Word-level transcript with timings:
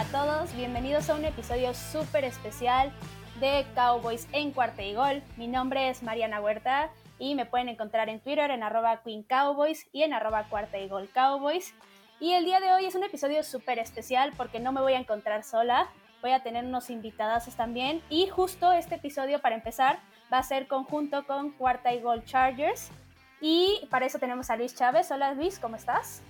a 0.00 0.04
todos, 0.04 0.56
bienvenidos 0.56 1.10
a 1.10 1.14
un 1.14 1.26
episodio 1.26 1.74
súper 1.74 2.24
especial 2.24 2.90
de 3.38 3.66
Cowboys 3.74 4.26
en 4.32 4.50
cuarta 4.50 4.82
y 4.82 4.94
gol. 4.94 5.22
Mi 5.36 5.46
nombre 5.46 5.90
es 5.90 6.02
Mariana 6.02 6.40
Huerta 6.40 6.88
y 7.18 7.34
me 7.34 7.44
pueden 7.44 7.68
encontrar 7.68 8.08
en 8.08 8.18
Twitter 8.18 8.50
en 8.50 8.62
arroba 8.62 9.02
Queen 9.02 9.24
Cowboys 9.24 9.86
y 9.92 10.04
en 10.04 10.14
arroba 10.14 10.44
cuarta 10.48 10.78
y 10.78 10.88
gol 10.88 11.10
Cowboys. 11.12 11.74
Y 12.18 12.32
el 12.32 12.46
día 12.46 12.60
de 12.60 12.72
hoy 12.72 12.86
es 12.86 12.94
un 12.94 13.04
episodio 13.04 13.44
súper 13.44 13.78
especial 13.78 14.32
porque 14.38 14.58
no 14.58 14.72
me 14.72 14.80
voy 14.80 14.94
a 14.94 14.98
encontrar 14.98 15.44
sola, 15.44 15.86
voy 16.22 16.30
a 16.30 16.42
tener 16.42 16.64
unos 16.64 16.88
invitados 16.88 17.44
también 17.54 18.00
y 18.08 18.26
justo 18.28 18.72
este 18.72 18.94
episodio 18.94 19.42
para 19.42 19.54
empezar 19.54 19.98
va 20.32 20.38
a 20.38 20.42
ser 20.42 20.66
conjunto 20.66 21.26
con 21.26 21.50
cuarta 21.50 21.92
y 21.92 22.00
gol 22.00 22.24
Chargers. 22.24 22.88
Y 23.42 23.86
para 23.90 24.06
eso 24.06 24.18
tenemos 24.18 24.48
a 24.48 24.56
Luis 24.56 24.74
Chávez. 24.74 25.10
Hola 25.10 25.34
Luis, 25.34 25.58
¿cómo 25.58 25.76
estás? 25.76 26.22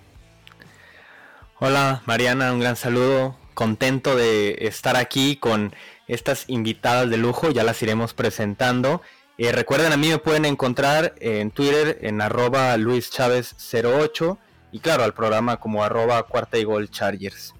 Hola 1.57 2.01
Mariana, 2.05 2.51
un 2.51 2.59
gran 2.59 2.75
saludo. 2.75 3.40
Contento 3.53 4.15
de 4.15 4.57
estar 4.61 4.95
aquí 4.95 5.35
con 5.35 5.73
estas 6.07 6.45
invitadas 6.47 7.09
de 7.09 7.17
lujo, 7.17 7.51
ya 7.51 7.63
las 7.63 7.81
iremos 7.81 8.13
presentando. 8.13 9.01
Eh, 9.37 9.51
recuerden, 9.51 9.91
a 9.91 9.97
mí 9.97 10.09
me 10.09 10.17
pueden 10.17 10.45
encontrar 10.45 11.15
en 11.19 11.51
Twitter 11.51 11.97
en 12.01 12.21
arroba 12.21 12.75
luischavez08 12.77 14.37
y 14.71 14.79
claro, 14.79 15.03
al 15.03 15.13
programa 15.13 15.57
como 15.57 15.83
arroba 15.83 16.21
cuarta 16.23 16.57
y 16.57 16.63
gol 16.63 16.89
chargers. 16.89 17.53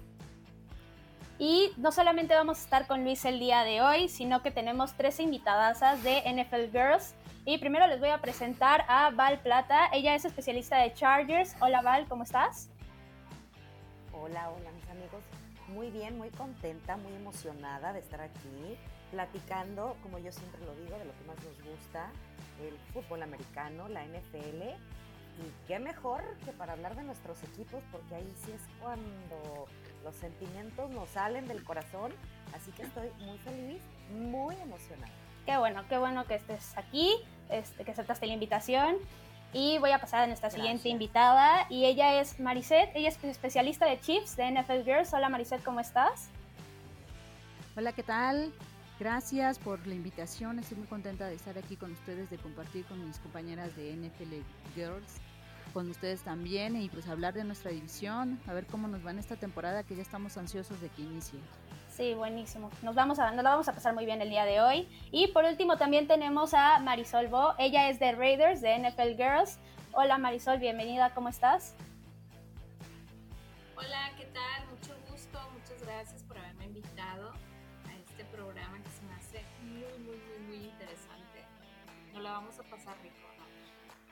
Y 1.38 1.72
no 1.76 1.90
solamente 1.90 2.34
vamos 2.34 2.58
a 2.58 2.62
estar 2.62 2.86
con 2.86 3.02
Luis 3.02 3.24
el 3.24 3.40
día 3.40 3.64
de 3.64 3.80
hoy, 3.80 4.08
sino 4.08 4.42
que 4.42 4.50
tenemos 4.50 4.96
tres 4.96 5.18
invitadas 5.18 5.80
de 6.04 6.22
NFL 6.32 6.70
Girls. 6.70 7.14
Y 7.44 7.58
primero 7.58 7.86
les 7.88 7.98
voy 7.98 8.10
a 8.10 8.18
presentar 8.18 8.84
a 8.86 9.10
Val 9.10 9.40
Plata. 9.40 9.88
Ella 9.92 10.14
es 10.14 10.24
especialista 10.24 10.78
de 10.78 10.94
Chargers. 10.94 11.56
Hola 11.60 11.82
Val, 11.82 12.06
¿cómo 12.08 12.22
estás? 12.22 12.70
Hola, 14.12 14.50
hola. 14.50 14.71
Muy 15.72 15.90
bien, 15.90 16.18
muy 16.18 16.28
contenta, 16.30 16.96
muy 16.96 17.14
emocionada 17.14 17.92
de 17.92 18.00
estar 18.00 18.20
aquí 18.20 18.76
platicando, 19.10 19.96
como 20.02 20.18
yo 20.18 20.30
siempre 20.30 20.60
lo 20.64 20.74
digo, 20.74 20.98
de 20.98 21.04
lo 21.04 21.16
que 21.16 21.24
más 21.24 21.36
nos 21.36 21.62
gusta, 21.64 22.10
el 22.60 22.76
fútbol 22.92 23.22
americano, 23.22 23.88
la 23.88 24.04
NFL. 24.04 24.62
Y 25.38 25.66
qué 25.66 25.78
mejor 25.78 26.22
que 26.44 26.52
para 26.52 26.74
hablar 26.74 26.94
de 26.94 27.04
nuestros 27.04 27.42
equipos, 27.42 27.82
porque 27.90 28.14
ahí 28.14 28.34
sí 28.44 28.52
es 28.52 28.60
cuando 28.80 29.66
los 30.04 30.14
sentimientos 30.16 30.90
nos 30.90 31.08
salen 31.08 31.48
del 31.48 31.64
corazón. 31.64 32.12
Así 32.54 32.70
que 32.72 32.82
estoy 32.82 33.08
muy 33.20 33.38
feliz, 33.38 33.80
muy 34.10 34.54
emocionada. 34.56 35.12
Qué 35.46 35.56
bueno, 35.56 35.84
qué 35.88 35.96
bueno 35.96 36.26
que 36.26 36.34
estés 36.34 36.76
aquí, 36.76 37.14
este, 37.48 37.84
que 37.84 37.92
aceptaste 37.92 38.26
la 38.26 38.34
invitación. 38.34 38.96
Y 39.54 39.76
voy 39.78 39.90
a 39.90 39.98
pasar 39.98 40.22
a 40.22 40.26
nuestra 40.26 40.48
siguiente 40.50 40.88
invitada 40.88 41.66
y 41.68 41.84
ella 41.84 42.20
es 42.20 42.40
Mariset, 42.40 42.90
ella 42.94 43.10
es 43.10 43.22
especialista 43.22 43.84
de 43.84 44.00
Chiefs 44.00 44.34
de 44.36 44.50
NFL 44.50 44.82
Girls. 44.84 45.12
Hola 45.12 45.28
Mariset, 45.28 45.62
¿cómo 45.62 45.80
estás? 45.80 46.30
Hola, 47.76 47.92
¿qué 47.92 48.02
tal? 48.02 48.50
Gracias 48.98 49.58
por 49.58 49.86
la 49.86 49.94
invitación, 49.94 50.58
estoy 50.58 50.78
muy 50.78 50.86
contenta 50.86 51.26
de 51.26 51.34
estar 51.34 51.58
aquí 51.58 51.76
con 51.76 51.92
ustedes, 51.92 52.30
de 52.30 52.38
compartir 52.38 52.86
con 52.86 53.04
mis 53.06 53.18
compañeras 53.18 53.76
de 53.76 53.94
NFL 53.94 54.36
Girls, 54.74 55.16
con 55.74 55.90
ustedes 55.90 56.22
también 56.22 56.80
y 56.80 56.88
pues 56.88 57.08
hablar 57.08 57.34
de 57.34 57.44
nuestra 57.44 57.72
división, 57.72 58.40
a 58.46 58.54
ver 58.54 58.64
cómo 58.66 58.88
nos 58.88 59.04
va 59.04 59.10
en 59.10 59.18
esta 59.18 59.36
temporada 59.36 59.82
que 59.82 59.96
ya 59.96 60.02
estamos 60.02 60.38
ansiosos 60.38 60.80
de 60.80 60.88
que 60.88 61.02
inicie. 61.02 61.40
Sí, 61.96 62.14
buenísimo. 62.14 62.70
Nos 62.80 62.94
vamos 62.94 63.18
a, 63.18 63.30
nos 63.32 63.44
la 63.44 63.50
vamos 63.50 63.68
a 63.68 63.74
pasar 63.74 63.92
muy 63.92 64.06
bien 64.06 64.22
el 64.22 64.30
día 64.30 64.46
de 64.46 64.62
hoy. 64.62 64.88
Y 65.10 65.26
por 65.28 65.44
último 65.44 65.76
también 65.76 66.06
tenemos 66.06 66.54
a 66.54 66.78
Marisol 66.78 67.28
Bo. 67.28 67.54
Ella 67.58 67.90
es 67.90 68.00
de 68.00 68.12
Raiders, 68.12 68.62
de 68.62 68.78
NFL 68.78 69.14
Girls. 69.14 69.58
Hola 69.92 70.16
Marisol, 70.16 70.58
bienvenida, 70.58 71.10
¿cómo 71.10 71.28
estás? 71.28 71.74
Hola, 73.76 74.10
¿qué 74.16 74.24
tal? 74.24 74.66
Mucho 74.70 74.94
gusto, 75.10 75.38
muchas 75.52 75.86
gracias 75.86 76.22
por 76.22 76.38
haberme 76.38 76.64
invitado 76.64 77.32
a 77.86 77.94
este 78.08 78.24
programa 78.24 78.78
que 78.78 78.88
se 78.88 79.02
me 79.02 79.14
hace 79.14 79.44
muy, 79.62 80.02
muy, 80.02 80.16
muy, 80.16 80.46
muy 80.46 80.64
interesante. 80.64 81.44
Nos 82.14 82.22
la 82.22 82.32
vamos 82.32 82.58
a 82.58 82.62
pasar 82.62 82.94
rico. 83.02 83.16
¿no? 83.38 83.44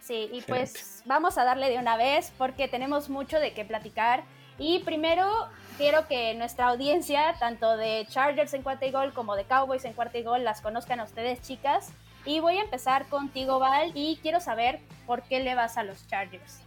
Sí, 0.01 0.29
y 0.31 0.43
pues 0.43 1.03
vamos 1.07 1.39
a 1.39 1.45
darle 1.45 1.71
de 1.71 1.79
una 1.79 1.97
vez 1.97 2.31
porque 2.37 2.69
tenemos 2.69 3.09
mucho 3.09 3.41
de 3.41 3.55
qué 3.55 3.65
platicar. 3.65 4.25
Y 4.59 4.81
primero 4.81 5.49
quiero 5.81 6.07
que 6.07 6.35
nuestra 6.35 6.69
audiencia, 6.69 7.35
tanto 7.39 7.79
de 7.79 8.05
Chargers 8.07 8.53
en 8.53 8.63
cuarta 8.63 8.85
y 8.85 8.91
gol 8.91 9.15
como 9.15 9.35
de 9.35 9.45
Cowboys 9.45 9.87
en 9.87 9.95
cuarta 9.95 10.19
y 10.19 10.23
gol, 10.23 10.45
las 10.45 10.61
conozcan 10.61 11.01
a 11.01 11.05
ustedes, 11.05 11.41
chicas. 11.41 11.91
Y 12.27 12.41
voy 12.41 12.59
a 12.59 12.61
empezar 12.65 13.07
contigo, 13.07 13.59
Val, 13.59 13.91
y 13.95 14.19
quiero 14.21 14.41
saber 14.41 14.81
por 15.07 15.23
qué 15.23 15.41
le 15.41 15.55
vas 15.55 15.79
a 15.79 15.83
los 15.83 16.07
Chargers. 16.07 16.61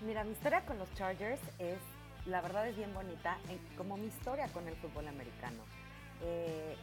Mira, 0.00 0.24
mi 0.24 0.32
historia 0.32 0.62
con 0.62 0.78
los 0.78 0.90
Chargers 0.94 1.38
es, 1.58 1.76
la 2.24 2.40
verdad 2.40 2.66
es 2.66 2.78
bien 2.78 2.94
bonita, 2.94 3.36
como 3.76 3.98
mi 3.98 4.06
historia 4.06 4.48
con 4.48 4.66
el 4.66 4.74
fútbol 4.76 5.06
americano. 5.06 5.64
Eh, 6.22 6.76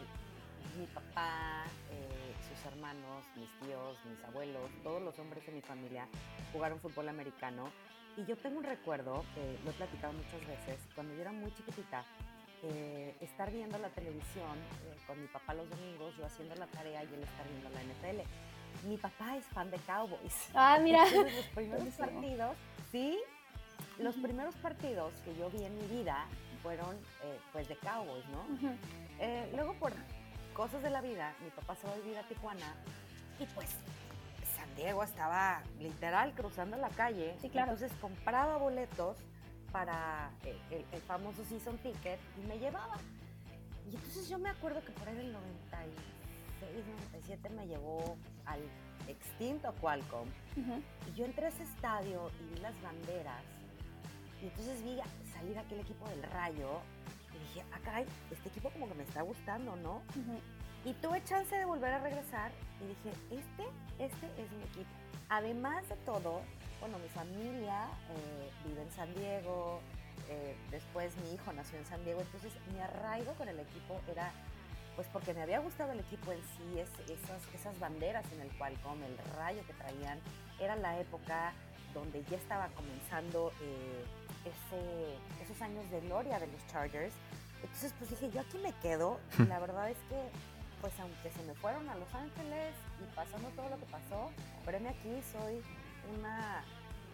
mi 0.78 0.86
papá, 0.86 1.64
eh, 1.90 2.36
sus 2.48 2.72
hermanos, 2.72 3.26
mis 3.36 3.50
tíos, 3.62 3.98
mis 4.06 4.24
abuelos, 4.24 4.70
todos 4.84 5.02
los 5.02 5.18
hombres 5.18 5.44
de 5.48 5.54
mi 5.54 5.62
familia 5.62 6.08
jugaron 6.54 6.80
fútbol 6.80 7.10
americano 7.10 7.72
y 8.18 8.26
yo 8.26 8.38
tengo 8.38 8.60
un 8.60 8.64
recuerdo, 8.64 9.26
que 9.34 9.60
lo 9.64 9.72
he 9.72 9.74
platicado 9.74 10.14
muchas 10.14 10.40
veces, 10.48 10.80
cuando 10.96 11.14
yo 11.14 11.22
era 11.22 11.32
muy 11.32 11.54
chiquitita, 11.54 12.04
eh, 12.64 13.16
estar 13.22 13.52
viendo 13.52 13.78
la 13.78 13.90
televisión 13.90 14.58
eh, 14.86 14.98
con 15.06 15.22
mi 15.22 15.28
papá 15.28 15.54
los 15.54 15.70
domingos, 15.70 16.16
yo 16.18 16.26
haciendo 16.26 16.56
la 16.56 16.68
tarea 16.68 17.04
y 17.04 17.08
él 17.08 17.22
estar 17.22 17.48
viendo 17.48 17.70
la 17.70 17.84
NFL. 17.84 18.88
Mi 18.88 18.98
papá 18.98 19.38
es 19.38 19.46
fan 19.46 19.70
de 19.70 19.78
Cowboys. 19.80 20.50
Ah, 20.56 20.80
mira. 20.82 21.06
Entonces, 21.08 21.36
los 21.36 21.46
primeros 21.56 21.94
partidos, 21.94 22.58
sí, 22.92 23.20
los 24.00 24.16
primeros 24.16 24.56
partidos 24.56 25.14
que 25.24 25.36
yo 25.36 25.50
vi 25.50 25.64
en 25.64 25.76
mi 25.76 25.88
vida 25.88 26.26
fueron 26.64 26.96
eh, 27.24 27.40
pues 27.52 27.68
de 27.68 27.76
Cowboys, 27.78 28.26
¿no? 28.30 28.46
luego 29.56 29.74
por 29.76 29.94
cosas 30.54 30.82
de 30.82 30.90
la 30.90 31.02
vida, 31.02 31.36
mi 31.44 31.50
papá 31.52 31.76
se 31.76 31.88
va 31.88 31.94
a 31.94 31.98
vivir 31.98 32.18
a 32.18 32.24
Tijuana 32.24 32.76
y 33.40 33.46
pues 33.48 33.78
Diego 34.76 35.04
estaba 35.04 35.62
literal 35.80 36.34
cruzando 36.34 36.78
la 36.78 36.90
calle. 36.90 37.36
Sí, 37.42 37.50
claro. 37.50 37.72
Entonces 37.72 37.96
compraba 38.00 38.58
boletos 38.58 39.18
para 39.72 40.32
el, 40.44 41.02
famoso 41.02 41.44
season 41.46 41.78
ticket 41.80 42.20
y 42.42 42.48
me 42.48 42.60
llevaba. 42.60 42.96
Y 43.92 43.96
entonces 43.96 44.28
yo 44.30 44.40
me 44.40 44.50
acuerdo 44.50 44.84
que 44.84 44.92
por 44.92 45.08
ahí 45.08 45.16
del 45.16 45.34
96, 45.34 46.86
97 47.12 47.50
me 47.50 47.68
llevó 47.68 48.18
al 48.46 48.62
extinto 49.08 49.74
Qualcomm. 49.82 50.28
Y 51.08 51.14
yo 51.14 51.26
entré 51.26 51.46
a 51.46 51.50
ese 51.50 51.64
estadio 51.64 52.32
y 52.40 52.54
vi 52.54 52.62
las 52.62 52.82
banderas. 52.82 53.44
Y 54.42 54.46
entonces 54.46 54.84
vi 54.84 55.00
salir 55.34 55.58
aquel 55.58 55.80
equipo 55.80 56.08
del 56.10 56.24
Rayo. 56.24 56.82
Y 57.34 57.40
dije, 57.40 57.66
ah, 57.74 57.80
caray, 57.84 58.06
este 58.32 58.50
equipo 58.50 58.70
como 58.70 58.88
que 58.88 58.96
me 58.96 59.04
está 59.04 59.22
gustando, 59.22 59.76
¿no? 59.76 60.02
Y 60.86 60.94
tuve 60.94 61.24
chance 61.24 61.56
de 61.56 61.66
volver 61.66 61.92
a 61.94 61.98
regresar 61.98 62.52
y 62.80 62.88
dije, 62.88 63.10
este, 63.32 63.64
este 63.98 64.26
es 64.42 64.52
mi 64.52 64.64
equipo. 64.66 64.90
Además 65.30 65.90
de 65.90 65.96
todo, 66.06 66.42
bueno, 66.80 67.00
mi 67.00 67.10
familia 67.10 67.88
eh, 68.12 68.52
vive 68.68 68.84
en 68.84 68.92
San 68.92 69.12
Diego, 69.16 69.82
eh, 70.30 70.56
después 70.70 71.12
mi 71.24 71.34
hijo 71.34 71.52
nació 71.54 71.80
en 71.80 71.86
San 71.88 72.04
Diego, 72.06 72.22
entonces 72.22 72.54
mi 72.72 72.80
arraigo 72.80 73.34
con 73.34 73.48
el 73.48 73.60
equipo 73.60 74.00
era, 74.12 74.32
pues 74.96 75.08
porque 75.12 75.34
me 75.34 75.42
había 75.42 75.58
gustado 75.58 75.92
el 75.92 76.00
equipo 76.02 76.32
en 76.32 76.40
sí, 76.40 76.80
es, 76.80 76.90
esas, 77.10 77.42
esas 77.56 77.80
banderas 77.80 78.24
en 78.32 78.42
el 78.42 78.56
cual 78.60 78.80
como 78.82 79.06
el 79.06 79.18
rayo 79.36 79.66
que 79.66 79.74
traían, 79.74 80.20
era 80.60 80.76
la 80.76 81.00
época 81.00 81.54
donde 81.96 82.24
ya 82.26 82.38
estaba 82.38 82.68
comenzando 82.70 83.52
eh, 83.60 84.06
ese, 84.46 85.44
esos 85.44 85.60
años 85.64 85.90
de 85.90 86.02
gloria 86.02 86.38
de 86.38 86.46
los 86.46 86.68
Chargers. 86.68 87.14
Entonces 87.64 87.92
pues 87.98 88.12
dije, 88.12 88.30
yo 88.30 88.42
aquí 88.42 88.60
me 88.60 88.72
quedo 88.74 89.20
y 89.40 89.44
la 89.46 89.58
verdad 89.66 89.90
es 89.90 89.98
que 90.10 90.55
pues 90.82 90.94
aunque 91.00 91.32
se 91.32 91.42
me 91.44 91.54
fueron 91.56 91.88
a 91.90 91.96
Los 91.96 92.14
Ángeles 92.14 92.74
y 93.02 93.16
pasando 93.16 93.50
todo 93.50 93.70
lo 93.70 93.78
que 93.78 93.86
pasó, 93.86 94.32
me 94.66 94.90
aquí, 94.90 95.22
soy 95.32 95.62
una, 96.18 96.64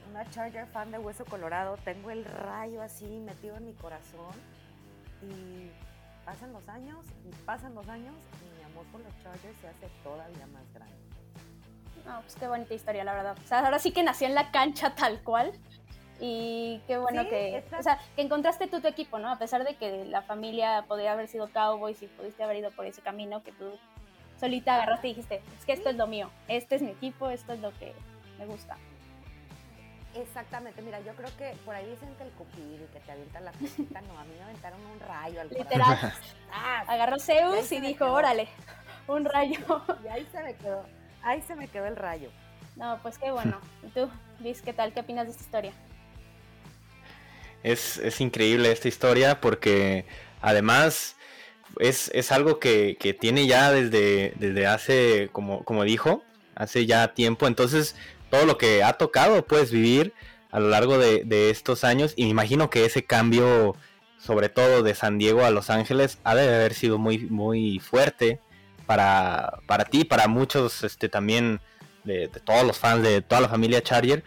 una 0.10 0.30
Charger 0.30 0.68
fan 0.68 0.92
de 0.92 0.98
Hueso 0.98 1.26
Colorado, 1.26 1.78
tengo 1.84 2.12
el 2.12 2.26
rayo 2.26 2.82
así 2.82 3.06
metido 3.06 3.58
en 3.58 3.66
mi 3.66 3.74
corazón 3.74 4.34
y 5.22 5.72
pasan 6.26 6.54
los 6.54 6.68
años 6.70 7.06
y 7.26 7.36
pasan 7.46 7.76
los 7.76 7.88
años 7.88 8.16
y 8.42 8.58
mi 8.58 8.64
amor 8.64 8.86
por 8.92 9.02
los 9.02 9.18
Chargers 9.24 9.58
se 9.60 9.68
hace 9.68 9.88
todavía 10.04 10.46
más 10.48 10.64
grande. 10.74 10.96
No, 12.06 12.22
pues 12.22 12.36
qué 12.36 12.48
bonita 12.48 12.74
historia, 12.74 13.04
la 13.04 13.14
verdad. 13.14 13.38
O 13.44 13.48
sea, 13.48 13.60
ahora 13.60 13.80
sí 13.80 13.92
que 13.92 14.04
nació 14.04 14.28
en 14.28 14.36
la 14.36 14.52
cancha 14.52 14.96
tal 14.96 15.22
cual. 15.24 15.52
Y 16.24 16.80
qué 16.86 17.00
bueno 17.00 17.28
que, 17.28 17.64
o 17.78 17.82
sea, 17.82 18.00
que 18.16 18.22
encontraste 18.22 18.68
tú 18.68 18.80
tu 18.80 18.88
equipo, 18.88 19.18
¿no? 19.18 19.32
A 19.32 19.40
pesar 19.40 19.64
de 19.64 19.76
que 19.76 20.06
la 20.06 20.22
familia 20.22 20.86
podría 20.88 21.14
haber 21.14 21.28
sido 21.28 21.50
Cowboys 21.50 22.00
y 22.04 22.08
pudiste 22.08 22.44
haber 22.44 22.58
ido 22.58 22.70
por 22.70 22.86
ese 22.86 23.02
camino 23.02 23.42
que 23.42 23.52
tú 23.52 23.72
solita 24.40 24.76
agarraste 24.76 25.08
y 25.08 25.12
dijiste, 25.16 25.42
es 25.58 25.66
que 25.66 25.74
esto 25.74 25.90
es 25.90 25.96
lo 25.96 26.06
mío, 26.06 26.30
este 26.48 26.76
es 26.76 26.84
mi 26.84 26.92
equipo, 26.92 27.32
esto 27.32 27.54
es 27.54 27.60
lo 27.60 27.72
que 27.80 27.94
me 28.38 28.46
gusta. 28.46 28.78
Exactamente, 30.14 30.84
mira, 30.84 31.00
yo 31.00 31.14
creo 31.16 31.30
que 31.38 31.56
por 31.66 31.74
ahí 31.74 31.90
dicen 31.90 32.14
que 32.16 32.24
el 32.24 32.30
cupido 32.32 32.84
y 32.84 32.88
que 32.94 33.00
te 33.00 33.12
avientan 33.14 33.46
la 33.46 33.52
cosita, 33.54 34.02
no, 34.02 34.20
a 34.20 34.24
mí 34.24 34.34
me 34.38 34.44
aventaron 34.44 34.80
un 34.86 35.00
rayo 35.00 35.42
al 35.42 35.50
Literal. 35.50 36.14
ah, 36.54 36.84
Agarró 36.88 37.18
Zeus 37.18 37.72
y, 37.72 37.80
dijo, 37.80 38.06
órale, 38.06 38.48
un 39.08 39.26
rayo. 39.26 39.60
Y 40.04 40.08
ahí 40.08 40.28
se 40.32 40.44
me 40.44 40.54
quedó, 40.56 40.86
ahí 41.24 41.42
se 41.42 41.56
me 41.56 41.68
quedó 41.68 41.88
el 41.88 41.96
rayo. 41.96 42.30
No, 42.76 43.00
pues 43.02 43.18
qué 43.18 43.32
bueno. 43.32 43.60
¿Y 43.84 43.88
tú, 43.88 44.08
Luis, 44.40 44.62
qué 44.62 44.74
tal? 44.74 44.94
¿Qué 44.94 45.00
opinas 45.00 45.26
de 45.26 45.32
esta 45.32 45.44
historia? 45.44 45.74
Es, 47.64 47.98
es 47.98 48.22
increíble 48.22 48.72
esta 48.72 48.88
historia 48.88 49.40
porque 49.40 50.06
además 50.42 51.16
es, 51.80 52.12
es 52.14 52.32
algo 52.32 52.60
que, 52.60 52.98
que, 53.00 53.14
tiene 53.14 53.48
ya 53.48 53.72
desde, 53.72 54.34
desde 54.38 54.68
hace, 54.68 55.30
como, 55.32 55.64
como 55.64 55.84
dijo, 55.84 56.24
hace 56.56 56.86
ya 56.86 57.14
tiempo. 57.14 57.48
Entonces, 57.48 57.96
todo 58.30 58.46
lo 58.46 58.58
que 58.58 58.84
ha 58.84 58.94
tocado 58.94 59.46
puedes 59.46 59.72
vivir 59.72 60.14
a 60.52 60.60
lo 60.60 60.70
largo 60.70 60.98
de, 60.98 61.24
de, 61.24 61.50
estos 61.50 61.84
años. 61.84 62.14
Y 62.16 62.24
me 62.26 62.30
imagino 62.30 62.70
que 62.70 62.86
ese 62.86 63.04
cambio, 63.04 63.76
sobre 64.18 64.50
todo 64.50 64.84
de 64.84 64.96
San 64.96 65.18
Diego 65.18 65.46
a 65.46 65.52
Los 65.52 65.70
Ángeles, 65.70 66.20
ha 66.24 66.36
de 66.36 66.54
haber 66.54 66.74
sido 66.74 66.98
muy, 66.98 67.20
muy 67.20 67.80
fuerte 67.80 68.40
para, 68.86 69.60
para 69.68 69.86
ti, 69.86 70.04
para 70.04 70.28
muchos 70.28 70.84
este, 70.84 71.10
también 71.10 71.62
de, 72.04 72.28
de 72.28 72.40
todos 72.40 72.66
los 72.66 72.78
fans 72.78 73.04
de 73.04 73.22
toda 73.22 73.42
la 73.42 73.50
familia 73.50 73.82
Charger. 73.82 74.24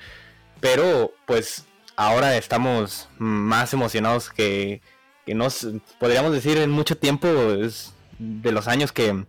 Pero 0.60 1.12
pues 1.26 1.66
ahora 1.96 2.36
estamos 2.36 3.08
más 3.18 3.72
emocionados 3.72 4.30
que, 4.30 4.82
que 5.26 5.34
nos 5.34 5.66
podríamos 5.98 6.32
decir 6.32 6.58
en 6.58 6.70
mucho 6.70 6.96
tiempo 6.96 7.28
es 7.28 7.94
de 8.18 8.52
los 8.52 8.68
años 8.68 8.92
que 8.92 9.24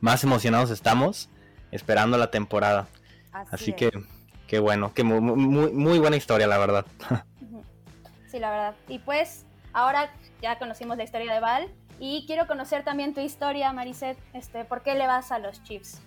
más 0.00 0.24
emocionados 0.24 0.70
estamos 0.70 1.28
esperando 1.70 2.18
la 2.18 2.30
temporada. 2.30 2.88
Así, 3.32 3.48
Así 3.52 3.72
que 3.72 3.90
qué 4.46 4.58
bueno, 4.58 4.92
que 4.94 5.04
muy, 5.04 5.20
muy, 5.20 5.72
muy, 5.72 5.98
buena 5.98 6.16
historia 6.16 6.46
la 6.46 6.58
verdad. 6.58 6.86
Sí, 8.28 8.38
la 8.38 8.50
verdad. 8.50 8.74
Y 8.86 9.00
pues 9.00 9.44
ahora 9.72 10.08
ya 10.40 10.56
conocimos 10.60 10.96
la 10.96 11.02
historia 11.02 11.34
de 11.34 11.40
Val 11.40 11.68
y 11.98 12.24
quiero 12.28 12.46
conocer 12.46 12.84
también 12.84 13.12
tu 13.12 13.20
historia, 13.20 13.72
Mariset. 13.72 14.16
Este, 14.34 14.64
¿por 14.64 14.84
qué 14.84 14.94
le 14.94 15.08
vas 15.08 15.32
a 15.32 15.40
los 15.40 15.60
Chiefs? 15.64 16.00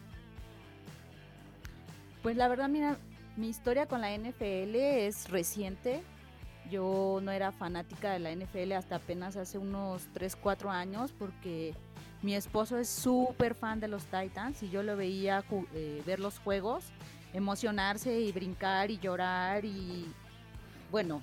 Pues 2.21 2.37
la 2.37 2.47
verdad, 2.47 2.69
mira, 2.69 2.95
mi 3.35 3.49
historia 3.49 3.85
con 3.87 4.01
la 4.01 4.15
NFL 4.15 4.75
es 4.75 5.29
reciente. 5.29 6.03
Yo 6.69 7.19
no 7.21 7.31
era 7.31 7.51
fanática 7.51 8.11
de 8.13 8.19
la 8.19 8.31
NFL 8.31 8.73
hasta 8.73 8.97
apenas 8.97 9.35
hace 9.35 9.57
unos 9.57 10.07
3, 10.13 10.35
4 10.35 10.69
años 10.69 11.11
porque 11.17 11.73
mi 12.21 12.35
esposo 12.35 12.77
es 12.77 12.87
súper 12.87 13.53
fan 13.53 13.79
de 13.79 13.87
los 13.87 14.05
Titans 14.05 14.63
y 14.63 14.69
yo 14.69 14.81
lo 14.81 14.95
veía 14.95 15.43
eh, 15.73 16.01
ver 16.05 16.19
los 16.19 16.39
juegos, 16.39 16.85
emocionarse 17.33 18.19
y 18.19 18.31
brincar 18.31 18.91
y 18.91 18.99
llorar 18.99 19.65
y 19.65 20.07
bueno, 20.89 21.21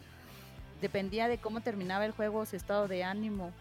dependía 0.82 1.28
de 1.28 1.38
cómo 1.38 1.60
terminaba 1.60 2.04
el 2.04 2.12
juego, 2.12 2.44
su 2.44 2.56
estado 2.56 2.88
de 2.88 3.04
ánimo. 3.04 3.52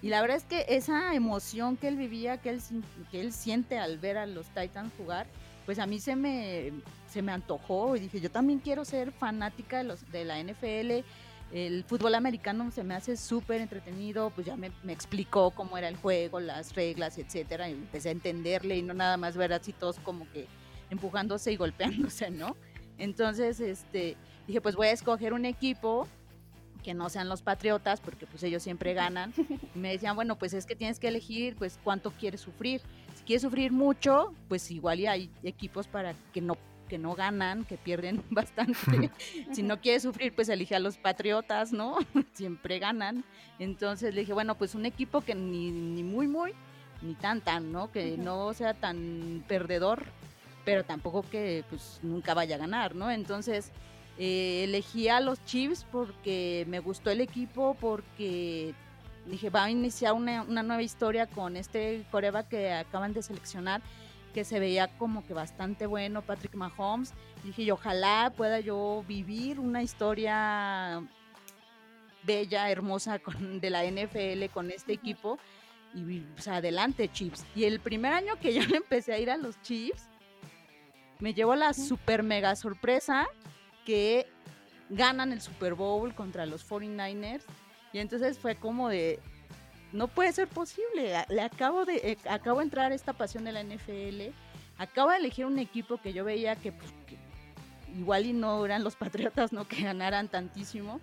Y 0.00 0.08
la 0.08 0.20
verdad 0.20 0.36
es 0.36 0.44
que 0.44 0.64
esa 0.68 1.14
emoción 1.14 1.76
que 1.76 1.88
él 1.88 1.96
vivía, 1.96 2.38
que 2.38 2.50
él, 2.50 2.62
que 3.10 3.20
él 3.20 3.32
siente 3.32 3.78
al 3.78 3.98
ver 3.98 4.16
a 4.16 4.26
los 4.26 4.46
Titans 4.48 4.92
jugar, 4.96 5.26
pues 5.66 5.78
a 5.80 5.86
mí 5.86 5.98
se 5.98 6.16
me, 6.16 6.72
se 7.08 7.20
me 7.20 7.32
antojó 7.32 7.96
y 7.96 8.00
dije, 8.00 8.20
yo 8.20 8.30
también 8.30 8.60
quiero 8.60 8.84
ser 8.84 9.12
fanática 9.12 9.78
de, 9.78 9.84
los, 9.84 10.10
de 10.10 10.24
la 10.24 10.42
NFL. 10.42 11.04
El 11.52 11.84
fútbol 11.84 12.14
americano 12.14 12.70
se 12.70 12.84
me 12.84 12.94
hace 12.94 13.16
súper 13.16 13.60
entretenido, 13.60 14.30
pues 14.30 14.46
ya 14.46 14.56
me, 14.56 14.70
me, 14.82 14.92
explicó 14.92 15.50
cómo 15.50 15.76
era 15.76 15.88
el 15.88 15.96
juego, 15.96 16.40
las 16.40 16.74
reglas, 16.74 17.18
etcétera, 17.18 17.68
y 17.68 17.72
empecé 17.72 18.08
a 18.08 18.12
entenderle 18.12 18.76
y 18.78 18.82
no 18.82 18.94
nada 18.94 19.16
más 19.16 19.36
ver 19.36 19.52
así 19.52 19.72
todos 19.72 19.98
como 20.00 20.30
que 20.32 20.46
empujándose 20.90 21.52
y 21.52 21.56
golpeándose, 21.58 22.30
¿no? 22.30 22.56
Entonces, 22.98 23.60
este, 23.60 24.16
dije, 24.46 24.60
pues 24.60 24.76
voy 24.76 24.88
a 24.88 24.92
escoger 24.92 25.32
un 25.32 25.44
equipo 25.44 26.06
que 26.82 26.94
no 26.94 27.08
sean 27.08 27.28
los 27.28 27.42
patriotas, 27.42 28.00
porque 28.00 28.26
pues 28.26 28.44
ellos 28.44 28.62
siempre 28.62 28.94
ganan. 28.94 29.34
Y 29.74 29.78
me 29.78 29.90
decían, 29.90 30.14
bueno, 30.14 30.38
pues 30.38 30.54
es 30.54 30.66
que 30.66 30.76
tienes 30.76 31.00
que 31.00 31.08
elegir, 31.08 31.56
pues 31.56 31.80
cuánto 31.82 32.12
quieres 32.12 32.40
sufrir. 32.40 32.80
Quieres 33.26 33.42
sufrir 33.42 33.72
mucho, 33.72 34.32
pues 34.48 34.70
igual 34.70 35.00
y 35.00 35.06
hay 35.06 35.30
equipos 35.42 35.86
para 35.88 36.14
que 36.32 36.40
no 36.40 36.56
que 36.86 36.98
no 36.98 37.14
ganan, 37.14 37.64
que 37.64 37.76
pierden 37.76 38.22
bastante. 38.30 39.10
si 39.52 39.62
no 39.62 39.80
quieres 39.80 40.04
sufrir, 40.04 40.32
pues 40.32 40.48
elige 40.48 40.76
a 40.76 40.78
los 40.78 40.96
Patriotas, 40.96 41.72
¿no? 41.72 41.98
Siempre 42.34 42.78
ganan. 42.78 43.24
Entonces 43.58 44.14
le 44.14 44.20
dije, 44.20 44.32
bueno, 44.32 44.56
pues 44.56 44.74
un 44.74 44.86
equipo 44.86 45.20
que 45.20 45.34
ni, 45.34 45.70
ni 45.70 46.02
muy, 46.04 46.28
muy, 46.28 46.52
ni 47.02 47.14
tan, 47.14 47.40
tan, 47.40 47.72
¿no? 47.72 47.90
Que 47.90 48.16
no 48.16 48.54
sea 48.54 48.74
tan 48.74 49.44
perdedor, 49.48 50.04
pero 50.64 50.84
tampoco 50.84 51.24
que 51.28 51.64
pues 51.68 51.98
nunca 52.02 52.34
vaya 52.34 52.56
a 52.56 52.58
ganar, 52.58 52.94
¿no? 52.94 53.10
Entonces 53.10 53.72
eh, 54.18 54.64
elegí 54.64 55.08
a 55.08 55.20
los 55.20 55.44
Chiefs 55.44 55.86
porque 55.90 56.64
me 56.68 56.80
gustó 56.80 57.10
el 57.10 57.20
equipo, 57.20 57.76
porque 57.80 58.74
dije, 59.26 59.50
va 59.50 59.64
a 59.64 59.70
iniciar 59.70 60.12
una, 60.12 60.42
una 60.42 60.62
nueva 60.62 60.82
historia 60.82 61.26
con 61.26 61.56
este 61.56 62.04
coreba 62.10 62.48
que 62.48 62.72
acaban 62.72 63.12
de 63.12 63.22
seleccionar, 63.22 63.82
que 64.32 64.44
se 64.44 64.60
veía 64.60 64.88
como 64.98 65.24
que 65.26 65.34
bastante 65.34 65.86
bueno, 65.86 66.22
Patrick 66.22 66.54
Mahomes. 66.54 67.12
Dije, 67.44 67.62
y 67.62 67.70
ojalá 67.70 68.32
pueda 68.36 68.60
yo 68.60 69.04
vivir 69.06 69.60
una 69.60 69.82
historia 69.82 71.02
bella, 72.24 72.70
hermosa 72.70 73.18
con, 73.18 73.60
de 73.60 73.70
la 73.70 73.84
NFL 73.84 74.52
con 74.52 74.70
este 74.70 74.92
equipo. 74.92 75.38
Y 75.94 76.20
pues, 76.20 76.48
adelante, 76.48 77.08
Chiefs. 77.10 77.46
Y 77.54 77.64
el 77.64 77.80
primer 77.80 78.12
año 78.12 78.38
que 78.38 78.52
yo 78.52 78.62
empecé 78.76 79.14
a 79.14 79.18
ir 79.18 79.30
a 79.30 79.36
los 79.36 79.60
Chiefs, 79.62 80.08
me 81.20 81.32
llevó 81.32 81.54
la 81.54 81.72
super 81.72 82.22
mega 82.22 82.54
sorpresa 82.56 83.26
que 83.86 84.26
ganan 84.90 85.32
el 85.32 85.40
Super 85.40 85.74
Bowl 85.74 86.14
contra 86.14 86.44
los 86.44 86.68
49ers. 86.68 87.42
Y 87.96 87.98
entonces 87.98 88.38
fue 88.38 88.56
como 88.56 88.90
de, 88.90 89.20
no 89.90 90.06
puede 90.06 90.30
ser 90.30 90.48
posible. 90.48 91.14
Le 91.30 91.40
acabo 91.40 91.86
de, 91.86 91.96
eh, 91.96 92.18
acabo 92.28 92.58
de 92.58 92.64
entrar 92.64 92.92
esta 92.92 93.14
pasión 93.14 93.42
de 93.44 93.52
la 93.52 93.62
NFL. 93.62 94.34
Acabo 94.76 95.12
de 95.12 95.16
elegir 95.16 95.46
un 95.46 95.58
equipo 95.58 95.96
que 95.96 96.12
yo 96.12 96.22
veía 96.22 96.56
que, 96.56 96.72
pues, 96.72 96.92
igual 97.96 98.26
y 98.26 98.34
no 98.34 98.66
eran 98.66 98.84
los 98.84 98.96
Patriotas, 98.96 99.50
no 99.50 99.66
que 99.68 99.80
ganaran 99.80 100.28
tantísimo. 100.28 101.00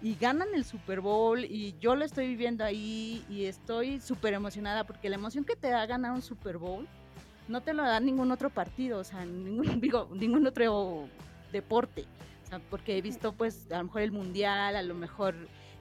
Y 0.00 0.14
ganan 0.14 0.46
el 0.54 0.64
Super 0.64 1.00
Bowl 1.00 1.44
y 1.44 1.74
yo 1.80 1.96
lo 1.96 2.04
estoy 2.04 2.28
viviendo 2.28 2.62
ahí 2.62 3.24
y 3.28 3.46
estoy 3.46 3.98
súper 3.98 4.32
emocionada 4.34 4.84
porque 4.84 5.08
la 5.08 5.16
emoción 5.16 5.42
que 5.42 5.56
te 5.56 5.70
da 5.70 5.84
ganar 5.84 6.12
un 6.12 6.22
Super 6.22 6.58
Bowl 6.58 6.86
no 7.48 7.60
te 7.60 7.74
lo 7.74 7.82
da 7.82 7.98
ningún 7.98 8.30
otro 8.30 8.50
partido, 8.50 9.00
o 9.00 9.04
sea, 9.04 9.24
ningún, 9.24 9.80
digo, 9.80 10.08
ningún 10.12 10.46
otro 10.46 11.08
deporte. 11.50 12.04
Porque 12.70 12.96
he 12.96 13.02
visto 13.02 13.32
pues 13.32 13.66
a 13.72 13.78
lo 13.78 13.84
mejor 13.84 14.02
el 14.02 14.12
mundial, 14.12 14.76
a 14.76 14.82
lo 14.82 14.94
mejor 14.94 15.34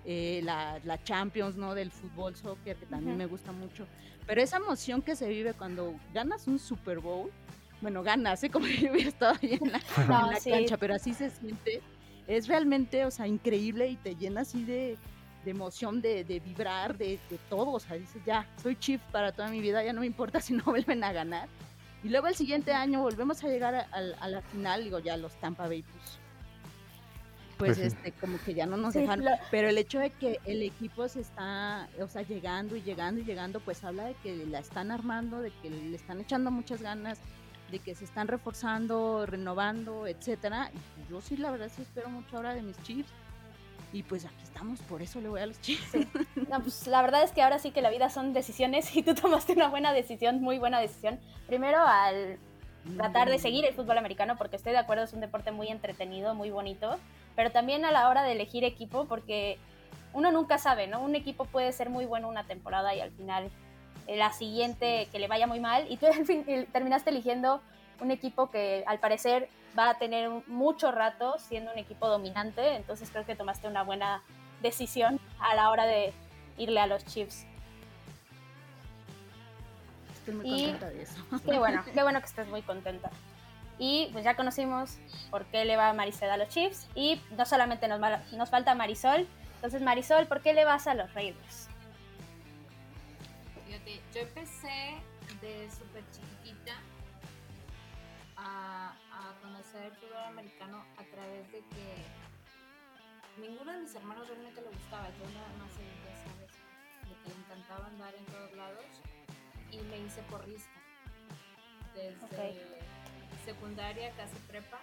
eh, 0.06 0.42
la, 0.44 0.80
la, 0.84 1.02
Champions, 1.04 1.56
¿no? 1.56 1.74
Del 1.74 1.92
fútbol, 1.92 2.36
soccer, 2.36 2.78
que 2.78 2.86
también 2.86 3.14
uh 3.14 3.16
-huh. 3.16 3.20
me 3.20 3.26
gusta 3.26 3.52
mucho. 3.52 3.88
Pero 4.28 4.42
esa 4.42 4.58
emoción 4.58 5.02
que 5.02 5.16
se 5.16 5.28
vive 5.28 5.54
cuando 5.54 5.96
ganas 6.14 6.48
un 6.48 6.60
Super 6.60 7.00
Bowl, 7.00 7.32
bueno, 7.82 8.04
ganas, 8.04 8.44
¿eh? 8.44 8.50
como 8.52 8.66
si 8.66 8.90
hubiera 8.90 9.10
estado 9.10 9.36
ahí 9.42 9.58
en 9.62 9.72
la, 9.72 9.80
no, 10.08 10.28
en 10.28 10.34
la 10.34 10.40
sí. 10.40 10.50
cancha, 10.52 10.78
pero 10.78 10.96
así 10.96 11.14
se 11.14 11.30
siente. 11.30 11.82
Es 12.28 12.48
realmente, 12.48 13.06
o 13.06 13.12
sea, 13.12 13.28
increíble 13.28 13.88
y 13.88 13.96
te 13.98 14.16
llena 14.16 14.42
así 14.42 14.64
de, 14.64 14.98
de 15.44 15.52
emoción, 15.52 16.02
de, 16.02 16.24
de 16.24 16.40
vibrar, 16.40 16.98
de, 16.98 17.20
de, 17.30 17.38
todo. 17.50 17.72
O 17.72 17.80
sea, 17.80 17.98
dices, 17.98 18.22
ya, 18.26 18.48
soy 18.62 18.76
chief 18.76 19.02
para 19.12 19.32
toda 19.32 19.50
mi 19.50 19.60
vida, 19.60 19.84
ya 19.84 19.94
no 19.94 20.02
me 20.02 20.08
importa 20.08 20.40
si 20.42 20.54
no 20.54 20.64
vuelven 20.66 21.04
a 21.04 21.12
ganar. 21.14 21.48
Y 22.04 22.10
luego 22.10 22.28
el 22.28 22.36
siguiente 22.36 22.72
año 22.72 23.02
volvemos 23.02 23.44
a 23.44 23.48
llegar 23.48 23.74
a, 23.74 23.88
a, 23.92 24.00
a 24.20 24.28
la 24.28 24.42
final, 24.42 24.84
digo, 24.84 25.00
ya 25.00 25.18
los 25.18 25.34
Tampa 25.40 25.68
Bay, 25.68 25.82
pues, 25.82 26.20
pues 27.58 27.78
este 27.78 28.12
como 28.14 28.38
que 28.44 28.54
ya 28.54 28.66
no 28.66 28.78
nos 28.78 28.94
sí, 28.94 29.00
dejan 29.00 29.24
la... 29.24 29.40
pero 29.52 29.70
el 29.70 29.78
hecho 29.78 30.00
de 30.00 30.10
que 30.10 30.40
el 30.46 30.62
equipo 30.62 31.08
se 31.08 31.22
está 31.22 31.88
o 32.02 32.08
sea 32.08 32.22
llegando 32.22 32.76
y 32.76 32.82
llegando 32.82 33.22
y 33.22 33.24
llegando 33.24 33.60
pues 33.60 33.84
habla 33.84 34.06
de 34.06 34.14
que 34.16 34.46
la 34.46 34.60
están 34.60 34.92
armando 34.92 35.42
de 35.42 35.52
que 35.62 35.70
le 35.70 35.96
están 35.96 36.20
echando 36.20 36.52
muchas 36.52 36.82
ganas 36.82 37.20
de 37.72 37.80
que 37.80 37.96
se 37.96 38.06
están 38.06 38.28
reforzando 38.28 39.26
renovando 39.26 40.08
etcétera. 40.08 40.72
Y 40.74 41.12
yo 41.12 41.22
sí 41.22 41.38
la 41.38 41.52
verdad 41.52 41.72
sí 41.74 41.82
espero 41.82 42.10
mucho 42.10 42.38
ahora 42.38 42.54
de 42.54 42.62
mis 42.62 42.82
Chiefs. 42.84 43.12
Y 43.94 44.04
pues 44.04 44.26
aquí 44.26 44.44
estamos 44.44 44.82
por 44.82 45.02
eso 45.02 45.22
le 45.22 45.30
voy 45.30 45.40
a 45.40 45.46
los 45.46 45.60
Chiefs. 45.62 45.92
Sí. 45.92 46.08
no, 46.50 46.62
pues 46.62 46.86
la 46.88 47.02
verdad 47.02 47.24
es 47.24 47.32
que 47.32 47.42
ahora 47.42 47.60
sí 47.60 47.72
que 47.72 47.82
la 47.82 47.90
vida 47.90 48.10
son 48.10 48.34
decisiones 48.34 48.96
y 48.96 49.04
tú 49.04 49.16
tomaste 49.16 49.54
una 49.54 49.70
buena 49.70 49.94
decisión 49.94 50.42
muy 50.42 50.60
buena 50.60 50.80
decisión. 50.80 51.20
Primero 51.48 51.80
al 51.80 52.38
tratar 52.98 53.30
de 53.30 53.40
seguir 53.40 53.66
el 53.66 53.74
fútbol 53.74 53.98
americano 53.98 54.38
porque 54.38 54.58
estoy 54.58 54.74
de 54.74 54.78
acuerdo 54.78 55.04
es 55.04 55.14
un 55.14 55.20
deporte 55.20 55.52
muy 55.52 55.70
entretenido 55.70 56.36
muy 56.36 56.52
bonito 56.52 57.00
pero 57.36 57.52
también 57.52 57.86
a 57.86 57.92
la 57.92 58.10
hora 58.10 58.24
de 58.24 58.32
elegir 58.32 58.64
equipo, 58.64 59.06
porque 59.06 59.58
uno 60.14 60.32
nunca 60.32 60.58
sabe, 60.58 60.88
¿no? 60.88 61.02
Un 61.02 61.16
equipo 61.16 61.46
puede 61.46 61.72
ser 61.72 61.90
muy 61.90 62.06
bueno 62.06 62.30
una 62.30 62.46
temporada 62.46 62.96
y 62.96 63.02
al 63.02 63.12
final 63.12 63.52
eh, 64.08 64.16
la 64.16 64.32
siguiente 64.32 65.08
que 65.12 65.20
le 65.20 65.28
vaya 65.28 65.48
muy 65.48 65.60
mal 65.60 65.86
y 65.92 65.98
tú 65.98 66.06
al 66.14 66.26
fin 66.26 66.46
terminaste 66.72 67.10
eligiendo 67.10 67.62
un 68.00 68.12
equipo 68.12 68.50
que 68.50 68.84
al 68.88 69.00
parecer 69.00 69.50
va 69.78 69.90
a 69.90 69.98
tener 69.98 70.30
mucho 70.48 70.92
rato 70.92 71.36
siendo 71.38 71.72
un 71.72 71.78
equipo 71.78 72.08
dominante, 72.08 72.76
entonces 72.76 73.10
creo 73.10 73.26
que 73.26 73.36
tomaste 73.36 73.68
una 73.68 73.84
buena 73.84 74.22
decisión 74.62 75.20
a 75.40 75.54
la 75.56 75.70
hora 75.70 75.86
de 75.86 76.14
irle 76.58 76.80
a 76.80 76.88
los 76.88 77.06
Chiefs. 77.06 77.46
Estoy 80.14 80.34
muy 80.34 80.48
y 80.48 80.62
contenta 80.64 80.90
de 80.90 81.02
eso. 81.02 81.26
Qué 81.46 81.60
bueno, 81.60 81.84
qué 81.94 82.04
bueno 82.04 82.20
que 82.20 82.26
estés 82.26 82.48
muy 82.48 82.62
contenta. 82.62 83.12
Y 83.78 84.10
pues 84.14 84.24
ya 84.24 84.36
conocimos 84.36 84.98
por 85.30 85.46
qué 85.46 85.66
le 85.66 85.76
va 85.76 85.94
Marisol 85.94 86.30
a 86.30 86.38
los 86.38 86.50
Chiefs. 86.50 86.88
Y 86.96 87.22
no 87.38 87.46
solamente 87.46 87.88
nos, 87.88 88.00
nos 88.32 88.50
falta 88.50 88.76
Marisol. 88.76 89.28
Entonces, 89.56 89.82
Marisol, 89.82 90.28
¿por 90.28 90.42
qué 90.42 90.54
le 90.54 90.66
vas 90.66 90.88
a 90.88 90.94
los 90.94 91.14
Raiders? 91.14 91.68
Fíjate, 93.66 94.02
yo 94.14 94.22
empecé 94.22 95.02
de 95.42 95.70
súper 95.72 96.04
chiquitita 96.12 96.74
a, 98.38 98.96
a, 99.12 99.42
conocer 99.42 99.86
el 99.86 99.92
fútbol 99.94 100.24
americano 100.28 100.86
a 100.98 101.04
través 101.04 101.52
de 101.52 101.60
que 101.60 103.42
ninguno 103.42 103.72
de 103.72 103.80
mis 103.80 103.96
hermanos 103.96 104.28
realmente 104.28 104.62
le 104.62 104.68
gustaba. 104.68 105.10
Yo 105.10 105.26
nada 105.34 105.50
más, 105.60 105.72
ya 105.74 106.16
sabes, 106.24 106.52
de 107.10 107.16
que 107.24 107.30
le 107.30 107.44
encantaba 107.44 107.88
andar 107.88 108.14
en 108.16 108.26
todos 108.26 108.54
lados 108.54 108.86
y 109.72 109.78
me 109.80 109.98
hice 110.00 110.22
porrista. 110.24 110.80
Desde 111.94 112.95
secundaria, 113.46 114.12
casi 114.18 114.36
prepa, 114.48 114.80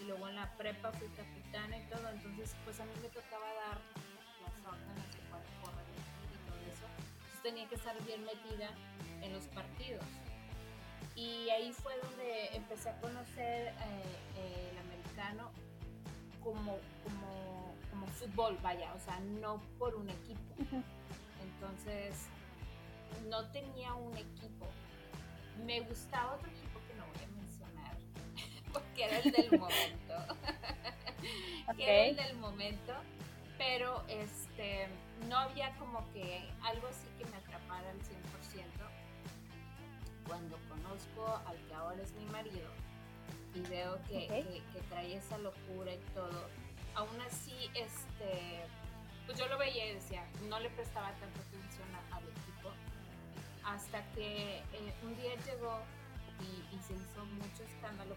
y 0.00 0.04
luego 0.04 0.28
en 0.28 0.36
la 0.36 0.54
prepa 0.56 0.92
fui 0.92 1.08
capitana 1.08 1.78
y 1.78 1.84
todo, 1.88 2.08
entonces 2.10 2.54
pues 2.64 2.78
a 2.80 2.84
mí 2.84 2.92
me 3.00 3.08
tocaba 3.08 3.46
dar 3.46 3.80
las 4.42 4.72
órdenes 4.72 5.12
de 5.14 5.20
cuál 5.30 5.42
correr 5.62 5.86
y 6.32 6.48
todo 6.48 6.58
eso. 6.72 6.86
Entonces 7.18 7.42
tenía 7.42 7.68
que 7.68 7.74
estar 7.76 7.96
bien 8.04 8.24
metida 8.24 8.70
en 9.22 9.32
los 9.32 9.44
partidos. 9.46 10.04
Y 11.16 11.48
ahí 11.50 11.72
fue 11.72 11.96
donde 12.00 12.56
empecé 12.56 12.90
a 12.90 13.00
conocer 13.00 13.68
eh, 13.68 13.72
eh, 14.36 14.70
el 14.72 14.78
americano 14.78 15.50
como, 16.42 16.78
como, 17.04 17.74
como 17.90 18.06
fútbol, 18.08 18.58
vaya, 18.62 18.92
o 18.94 18.98
sea, 18.98 19.18
no 19.40 19.60
por 19.78 19.94
un 19.94 20.10
equipo. 20.10 20.54
Entonces, 21.40 22.26
no 23.28 23.46
tenía 23.52 23.94
un 23.94 24.16
equipo. 24.16 24.66
Me 25.64 25.80
gustaba 25.82 26.34
otro 26.34 26.48
equipo 26.48 26.63
porque 28.94 29.04
era 29.04 29.18
el 29.18 29.32
del 29.32 29.58
momento. 29.58 30.14
que 31.76 31.82
era 31.84 32.04
el 32.06 32.16
del 32.16 32.36
momento, 32.38 32.92
pero 33.58 34.04
este, 34.08 34.86
no 35.28 35.36
había 35.38 35.74
como 35.78 36.04
que 36.12 36.48
algo 36.62 36.86
así 36.86 37.06
que 37.18 37.24
me 37.26 37.36
atrapara 37.36 37.90
al 37.90 37.98
100%. 37.98 38.04
Cuando 40.28 40.56
conozco 40.68 41.40
al 41.46 41.56
que 41.66 41.74
ahora 41.74 42.02
es 42.02 42.12
mi 42.12 42.24
marido 42.26 42.70
y 43.54 43.60
veo 43.68 44.00
que, 44.08 44.26
que, 44.28 44.62
que 44.72 44.80
trae 44.88 45.16
esa 45.16 45.38
locura 45.38 45.92
y 45.92 45.98
todo, 46.14 46.48
aún 46.94 47.20
así, 47.22 47.68
este, 47.74 48.64
pues 49.26 49.38
yo 49.38 49.46
lo 49.48 49.58
veía 49.58 49.90
y 49.90 49.94
decía, 49.94 50.24
no 50.48 50.58
le 50.60 50.70
prestaba 50.70 51.08
tanta 51.12 51.40
atención 51.40 51.88
a- 51.94 52.16
al 52.16 52.22
equipo, 52.24 52.70
hasta 53.64 54.02
que 54.12 54.58
eh, 54.58 54.94
un 55.02 55.14
día 55.16 55.34
llegó 55.46 55.78
y, 56.40 56.74
y 56.74 56.78
se 56.80 56.94
hizo 56.94 57.24
mucho 57.26 57.62
escándalo 57.64 58.14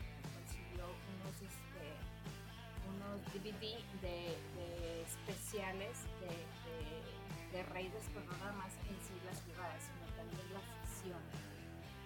unos 3.17 3.33
DVD 3.33 3.77
de, 4.01 4.37
de 4.55 5.01
especiales 5.01 5.97
de, 6.21 6.27
de, 6.27 7.57
de 7.57 7.63
no 7.63 8.37
nada 8.37 8.51
más 8.53 8.73
en 8.89 8.97
sí 9.01 9.13
las 9.25 9.41
jugadas, 9.43 9.81
sino 9.83 10.05
también 10.15 10.53
la 10.53 10.61
ficción. 10.61 11.19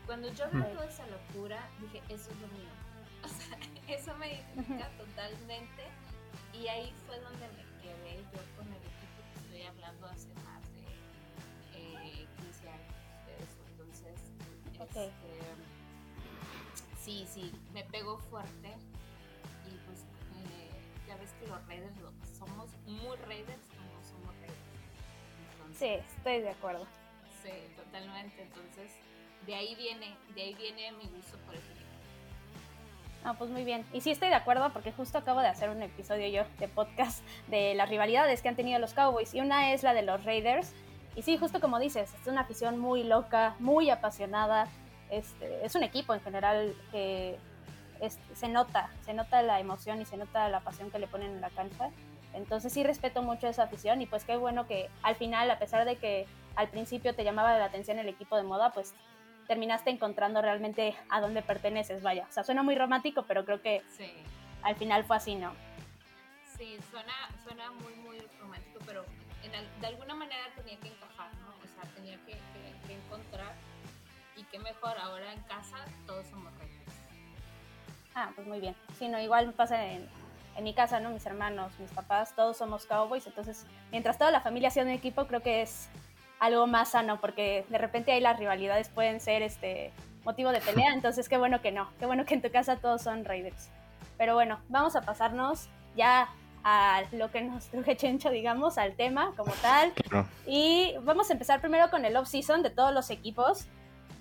Cuando 0.06 0.32
yo 0.34 0.46
Ujú. 0.48 0.74
toda 0.74 0.86
esa 0.86 1.08
locura, 1.08 1.70
dije, 1.80 2.01
eso 2.10 2.32
es 2.32 2.38
lo 2.41 2.48
mío. 2.50 2.72
O 3.24 3.27
sea, 3.27 3.58
eso 3.88 4.15
me 4.18 4.34
identifica 4.34 4.89
totalmente. 4.98 5.84
Y 6.53 6.68
ahí 6.68 6.91
fue 7.06 7.20
donde 7.20 7.48
me 7.50 7.63
quedé 7.82 8.18
yo 8.34 8.41
con 8.58 8.68
el 8.68 8.82
equipo 8.82 9.22
que 9.32 9.39
estoy 9.41 9.62
hablando 9.63 10.08
hace 10.08 10.34
más 10.44 10.63
de 10.74 10.89
eh, 11.77 12.27
15 12.41 12.70
años 12.70 12.96
de 13.27 13.36
eso. 13.36 13.62
Entonces, 13.70 14.20
este, 14.74 15.39
sí, 17.00 17.27
sí, 17.32 17.51
me 17.74 17.84
pegó 17.84 18.18
fuerte. 18.18 18.75
Ya 21.12 21.18
ves 21.18 21.32
que 21.41 21.48
los 21.48 21.68
Raiders 21.68 21.98
lo- 21.98 22.13
somos 22.34 22.70
muy 22.86 23.18
Raiders 23.27 23.60
o 23.77 23.84
no 23.94 24.01
somos 24.01 24.34
Raiders. 24.36 25.77
Sí, 25.77 25.88
estoy 26.18 26.39
de 26.41 26.50
acuerdo. 26.51 26.86
Sí, 27.44 27.51
totalmente. 27.75 28.41
Entonces, 28.44 28.94
de 29.46 29.56
ahí 29.56 29.75
viene, 29.75 30.15
de 30.34 30.41
ahí 30.41 30.53
viene 30.53 30.94
mi 30.94 31.08
gusto 31.10 31.38
por 31.46 31.53
este 31.56 31.72
equipo. 31.74 31.88
Ah, 33.25 33.34
pues 33.38 33.50
muy 33.51 33.65
bien. 33.65 33.86
Y 33.91 34.00
sí 34.00 34.12
estoy 34.12 34.30
de 34.30 34.36
acuerdo 34.36 34.72
porque 34.72 34.94
justo 34.94 35.18
acabo 35.18 35.41
de 35.41 35.48
hacer 35.50 35.70
un 35.70 35.82
episodio 35.84 36.27
yo 36.30 36.44
de 36.60 36.70
podcast 36.70 37.24
de 37.50 37.75
las 37.75 37.89
rivalidades 37.89 38.41
que 38.41 38.48
han 38.48 38.56
tenido 38.56 38.80
los 38.80 38.94
Cowboys 38.94 39.34
y 39.34 39.41
una 39.41 39.74
es 39.74 39.84
la 39.84 39.94
de 39.94 40.03
los 40.03 40.24
Raiders. 40.24 40.72
Y 41.18 41.24
sí, 41.24 41.38
justo 41.38 41.60
como 41.60 41.77
dices, 41.80 42.10
es 42.22 42.27
una 42.27 42.41
afición 42.41 42.80
muy 42.80 43.03
loca, 43.03 43.56
muy 43.60 43.89
apasionada. 43.89 44.70
Este, 45.10 45.65
es 45.65 45.75
un 45.75 45.84
equipo 45.84 46.13
en 46.13 46.22
general 46.22 46.74
que 46.91 47.38
es- 48.01 48.20
se 48.34 48.50
nota, 48.50 48.89
se 49.05 49.13
nota 49.13 49.41
la 49.41 49.60
emoción 49.60 50.01
y 50.01 50.05
se 50.05 50.17
nota 50.17 50.50
la 50.50 50.60
pasión 50.60 50.91
que 50.91 51.00
le 51.00 51.08
ponen 51.08 51.31
en 51.31 51.41
la 51.41 51.50
cancha. 51.51 51.89
Entonces 52.34 52.74
sí 52.74 52.84
respeto 52.84 53.22
mucho 53.22 53.48
esa 53.48 53.63
afición 53.63 54.01
y 54.01 54.05
pues 54.08 54.25
qué 54.25 54.36
bueno 54.38 54.67
que 54.67 54.89
al 55.03 55.15
final, 55.15 55.50
a 55.51 55.60
pesar 55.60 55.86
de 55.86 55.96
que 55.98 56.25
al 56.55 56.67
principio 56.70 57.15
te 57.15 57.24
llamaba 57.24 57.58
la 57.58 57.65
atención 57.65 58.00
el 58.00 58.10
equipo 58.10 58.36
de 58.36 58.43
moda, 58.43 58.72
pues 58.72 58.93
terminaste 59.48 59.89
encontrando 59.89 60.41
realmente 60.41 60.96
a 61.10 61.20
dónde 61.22 61.41
perteneces, 61.41 62.01
vaya. 62.01 62.25
O 62.29 62.31
sea, 62.31 62.43
suena 62.43 62.63
muy 62.63 62.75
romántico, 62.75 63.24
pero 63.27 63.46
creo 63.46 63.62
que 63.62 63.81
Sí. 63.98 64.12
al 64.63 64.75
final 64.75 65.03
fue 65.03 65.17
así, 65.17 65.36
¿no? 65.36 65.53
Sí, 66.58 66.77
suena, 66.89 67.13
suena 67.43 67.72
muy, 67.72 67.93
muy 67.96 68.20
romántico, 68.39 68.79
pero 68.86 69.03
en 69.43 69.53
al- 69.55 69.81
de 69.81 69.88
alguna 69.88 70.15
manera 70.15 70.43
tenía 70.55 70.77
que 70.79 70.88
encajar, 70.89 71.34
¿no? 71.36 71.50
O 71.50 71.67
sea, 71.81 71.89
tenía 71.96 72.17
que, 72.25 72.34
que- 72.34 72.88
que 72.88 72.93
encontrar. 72.93 73.53
Y 74.38 74.43
qué 74.46 74.60
mejor, 74.60 74.98
ahora 74.98 75.34
en 75.34 75.41
casa 75.43 75.77
todos 76.08 76.25
somos 76.27 76.53
reyes. 76.60 76.81
Ah, 78.15 78.32
pues 78.36 78.48
muy 78.48 78.60
bien. 78.60 78.75
Sí, 78.98 79.08
no, 79.08 79.20
igual 79.20 79.48
me 79.48 79.53
pasa 79.53 79.86
en, 79.86 80.08
en 80.58 80.63
mi 80.63 80.74
casa, 80.74 81.00
¿no? 81.00 81.10
Mis 81.10 81.25
hermanos, 81.25 81.72
mis 81.80 81.91
papás, 81.91 82.36
todos 82.36 82.58
somos 82.58 82.86
cowboys, 82.86 83.25
entonces 83.27 83.65
mientras 83.91 84.18
toda 84.18 84.32
la 84.32 84.41
familia 84.41 84.70
sea 84.70 84.84
un 84.84 84.89
equipo, 84.89 85.25
creo 85.27 85.41
que 85.41 85.62
es 85.62 85.89
algo 86.39 86.68
más 86.68 86.91
sano, 86.91 87.22
porque 87.22 87.65
de 87.70 87.77
repente 87.77 88.12
ahí 88.12 88.20
las 88.20 88.38
rivalidades 88.38 88.89
pueden 88.89 89.20
ser 89.20 89.44
este 89.44 89.91
motivo 90.24 90.51
de 90.51 90.60
pelea, 90.60 90.91
entonces 90.94 91.30
qué 91.30 91.38
bueno 91.38 91.62
que 91.62 91.72
no, 91.72 91.89
qué 92.00 92.06
bueno 92.06 92.25
que 92.25 92.34
en 92.34 92.41
tu 92.41 92.51
casa 92.51 92.77
todos 92.77 93.01
son 93.01 93.25
Raiders. 93.25 93.70
Pero 94.18 94.34
bueno, 94.34 94.60
vamos 94.70 94.96
a 94.96 95.01
pasarnos 95.01 95.70
ya 95.96 96.30
a 96.63 97.03
lo 97.12 97.32
que 97.32 97.41
nos 97.41 97.68
truje 97.68 97.96
Chencho, 97.98 98.30
digamos, 98.30 98.77
al 98.77 98.96
tema 98.96 99.34
como 99.36 99.51
tal. 99.63 99.94
Y 100.46 100.94
vamos 101.01 101.30
a 101.30 101.34
empezar 101.34 101.60
primero 101.60 101.89
con 101.89 102.06
el 102.06 102.15
off-season 102.15 102.62
de 102.62 102.70
todos 102.70 102.94
los 102.94 103.10
equipos. 103.10 103.68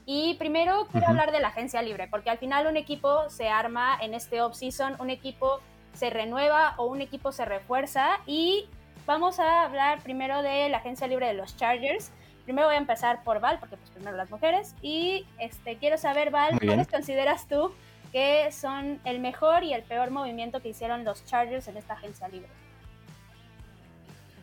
Y 0.07 0.35
primero 0.35 0.87
quiero 0.91 1.09
hablar 1.09 1.31
de 1.31 1.41
la 1.41 1.49
agencia 1.49 1.83
libre, 1.83 2.09
porque 2.09 2.31
al 2.31 2.39
final 2.39 2.67
un 2.67 2.77
equipo 2.77 3.29
se 3.31 3.49
arma 3.49 3.99
en 4.01 4.15
este 4.15 4.43
off-season, 4.43 4.97
un 4.99 5.11
equipo 5.11 5.61
se 5.93 6.11
renueva 6.11 6.75
o 6.79 6.87
un 6.87 7.01
equipo 7.01 7.33
se 7.33 7.45
refuerza. 7.45 8.19
Y 8.27 8.67
vamos 9.07 9.39
a 9.39 9.65
hablar 9.65 10.01
primero 10.03 10.43
de 10.43 10.69
la 10.69 10.79
agencia 10.79 11.07
libre 11.07 11.27
de 11.27 11.35
los 11.35 11.57
Chargers. 11.57 12.11
Primero 12.45 12.67
voy 12.67 12.77
a 12.77 12.79
empezar 12.79 13.23
por 13.23 13.41
Val, 13.41 13.59
porque 13.61 13.77
pues 13.77 13.91
primero 13.91 14.17
las 14.17 14.31
mujeres. 14.31 14.75
Y 14.83 15.27
este 15.39 15.77
quiero 15.77 15.99
saber, 15.99 16.31
Val. 16.31 16.59
¿cuáles 16.59 16.89
consideras 16.89 17.47
tú 17.47 17.73
que 18.11 18.51
son 18.51 19.01
el 19.05 19.21
mejor 19.21 19.63
y 19.63 19.73
el 19.73 19.83
peor 19.85 20.11
movimiento 20.11 20.61
que 20.61 20.71
hicieron 20.71 21.05
los 21.05 21.25
Chargers 21.25 21.69
en 21.69 21.77
esta 21.77 21.95
agencia 21.95 22.27
libre? 22.29 22.51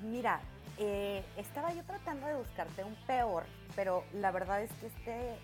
Mira, 0.03 0.39
eh, 0.77 1.23
estaba 1.37 1.73
yo 1.73 1.83
tratando 1.83 2.27
de 2.27 2.35
buscarte 2.35 2.83
un 2.83 2.95
peor, 3.05 3.43
pero 3.75 4.03
la 4.13 4.31
verdad 4.31 4.61
es 4.61 4.71
que 4.73 4.87
este. 4.87 5.35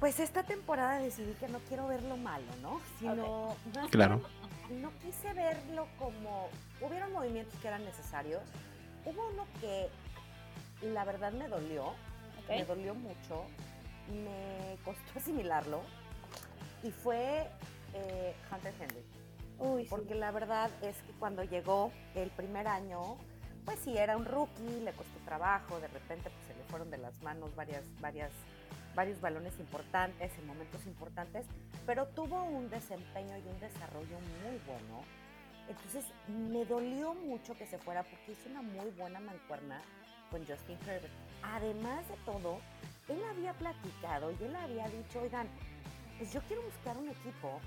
Pues 0.00 0.18
esta 0.18 0.42
temporada 0.42 0.98
decidí 0.98 1.32
que 1.34 1.46
no 1.48 1.60
quiero 1.68 1.86
ver 1.86 2.02
lo 2.02 2.16
malo, 2.16 2.46
¿no? 2.60 2.80
Sino. 2.98 3.56
más 3.74 3.90
Claro. 3.90 4.20
No 4.80 4.90
quise 5.00 5.32
verlo 5.34 5.86
como. 5.98 6.48
Hubieron 6.80 7.12
movimientos 7.12 7.58
que 7.60 7.68
eran 7.68 7.84
necesarios. 7.84 8.42
Hubo 9.04 9.28
uno 9.28 9.46
que 9.60 9.88
la 10.82 11.04
verdad 11.04 11.32
me 11.32 11.48
dolió. 11.48 11.92
Me 12.48 12.64
dolió 12.64 12.94
mucho, 12.94 13.44
me 14.08 14.76
costó 14.84 15.18
asimilarlo 15.18 15.82
y 16.82 16.90
fue 16.90 17.46
eh, 17.94 18.34
Hunter 18.50 18.74
Henry. 18.80 19.04
Uy, 19.58 19.84
sí. 19.84 19.88
Porque 19.88 20.14
la 20.14 20.30
verdad 20.32 20.70
es 20.82 20.96
que 21.02 21.12
cuando 21.18 21.44
llegó 21.44 21.92
el 22.14 22.30
primer 22.30 22.66
año, 22.66 23.16
pues 23.64 23.78
sí, 23.80 23.96
era 23.96 24.16
un 24.16 24.24
rookie, 24.24 24.80
le 24.80 24.92
costó 24.92 25.18
trabajo, 25.24 25.78
de 25.80 25.88
repente 25.88 26.30
pues, 26.30 26.46
se 26.46 26.54
le 26.54 26.64
fueron 26.64 26.90
de 26.90 26.98
las 26.98 27.20
manos 27.22 27.54
varias, 27.54 27.84
varias, 28.00 28.32
varios 28.94 29.20
balones 29.20 29.58
importantes 29.58 30.32
en 30.38 30.46
momentos 30.46 30.84
importantes, 30.86 31.46
pero 31.86 32.06
tuvo 32.08 32.42
un 32.42 32.68
desempeño 32.70 33.36
y 33.38 33.48
un 33.48 33.60
desarrollo 33.60 34.18
muy 34.42 34.58
bueno. 34.66 35.02
Entonces 35.68 36.04
me 36.28 36.64
dolió 36.64 37.14
mucho 37.14 37.56
que 37.56 37.66
se 37.66 37.78
fuera 37.78 38.02
porque 38.02 38.32
hizo 38.32 38.50
una 38.50 38.62
muy 38.62 38.90
buena 38.90 39.20
mancuerna 39.20 39.80
con 40.30 40.40
Justin 40.40 40.78
Herbert. 40.86 41.12
Además 41.42 42.06
de 42.08 42.16
todo, 42.24 42.58
él 43.08 43.22
había 43.30 43.52
platicado 43.54 44.32
y 44.32 44.44
él 44.44 44.56
había 44.56 44.88
dicho, 44.88 45.20
oigan, 45.20 45.46
pues 46.18 46.32
yo 46.32 46.40
quiero 46.42 46.62
buscar 46.62 46.96
un 46.96 47.08
equipo 47.08 47.60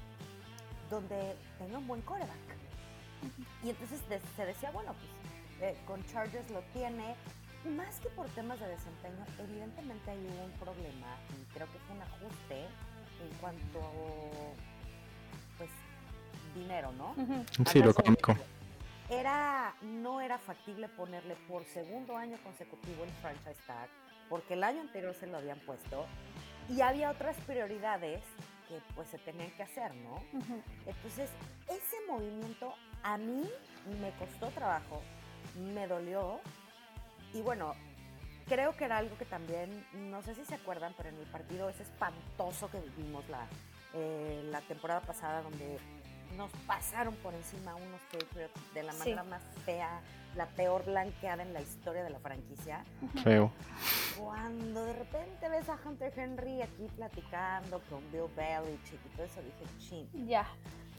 donde 0.89 1.35
tenga 1.57 1.77
un 1.77 1.87
buen 1.87 2.01
quarterback. 2.01 2.37
Y 3.63 3.69
entonces 3.69 3.99
se 4.35 4.45
decía, 4.45 4.71
bueno, 4.71 4.93
pues 4.93 5.24
eh, 5.61 5.75
con 5.85 6.03
Chargers 6.05 6.49
lo 6.51 6.61
tiene. 6.73 7.15
Más 7.65 7.99
que 7.99 8.09
por 8.09 8.27
temas 8.29 8.59
de 8.59 8.67
desempeño, 8.67 9.25
evidentemente 9.39 10.11
hay 10.11 10.17
un 10.17 10.51
problema 10.59 11.17
y 11.31 11.53
creo 11.53 11.65
que 11.71 11.79
fue 11.79 11.95
un 11.95 12.01
ajuste 12.03 12.67
en 13.21 13.37
cuanto, 13.41 13.79
pues, 15.57 15.69
dinero, 16.53 16.91
¿no? 16.91 17.15
Sí, 17.65 17.81
lo 17.81 17.89
económico. 17.89 18.35
Era, 19.09 19.75
no 19.81 20.21
era 20.21 20.37
factible 20.37 20.89
ponerle 20.89 21.35
por 21.47 21.63
segundo 21.65 22.15
año 22.17 22.37
consecutivo 22.43 23.03
el 23.03 23.09
franchise 23.21 23.61
tag, 23.65 23.89
porque 24.29 24.53
el 24.53 24.63
año 24.63 24.81
anterior 24.81 25.15
se 25.15 25.25
lo 25.27 25.37
habían 25.37 25.59
puesto, 25.59 26.05
y 26.69 26.81
había 26.81 27.09
otras 27.11 27.35
prioridades 27.47 28.21
que 28.67 28.79
pues 28.95 29.07
se 29.09 29.17
tenían 29.19 29.51
que 29.51 29.63
hacer, 29.63 29.93
¿no? 29.95 30.21
Entonces, 30.85 31.29
ese 31.67 31.97
movimiento 32.07 32.73
a 33.03 33.17
mí 33.17 33.49
me 34.01 34.11
costó 34.19 34.49
trabajo, 34.49 35.01
me 35.55 35.87
dolió 35.87 36.39
y 37.33 37.41
bueno, 37.41 37.73
creo 38.47 38.75
que 38.75 38.85
era 38.85 38.97
algo 38.97 39.17
que 39.17 39.25
también, 39.25 39.85
no 39.93 40.21
sé 40.21 40.35
si 40.35 40.45
se 40.45 40.55
acuerdan, 40.55 40.93
pero 40.97 41.09
en 41.09 41.15
el 41.17 41.25
partido 41.27 41.69
ese 41.69 41.83
espantoso 41.83 42.69
que 42.69 42.79
vivimos 42.79 43.27
la, 43.29 43.45
eh, 43.93 44.47
la 44.51 44.61
temporada 44.61 45.01
pasada 45.01 45.41
donde 45.41 45.79
nos 46.37 46.51
pasaron 46.67 47.15
por 47.15 47.33
encima 47.33 47.75
unos 47.75 48.01
Patriots 48.11 48.73
de 48.73 48.83
la 48.83 48.91
Sí. 48.93 48.99
manera 48.99 49.23
más 49.23 49.41
fea, 49.65 50.01
la 50.35 50.47
peor 50.47 50.83
blanqueada 50.85 51.43
en 51.43 51.53
la 51.53 51.61
historia 51.61 52.03
de 52.03 52.09
la 52.09 52.19
franquicia. 52.19 52.83
Feo. 53.23 53.51
Cuando 54.17 54.83
de 54.85 54.93
repente 54.93 55.47
ves 55.49 55.69
a 55.69 55.77
Hunter 55.85 56.11
Henry 56.17 56.61
aquí 56.61 56.87
platicando 56.95 57.79
con 57.89 58.01
Bill 58.11 58.27
Belichick 58.35 58.99
y 59.05 59.09
todo 59.15 59.25
eso, 59.25 59.41
dije, 59.41 59.65
chin, 59.79 60.27
Ya. 60.27 60.45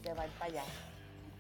se 0.03 0.11
va 0.15 0.25
para 0.39 0.45
allá. 0.47 0.63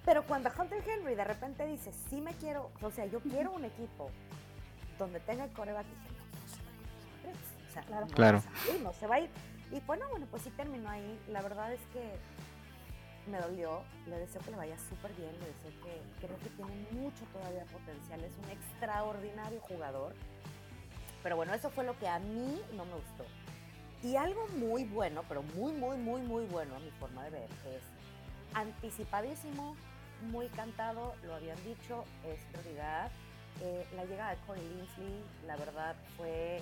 Pero 0.06 0.22
cuando 0.24 0.50
Hunter 0.56 0.82
Henry 0.88 1.16
de 1.16 1.24
repente 1.24 1.66
dice, 1.66 1.92
sí 2.08 2.20
me 2.20 2.32
quiero, 2.34 2.70
o 2.80 2.90
sea, 2.92 3.06
yo 3.06 3.20
quiero 3.20 3.50
un 3.50 3.64
equipo 3.64 4.08
donde 4.98 5.18
tenga 5.20 5.44
el 5.44 5.50
coreback, 5.50 5.84
dije, 5.84 6.08
no, 6.14 7.32
se. 7.34 7.68
O 7.68 7.72
sea, 7.72 7.82
Claro. 7.82 8.06
Claro. 8.06 8.40
salir, 8.40 8.80
no 8.82 8.92
se 8.92 9.06
va 9.08 9.16
a 9.16 9.20
ir. 9.20 9.30
Y 9.72 9.80
bueno, 9.80 10.08
bueno, 10.08 10.26
pues 10.30 10.42
sí 10.44 10.50
terminó 10.50 10.88
ahí. 10.88 11.20
La 11.28 11.42
verdad 11.42 11.72
es 11.72 11.80
que 11.92 12.18
me 13.28 13.38
dolió. 13.38 13.82
Le 14.06 14.18
deseo 14.20 14.40
que 14.42 14.52
le 14.52 14.56
vaya 14.56 14.78
súper 14.78 15.12
bien. 15.14 15.32
Le 15.32 15.46
deseo 15.46 15.82
que 15.82 16.24
creo 16.24 16.38
que 16.38 16.50
tiene 16.50 16.86
mucho 16.92 17.24
todavía 17.32 17.64
potencial. 17.64 18.22
Es 18.22 18.32
un 18.44 18.50
extraordinario 18.50 19.60
jugador. 19.62 20.14
Pero 21.24 21.34
bueno, 21.34 21.52
eso 21.52 21.68
fue 21.70 21.82
lo 21.82 21.98
que 21.98 22.06
a 22.06 22.20
mí 22.20 22.62
no 22.76 22.84
me 22.84 22.94
gustó. 22.94 23.24
Y 24.04 24.14
algo 24.14 24.46
muy 24.56 24.84
bueno, 24.84 25.24
pero 25.28 25.42
muy, 25.42 25.72
muy, 25.72 25.96
muy, 25.96 26.20
muy 26.20 26.44
bueno 26.46 26.76
a 26.76 26.78
mi 26.78 26.90
forma 26.92 27.24
de 27.24 27.30
ver, 27.30 27.48
es 27.66 27.82
anticipadísimo, 28.54 29.74
muy 30.22 30.48
cantado, 30.48 31.14
lo 31.24 31.34
habían 31.34 31.62
dicho, 31.64 32.04
es 32.24 32.40
prioridad. 32.52 33.10
Eh, 33.62 33.86
la 33.96 34.04
llegada 34.04 34.30
de 34.30 34.36
Corey 34.46 34.62
Linsley, 34.62 35.24
la 35.46 35.56
verdad, 35.56 35.96
fue 36.16 36.60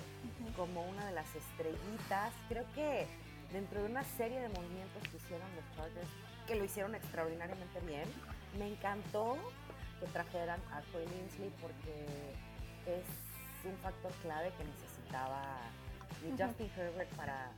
como 0.55 0.81
una 0.87 1.05
de 1.05 1.11
las 1.11 1.27
estrellitas. 1.35 2.33
Creo 2.47 2.65
que 2.73 3.07
dentro 3.51 3.81
de 3.81 3.89
una 3.89 4.03
serie 4.03 4.39
de 4.39 4.49
movimientos 4.49 5.03
que 5.09 5.17
hicieron 5.17 5.47
los 5.55 5.75
Chargers, 5.75 6.09
que 6.47 6.55
lo 6.55 6.63
hicieron 6.63 6.95
extraordinariamente 6.95 7.79
bien, 7.81 8.05
me 8.57 8.67
encantó 8.67 9.37
que 9.99 10.05
trajeran 10.07 10.59
a 10.71 10.81
Corey 10.91 11.07
Linsley 11.07 11.51
porque 11.61 12.05
es 12.85 13.05
un 13.65 13.77
factor 13.77 14.11
clave 14.21 14.51
que 14.57 14.63
necesitaba. 14.63 15.59
Justin 16.37 16.71
Herbert 16.75 17.09
para, 17.15 17.51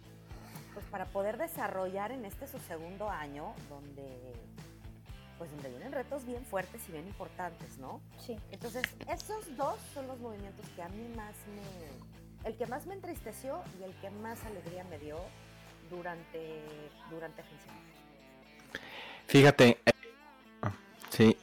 pues 0.74 0.86
para 0.88 1.06
poder 1.06 1.38
desarrollar 1.38 2.12
en 2.12 2.26
este 2.26 2.48
su 2.48 2.60
segundo 2.60 3.10
año, 3.10 3.54
donde 3.70 4.34
pues 5.38 5.52
donde 5.52 5.70
vienen 5.70 5.92
retos 5.92 6.26
bien 6.26 6.44
fuertes 6.46 6.82
y 6.90 6.92
bien 6.92 7.08
importantes, 7.08 7.78
¿no? 7.78 8.02
Sí. 8.26 8.38
Entonces, 8.52 8.84
esos 9.12 9.56
dos 9.58 9.76
son 9.94 10.08
los 10.08 10.20
movimientos 10.20 10.66
que 10.76 10.82
a 10.82 10.90
mí 10.90 11.08
más 11.16 11.36
me... 11.56 12.48
El 12.48 12.56
que 12.56 12.66
más 12.68 12.86
me 12.86 12.94
entristeció 12.94 13.62
y 13.80 13.84
el 13.84 13.94
que 13.96 14.10
más 14.10 14.40
alegría 14.46 14.84
me 14.86 15.00
dio 15.00 15.18
durante, 15.90 16.64
durante 17.10 17.42
agencia. 17.42 17.72
Fíjate, 19.26 19.80
eh, 19.86 19.92
sí, 21.10 21.38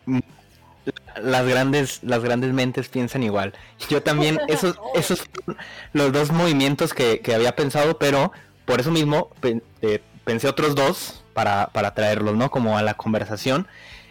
las 1.20 1.46
grandes, 1.46 2.02
las 2.02 2.22
grandes 2.22 2.52
mentes 2.52 2.88
piensan 2.88 3.22
igual. 3.22 3.52
Yo 3.90 4.02
también, 4.02 4.40
esos, 4.48 4.78
esos 4.94 5.20
fueron 5.20 5.60
los 5.92 6.12
dos 6.12 6.32
movimientos 6.32 6.94
que, 6.94 7.20
que 7.20 7.34
había 7.34 7.54
pensado, 7.54 7.98
pero 7.98 8.32
por 8.64 8.80
eso 8.80 8.90
mismo 8.90 9.30
eh, 9.42 10.02
pensé 10.24 10.48
otros 10.48 10.74
dos 10.74 11.23
para, 11.34 11.66
para 11.72 11.92
traerlos, 11.94 12.34
¿no? 12.36 12.50
Como 12.50 12.78
a 12.78 12.82
la 12.82 12.94
conversación. 12.94 13.66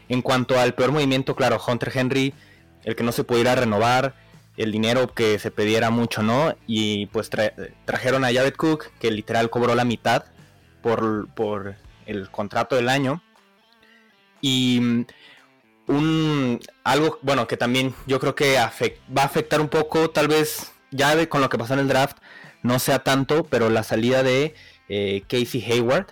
En 0.10 0.22
cuanto 0.22 0.60
al 0.60 0.76
peor 0.76 0.92
movimiento, 0.92 1.36
claro, 1.36 1.60
Hunter 1.66 1.92
Henry, 1.96 2.34
el 2.84 2.96
que 2.96 3.04
no 3.04 3.12
se 3.12 3.24
pudiera 3.24 3.56
renovar, 3.56 4.14
el 4.58 4.72
dinero 4.72 5.14
que 5.14 5.40
se 5.40 5.50
pidiera 5.50 5.90
mucho, 5.90 6.22
¿no? 6.22 6.56
Y 6.68 7.08
pues 7.08 7.32
tra- 7.32 7.54
trajeron 7.86 8.24
a 8.24 8.32
Jared 8.32 8.54
Cook, 8.54 8.92
que 9.00 9.10
literal 9.10 9.50
cobró 9.50 9.74
la 9.74 9.86
mitad 9.86 10.26
por, 10.84 11.28
por 11.34 11.76
el 12.06 12.30
contrato 12.30 12.76
del 12.76 12.90
año. 12.90 13.24
Y 14.42 14.80
mm, 14.82 15.06
un 15.88 16.60
algo, 16.84 17.20
bueno, 17.22 17.48
que 17.48 17.58
también 17.58 17.96
yo 18.06 18.20
creo 18.20 18.36
que 18.36 18.56
va 18.56 19.22
a 19.22 19.26
afectar 19.26 19.62
un 19.62 19.70
poco, 19.70 20.10
tal 20.10 20.28
vez 20.28 20.72
ya 20.92 21.28
con 21.28 21.42
lo 21.42 21.50
que 21.50 21.58
pasó 21.58 21.74
en 21.74 21.80
el 21.80 21.88
draft, 21.88 22.18
no 22.62 22.78
sea 22.80 23.00
tanto, 23.00 23.46
pero 23.46 23.70
la 23.70 23.84
salida 23.84 24.22
de 24.24 24.54
eh, 24.90 25.24
Casey 25.28 25.64
Hayward 25.64 26.08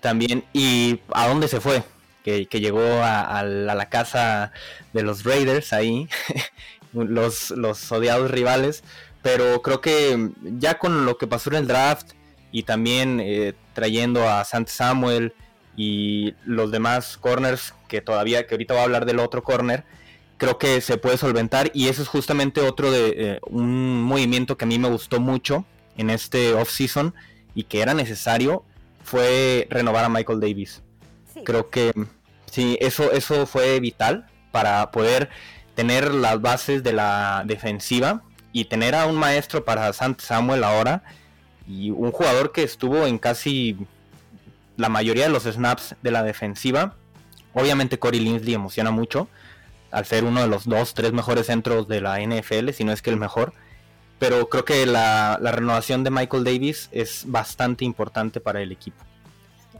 también. 0.00 0.44
¿Y 0.52 1.00
a 1.12 1.28
dónde 1.28 1.48
se 1.48 1.60
fue? 1.60 1.82
Que, 2.24 2.46
que 2.46 2.60
llegó 2.60 2.80
a, 2.80 3.38
a 3.38 3.42
la, 3.42 3.72
a 3.72 3.74
la 3.74 3.88
casa 3.88 4.52
de 4.92 5.02
los 5.02 5.24
Raiders 5.24 5.72
ahí, 5.72 6.08
los, 6.92 7.50
los 7.50 7.90
odiados 7.90 8.30
rivales. 8.30 8.84
Pero 9.22 9.62
creo 9.62 9.80
que 9.80 10.30
ya 10.58 10.78
con 10.78 11.06
lo 11.06 11.16
que 11.16 11.26
pasó 11.26 11.50
en 11.50 11.56
el 11.56 11.66
draft 11.66 12.12
y 12.50 12.64
también 12.64 13.20
eh, 13.20 13.54
trayendo 13.72 14.28
a 14.28 14.44
Sant 14.44 14.68
Samuel 14.68 15.32
y 15.76 16.34
los 16.44 16.70
demás 16.70 17.16
corners, 17.16 17.74
que 17.88 18.00
todavía, 18.02 18.46
que 18.46 18.54
ahorita 18.54 18.74
voy 18.74 18.80
a 18.82 18.84
hablar 18.84 19.06
del 19.06 19.20
otro 19.20 19.42
corner, 19.42 19.84
creo 20.36 20.58
que 20.58 20.80
se 20.80 20.98
puede 20.98 21.16
solventar. 21.16 21.70
Y 21.72 21.88
eso 21.88 22.02
es 22.02 22.08
justamente 22.08 22.60
otro 22.60 22.90
de 22.90 23.14
eh, 23.16 23.40
un 23.46 24.02
movimiento 24.02 24.56
que 24.58 24.64
a 24.64 24.68
mí 24.68 24.78
me 24.78 24.88
gustó 24.88 25.20
mucho 25.20 25.64
en 25.96 26.10
este 26.10 26.52
off-season 26.52 27.14
y 27.54 27.64
que 27.64 27.80
era 27.80 27.94
necesario 27.94 28.64
fue 29.02 29.66
renovar 29.70 30.04
a 30.04 30.08
Michael 30.08 30.40
Davis. 30.40 30.82
Sí, 31.32 31.42
Creo 31.44 31.70
que 31.70 31.92
sí, 32.50 32.76
eso, 32.80 33.12
eso 33.12 33.46
fue 33.46 33.80
vital 33.80 34.26
para 34.50 34.90
poder 34.90 35.30
tener 35.74 36.12
las 36.12 36.40
bases 36.40 36.82
de 36.82 36.92
la 36.92 37.44
defensiva 37.46 38.22
y 38.52 38.66
tener 38.66 38.94
a 38.94 39.06
un 39.06 39.16
maestro 39.16 39.64
para 39.64 39.92
Sant 39.92 40.20
Samuel 40.20 40.62
ahora 40.64 41.02
y 41.66 41.90
un 41.90 42.12
jugador 42.12 42.52
que 42.52 42.62
estuvo 42.62 43.06
en 43.06 43.18
casi 43.18 43.76
la 44.76 44.88
mayoría 44.88 45.24
de 45.24 45.30
los 45.30 45.44
snaps 45.44 45.96
de 46.02 46.10
la 46.10 46.22
defensiva. 46.22 46.96
Obviamente 47.54 47.98
Corey 47.98 48.20
Linsley 48.20 48.54
emociona 48.54 48.90
mucho 48.90 49.28
al 49.90 50.06
ser 50.06 50.24
uno 50.24 50.40
de 50.40 50.48
los 50.48 50.64
dos, 50.64 50.94
tres 50.94 51.12
mejores 51.12 51.46
centros 51.46 51.86
de 51.86 52.00
la 52.00 52.18
NFL, 52.20 52.70
si 52.70 52.84
no 52.84 52.92
es 52.92 53.02
que 53.02 53.10
el 53.10 53.16
mejor. 53.16 53.52
Pero 54.22 54.48
creo 54.48 54.64
que 54.64 54.86
la, 54.86 55.36
la 55.42 55.50
renovación 55.50 56.04
de 56.04 56.10
Michael 56.12 56.44
Davis 56.44 56.88
es 56.92 57.24
bastante 57.26 57.84
importante 57.84 58.40
para 58.40 58.60
el 58.62 58.70
equipo. 58.70 59.02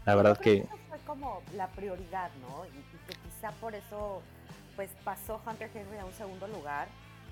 La 0.05 0.17
verdad 0.17 0.37
que 0.37 0.67
fue 0.89 0.99
como 1.07 1.43
la 1.55 1.69
prioridad, 1.69 2.29
¿no? 2.41 2.65
Y, 2.65 2.71
y 2.71 2.99
que 3.07 3.17
quizá 3.23 3.53
por 3.61 3.73
eso 3.77 4.21
pues 4.75 4.91
pasó 5.05 5.41
Hunter 5.47 5.71
Henry 5.73 5.97
a 5.99 6.05
un 6.05 6.13
segundo 6.15 6.49
lugar. 6.49 6.89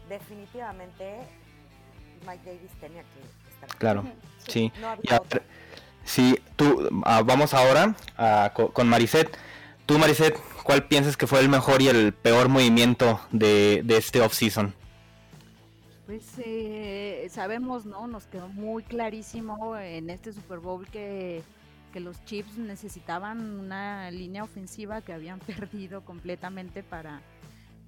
Definitivamente 0.09 1.16
Mike 2.29 2.42
Davis 2.44 2.70
tenía 2.81 3.03
que 3.03 3.51
estar. 3.55 3.77
Claro, 3.79 4.03
Ujú, 4.03 4.12
sí. 4.46 4.73
No 4.81 4.90
había 4.90 5.03
Y 5.03 5.12
a 5.12 5.16
otra. 5.16 5.40
ver, 5.40 5.49
sí, 6.05 6.38
tú, 6.55 7.03
ah, 7.07 7.23
vamos 7.25 7.55
ahora 7.55 7.96
a 8.16 8.53
co- 8.55 8.73
con 8.73 8.88
Mariset. 8.88 9.37
Tú, 9.85 9.99
Mariset, 9.99 10.38
¿cuál 10.62 10.85
piensas 10.85 11.16
que 11.16 11.27
fue 11.27 11.40
el 11.40 11.49
mejor 11.49 11.83
y 11.83 11.88
el 11.88 12.12
peor 12.12 12.49
movimiento 12.49 13.20
de, 13.33 13.83
de 13.85 13.96
este 13.96 14.20
off-season? 14.20 14.77
Pues 16.11 16.27
eh, 16.44 17.29
sabemos, 17.31 17.87
¿no? 17.87 18.09
Nos 18.09 18.27
quedó 18.27 18.49
muy 18.49 18.83
clarísimo 18.83 19.77
en 19.77 20.11
este 20.11 20.33
Super 20.33 20.59
Bowl 20.59 20.85
que, 20.88 21.40
que 21.92 22.01
los 22.01 22.25
Chiefs 22.25 22.59
necesitaban 22.59 23.61
una 23.61 24.11
línea 24.11 24.42
ofensiva 24.42 25.03
que 25.03 25.12
habían 25.12 25.38
perdido 25.46 26.05
completamente 26.05 26.83
para, 26.83 27.20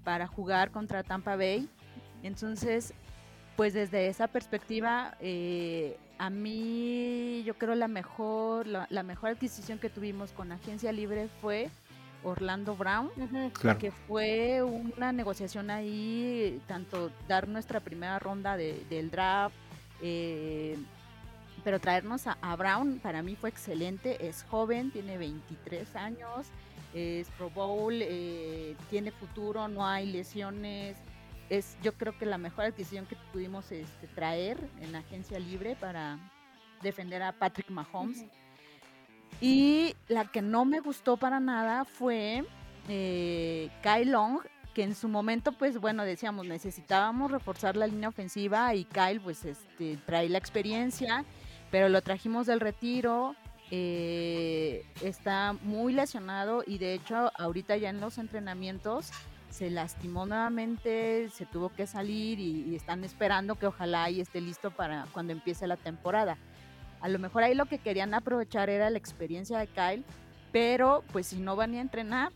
para 0.04 0.28
jugar 0.28 0.70
contra 0.70 1.02
Tampa 1.02 1.34
Bay. 1.34 1.68
Entonces, 2.22 2.94
pues 3.56 3.74
desde 3.74 4.06
esa 4.06 4.28
perspectiva, 4.28 5.16
eh, 5.18 5.98
a 6.16 6.30
mí 6.30 7.42
yo 7.44 7.54
creo 7.54 7.74
la 7.74 7.88
mejor, 7.88 8.68
la 8.68 9.02
mejor 9.02 9.30
adquisición 9.30 9.80
que 9.80 9.90
tuvimos 9.90 10.30
con 10.30 10.52
Agencia 10.52 10.92
Libre 10.92 11.28
fue 11.40 11.70
Orlando 12.24 12.76
Brown. 12.76 13.10
Claro. 13.52 13.78
que 13.78 13.90
fue 13.90 14.62
una 14.62 15.12
negociación 15.12 15.70
ahí, 15.70 16.60
tanto 16.66 17.10
dar 17.28 17.48
nuestra 17.48 17.80
primera 17.80 18.18
ronda 18.18 18.56
de- 18.56 18.84
del 18.90 19.10
draft, 19.10 19.54
eh, 20.02 20.76
pero 21.64 21.80
traernos 21.80 22.26
a, 22.26 22.38
a 22.40 22.56
Brown 22.56 22.98
para 23.00 23.22
mí 23.22 23.36
fue 23.36 23.48
excelente, 23.50 24.26
es 24.28 24.44
joven, 24.44 24.90
tiene 24.90 25.16
23 25.18 25.94
años, 25.96 26.46
es 26.94 27.28
Pro 27.30 27.50
Bowl, 27.50 27.94
eh, 28.00 28.74
tiene 28.90 29.10
futuro, 29.12 29.68
no 29.68 29.86
hay 29.86 30.10
lesiones, 30.10 30.96
es 31.48 31.76
yo 31.82 31.92
creo 31.94 32.16
que 32.18 32.26
la 32.26 32.38
mejor 32.38 32.64
adquisición 32.66 33.06
que 33.06 33.16
pudimos 33.32 33.70
este, 33.72 34.06
traer 34.08 34.58
en 34.80 34.94
agencia 34.96 35.38
libre 35.38 35.76
para 35.76 36.18
defender 36.82 37.22
a 37.22 37.32
Patrick 37.32 37.70
Mahomes. 37.70 38.24
Y 39.42 39.94
la 40.08 40.24
que 40.26 40.40
no 40.40 40.64
me 40.64 40.80
gustó 40.80 41.16
para 41.16 41.40
nada 41.40 41.84
fue 41.84 42.44
eh, 42.88 43.68
Kyle 43.82 44.10
Long, 44.10 44.38
que 44.72 44.84
en 44.84 44.94
su 44.94 45.08
momento, 45.08 45.52
pues 45.52 45.78
bueno, 45.78 46.04
decíamos, 46.04 46.46
necesitábamos 46.46 47.30
reforzar 47.30 47.76
la 47.76 47.86
línea 47.86 48.08
ofensiva 48.08 48.74
y 48.74 48.84
Kyle, 48.84 49.20
pues 49.20 49.44
este, 49.44 49.98
trae 50.06 50.28
la 50.28 50.38
experiencia, 50.38 51.24
pero 51.70 51.88
lo 51.88 52.00
trajimos 52.02 52.46
del 52.46 52.60
retiro 52.60 53.34
eh, 53.74 54.84
está 55.00 55.54
muy 55.62 55.94
lesionado 55.94 56.62
y 56.66 56.76
de 56.76 56.92
hecho 56.92 57.32
ahorita 57.38 57.74
ya 57.78 57.88
en 57.88 58.02
los 58.02 58.18
entrenamientos 58.18 59.10
se 59.48 59.70
lastimó 59.70 60.26
nuevamente, 60.26 61.30
se 61.30 61.46
tuvo 61.46 61.70
que 61.70 61.86
salir 61.86 62.38
y, 62.38 62.76
están 62.76 63.02
esperando 63.02 63.54
que 63.54 63.66
ojalá 63.66 64.10
y 64.10 64.20
esté 64.20 64.42
listo 64.42 64.72
para 64.72 65.06
cuando 65.14 65.32
empiece 65.32 65.66
la 65.66 65.78
temporada. 65.78 66.36
A 67.02 67.08
lo 67.08 67.18
mejor 67.18 67.42
ahí 67.42 67.54
lo 67.54 67.66
que 67.66 67.78
querían 67.78 68.14
aprovechar 68.14 68.70
era 68.70 68.88
la 68.88 68.98
experiencia 68.98 69.58
de 69.58 69.66
Kyle, 69.66 70.04
pero 70.52 71.04
pues 71.12 71.26
si 71.26 71.36
no 71.36 71.56
van 71.56 71.74
a 71.74 71.80
entrenar, 71.80 72.32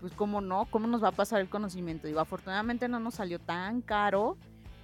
pues 0.00 0.12
cómo 0.12 0.40
no, 0.40 0.66
cómo 0.66 0.86
nos 0.86 1.02
va 1.02 1.08
a 1.08 1.12
pasar 1.12 1.40
el 1.40 1.48
conocimiento. 1.48 2.06
Digo, 2.06 2.20
afortunadamente 2.20 2.88
no 2.88 2.98
nos 2.98 3.14
salió 3.14 3.38
tan 3.38 3.80
caro, 3.80 4.36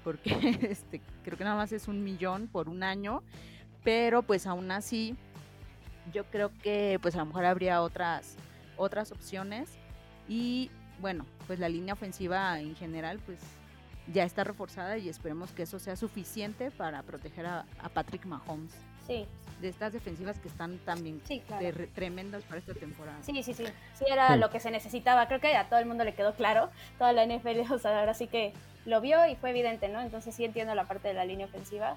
porque 0.05 0.31
este, 0.71 1.03
creo 1.25 1.37
que 1.37 1.45
nada 1.45 1.57
más 1.57 1.73
es 1.73 1.89
un 1.89 2.05
millón 2.05 2.47
por 2.47 2.69
un 2.69 2.83
año, 2.83 3.23
pero 3.85 4.23
pues 4.23 4.47
aún 4.47 4.71
así 4.71 5.17
yo 6.13 6.25
creo 6.25 6.51
que 6.63 6.99
pues 7.03 7.15
a 7.15 7.19
lo 7.19 7.27
mejor 7.27 7.45
habría 7.45 7.83
otras, 7.83 8.37
otras 8.77 9.13
opciones 9.13 9.69
y 10.29 10.71
bueno, 11.01 11.27
pues 11.47 11.59
la 11.59 11.69
línea 11.69 11.95
ofensiva 11.95 12.61
en 12.61 12.75
general 12.77 13.19
pues 13.25 13.39
ya 14.13 14.25
está 14.25 14.45
reforzada 14.45 14.99
y 14.99 15.09
esperemos 15.09 15.53
que 15.53 15.63
eso 15.65 15.79
sea 15.79 15.97
suficiente 15.97 16.71
para 16.71 17.03
proteger 17.03 17.47
a, 17.47 17.67
Patrick 17.93 18.25
Mahomes. 18.25 18.75
Sí. 19.09 19.27
De 19.61 19.69
estas 19.69 19.93
defensivas 19.93 20.39
que 20.39 20.47
están 20.47 20.79
también 20.79 21.21
tremendas 21.95 22.45
para 22.45 22.61
esta 22.61 22.75
temporada. 22.75 23.19
Sí, 23.23 23.43
sí, 23.43 23.55
sí. 23.55 23.65
Sí, 23.95 24.05
era 24.09 24.37
lo 24.37 24.51
que 24.51 24.61
se 24.61 24.71
necesitaba. 24.71 25.27
Creo 25.27 25.41
que 25.41 25.57
a 25.57 25.69
todo 25.69 25.81
el 25.81 25.87
mundo 25.87 26.05
le 26.05 26.15
quedó 26.15 26.35
claro. 26.35 26.71
Toda 26.97 27.13
la 27.13 27.27
NFL, 27.27 27.61
o 27.73 27.79
sea, 27.79 27.99
ahora 27.99 28.15
sí 28.15 28.29
que 28.29 28.53
lo 28.85 29.01
vio 29.01 29.27
y 29.27 29.35
fue 29.35 29.51
evidente, 29.51 29.89
¿no? 29.89 30.01
Entonces 30.01 30.35
sí 30.35 30.45
entiendo 30.45 30.77
la 30.77 30.85
parte 30.85 31.09
de 31.09 31.15
la 31.15 31.25
línea 31.25 31.47
ofensiva. 31.47 31.97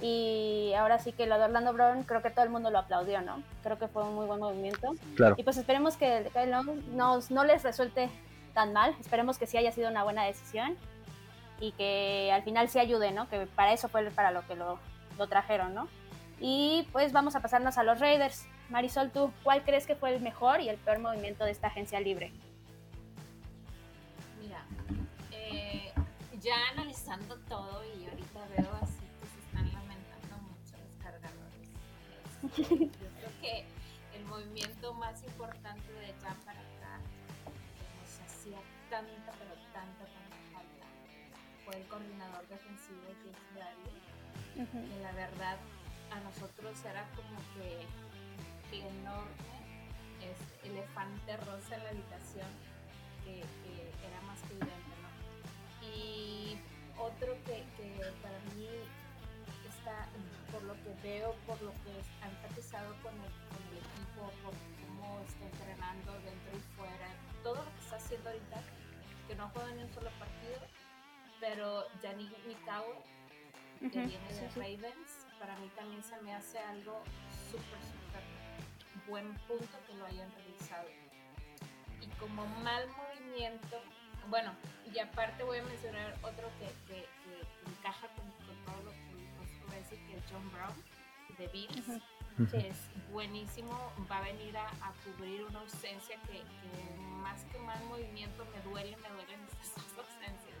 Y 0.00 0.72
ahora 0.76 0.98
sí 0.98 1.12
que 1.12 1.26
lo 1.26 1.38
de 1.38 1.44
Orlando 1.44 1.72
Brown, 1.72 2.02
creo 2.04 2.22
que 2.22 2.30
todo 2.30 2.44
el 2.44 2.50
mundo 2.50 2.70
lo 2.70 2.78
aplaudió, 2.78 3.20
¿no? 3.20 3.42
Creo 3.62 3.78
que 3.78 3.88
fue 3.88 4.04
un 4.04 4.14
muy 4.14 4.26
buen 4.26 4.40
movimiento. 4.40 4.94
Claro. 5.16 5.36
Y 5.38 5.42
pues 5.42 5.56
esperemos 5.56 5.96
que 5.96 6.30
el 6.34 6.50
no, 6.50 7.20
no 7.30 7.44
les 7.44 7.62
resulte 7.62 8.08
tan 8.54 8.72
mal. 8.72 8.94
Esperemos 9.00 9.38
que 9.38 9.46
sí 9.46 9.56
haya 9.56 9.72
sido 9.72 9.88
una 9.88 10.04
buena 10.04 10.24
decisión 10.24 10.76
y 11.60 11.72
que 11.72 12.30
al 12.32 12.42
final 12.42 12.68
sí 12.68 12.78
ayude, 12.78 13.10
¿no? 13.10 13.28
Que 13.28 13.46
para 13.46 13.72
eso 13.72 13.88
fue 13.88 14.08
para 14.10 14.30
lo 14.30 14.46
que 14.46 14.54
lo, 14.54 14.78
lo 15.18 15.26
trajeron, 15.26 15.74
¿no? 15.74 15.88
Y 16.40 16.86
pues 16.92 17.12
vamos 17.12 17.34
a 17.36 17.40
pasarnos 17.40 17.78
a 17.78 17.82
los 17.82 18.00
Raiders. 18.00 18.46
Marisol, 18.68 19.10
¿tú 19.10 19.32
cuál 19.42 19.64
crees 19.64 19.86
que 19.86 19.96
fue 19.96 20.14
el 20.14 20.20
mejor 20.20 20.60
y 20.60 20.68
el 20.68 20.76
peor 20.76 20.98
movimiento 20.98 21.44
de 21.44 21.50
esta 21.50 21.68
agencia 21.68 22.00
libre? 22.00 22.32
Mira, 24.40 24.64
eh, 25.32 25.92
ya 26.40 26.56
analizando 26.72 27.36
todo 27.48 27.82
y 27.84 28.06
ahorita 28.06 28.40
veo 28.56 28.78
así 28.82 28.98
Yo 32.56 32.64
creo 32.64 33.32
que 33.40 33.64
el 34.14 34.24
movimiento 34.24 34.94
más 34.94 35.22
importante 35.24 35.92
de 35.92 36.08
ya 36.22 36.34
para 36.44 36.60
acá, 36.60 37.00
que 37.44 37.86
nos 38.00 38.20
hacía 38.24 38.58
tanta, 38.88 39.32
pero 39.38 39.54
tanta, 39.72 40.04
tanta 40.06 40.38
falta, 40.52 40.86
fue 41.64 41.76
el 41.76 41.86
coordinador 41.88 42.46
defensivo 42.48 43.02
James 43.22 43.54
Bradley. 43.54 43.98
Uh 44.56 45.02
la 45.02 45.12
verdad, 45.12 45.56
a 46.10 46.20
nosotros 46.20 46.84
era 46.84 47.08
como 47.16 47.38
que 47.54 47.86
enorme 48.76 49.88
este, 50.20 50.68
elefante 50.68 51.36
rosa 51.38 51.76
en 51.76 51.84
la 51.84 51.90
habitación 51.90 52.48
que, 53.24 53.40
era 53.40 54.20
más 54.26 54.40
que 54.42 54.54
evidente, 54.54 54.94
¿no? 55.02 55.86
Y 55.86 56.58
otro 56.98 57.34
que, 57.44 57.64
que 57.76 58.12
para 58.22 58.38
mí 58.54 58.68
por 60.52 60.62
lo 60.64 60.74
que 60.74 60.94
veo, 61.02 61.34
por 61.46 61.60
lo 61.62 61.70
que 61.84 61.92
ha 62.22 62.28
empatizado 62.28 62.94
con 63.02 63.12
el, 63.14 63.32
con 63.48 63.60
el 63.68 63.78
equipo, 63.78 64.32
por 64.42 64.54
cómo 64.84 65.20
está 65.20 65.44
entrenando 65.44 66.12
dentro 66.24 66.56
y 66.56 66.76
fuera, 66.76 67.08
todo 67.42 67.56
lo 67.56 67.72
que 67.74 67.80
está 67.80 67.96
haciendo 67.96 68.30
ahorita, 68.30 68.62
que 69.26 69.34
no 69.34 69.48
juega 69.50 69.70
ni 69.72 69.82
un 69.82 69.92
solo 69.92 70.10
partido, 70.18 70.60
pero 71.40 71.84
Yannick 72.02 72.32
Mikawa, 72.46 72.96
que 73.80 73.88
viene 73.88 74.28
de 74.32 74.48
Ravens, 74.56 75.27
para 75.38 75.56
mí 75.56 75.68
también 75.76 76.02
se 76.02 76.20
me 76.22 76.34
hace 76.34 76.58
algo 76.58 77.02
súper, 77.50 77.80
súper 77.82 78.22
buen 79.08 79.34
punto 79.46 79.78
que 79.86 79.94
lo 79.94 80.06
hayan 80.06 80.30
realizado. 80.32 80.88
Y 82.00 82.06
como 82.20 82.46
mal 82.62 82.86
movimiento, 82.88 83.80
bueno, 84.28 84.52
y 84.92 84.98
aparte 84.98 85.42
voy 85.44 85.58
a 85.58 85.62
mencionar 85.64 86.14
otro 86.22 86.48
que, 86.58 86.66
que, 86.86 87.02
que 87.02 87.70
encaja 87.70 88.08
con, 88.08 88.30
con 88.46 88.64
todo 88.64 88.84
lo 88.84 88.90
que 88.92 89.08
que 89.96 90.16
es 90.16 90.24
John 90.30 90.50
Brown 90.50 90.74
de 91.38 91.46
Bills, 91.48 92.50
que 92.50 92.68
es 92.68 92.76
buenísimo, 93.10 93.92
va 94.10 94.18
a 94.18 94.22
venir 94.22 94.56
a, 94.56 94.68
cubrir 95.04 95.44
una 95.44 95.60
ausencia 95.60 96.16
que, 96.22 96.42
más 97.22 97.44
que 97.44 97.58
mal 97.58 97.82
movimiento 97.84 98.44
me 98.46 98.60
duele, 98.70 98.96
me 98.96 99.08
duelen 99.08 99.40
estas 99.60 99.96
dos 99.96 100.06
ausencias, 100.06 100.58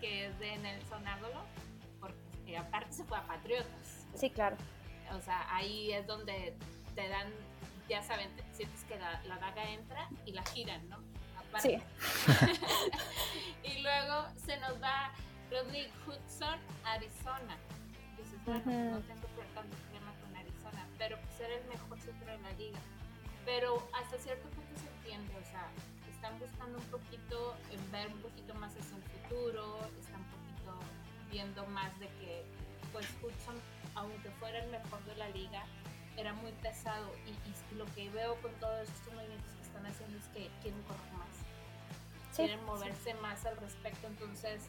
que 0.00 0.26
es 0.26 0.38
de 0.38 0.56
Nelson 0.58 1.06
Ágolo, 1.06 1.44
porque 2.00 2.56
aparte 2.56 2.92
se 2.92 3.04
fue 3.04 3.18
a 3.18 3.26
Patriotas. 3.26 3.85
Sí, 4.16 4.30
claro. 4.30 4.56
O 5.12 5.20
sea, 5.20 5.46
ahí 5.54 5.92
es 5.92 6.06
donde 6.06 6.54
te 6.94 7.08
dan, 7.08 7.32
ya 7.88 8.02
saben, 8.02 8.30
sientes 8.52 8.82
que 8.84 8.98
la, 8.98 9.20
daga 9.38 9.70
entra 9.70 10.08
y 10.24 10.32
la 10.32 10.44
giran, 10.46 10.88
¿no? 10.88 10.98
Sí. 11.60 11.78
y 13.62 13.80
luego 13.80 14.26
se 14.44 14.58
nos 14.58 14.82
va 14.82 15.10
Rodney 15.50 15.90
Hudson, 16.06 16.58
Arizona 16.84 17.56
no 18.46 19.00
tengo 19.00 19.26
tanto 19.54 19.76
problema 19.76 20.14
con 20.22 20.36
Arizona, 20.36 20.86
pero 20.98 21.18
pues 21.18 21.40
era 21.40 21.54
el 21.54 21.66
mejor 21.68 21.98
centro 21.98 22.30
de 22.30 22.38
la 22.38 22.52
liga. 22.52 22.78
Pero 23.44 23.88
hasta 23.92 24.18
cierto 24.18 24.48
punto 24.50 24.70
se 24.78 24.88
entiende, 24.98 25.34
o 25.36 25.44
sea, 25.44 25.66
están 26.10 26.38
buscando 26.38 26.78
un 26.78 26.84
poquito, 26.84 27.56
ver 27.90 28.08
un 28.08 28.20
poquito 28.20 28.54
más 28.54 28.72
hacia 28.72 28.96
el 28.96 29.02
futuro, 29.02 29.78
están 30.00 30.20
un 30.20 30.30
poquito 30.30 30.78
viendo 31.30 31.66
más 31.66 31.98
de 31.98 32.06
que, 32.06 32.44
pues 32.92 33.06
Hudson, 33.22 33.56
aunque 33.96 34.30
fuera 34.32 34.62
el 34.62 34.70
mejor 34.70 35.02
de 35.04 35.16
la 35.16 35.28
liga, 35.30 35.64
era 36.16 36.32
muy 36.32 36.52
pesado 36.52 37.12
y, 37.26 37.34
lo 37.74 37.84
que 37.94 38.08
veo 38.10 38.40
con 38.40 38.52
todos 38.54 38.88
estos 38.88 39.12
movimientos 39.12 39.50
que 39.52 39.62
están 39.62 39.84
haciendo 39.84 40.16
es 40.16 40.24
que 40.28 40.48
quieren 40.62 40.80
correr 40.84 41.12
más, 41.12 42.34
quieren 42.34 42.64
moverse 42.64 43.12
más 43.14 43.44
al 43.44 43.56
respecto, 43.58 44.06
entonces 44.06 44.62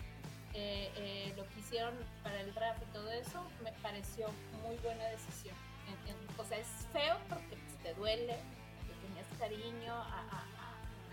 eh, 0.54 0.92
eh, 0.96 1.34
lo 1.38 1.48
que 1.50 1.60
hicieron 1.60 1.94
para 2.24 2.42
el 2.42 2.54
draft 2.54 2.82
y 2.82 2.92
todo 2.92 3.10
eso, 3.12 3.44
me 3.64 3.72
pareció 3.84 4.28
muy 4.64 4.76
buena 4.78 5.06
decisión. 5.06 5.56
o 6.38 6.44
sea, 6.44 6.58
es 6.58 6.68
feo 6.92 7.18
porque 7.30 7.56
pues, 7.56 7.78
te 7.84 7.94
duele, 7.94 8.36
que 8.88 9.08
tenías 9.08 9.28
cariño 9.40 9.94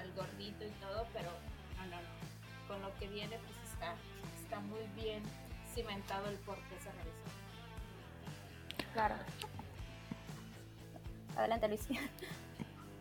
al 0.01 0.13
gordito 0.17 0.65
y 0.65 0.71
todo, 0.81 1.07
pero 1.13 1.31
no, 1.77 1.87
no, 1.87 1.97
no. 1.97 2.69
Con 2.69 2.83
lo 2.83 2.93
que 2.99 3.09
viene, 3.09 3.39
pues 3.39 3.73
está, 3.73 3.95
está 4.43 4.59
muy 4.61 4.83
bien 4.97 5.23
cimentado 5.75 6.29
el 6.29 6.37
por 6.39 6.57
qué 6.57 6.79
se 6.81 6.91
realizó. 6.91 7.24
Claro. 8.95 9.15
Adelante, 11.37 11.69
Luis. 11.69 11.81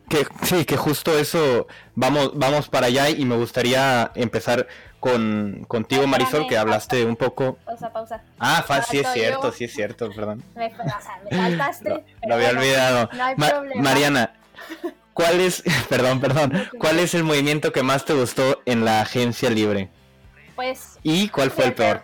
Que, 0.08 0.26
sí, 0.42 0.64
que 0.66 0.76
justo 0.76 1.16
eso, 1.18 1.66
vamos, 1.94 2.32
vamos 2.34 2.68
para 2.68 2.88
allá 2.88 3.08
y 3.08 3.24
me 3.24 3.36
gustaría 3.36 4.10
empezar 4.14 4.66
con, 5.00 5.64
contigo, 5.66 6.06
Marisol, 6.06 6.46
que 6.46 6.58
hablaste 6.58 7.04
un 7.06 7.16
poco. 7.16 7.56
Pausa, 7.64 7.92
pausa. 7.92 8.22
Ah, 8.38 8.64
sí 8.90 8.98
es 8.98 9.12
cierto, 9.12 9.50
sí 9.52 9.64
es 9.64 9.72
cierto, 9.72 10.10
perdón. 10.10 10.42
Me, 10.54 10.70
faltaste. 10.70 12.04
Lo, 12.26 12.34
había 12.34 12.50
olvidado. 12.50 13.08
Mariana, 13.76 14.34
¿cuál 15.14 15.40
es, 15.40 15.62
perdón, 15.88 16.20
perdón, 16.20 16.68
cuál 16.78 16.98
es 16.98 17.14
el 17.14 17.24
movimiento 17.24 17.72
que 17.72 17.82
más 17.82 18.04
te 18.04 18.14
gustó 18.14 18.60
en 18.66 18.84
la 18.84 19.00
agencia 19.00 19.48
libre? 19.48 19.88
Pues. 20.54 20.98
¿Y 21.02 21.28
cuál 21.28 21.50
fue 21.50 21.66
el 21.66 21.74
peor? 21.74 22.02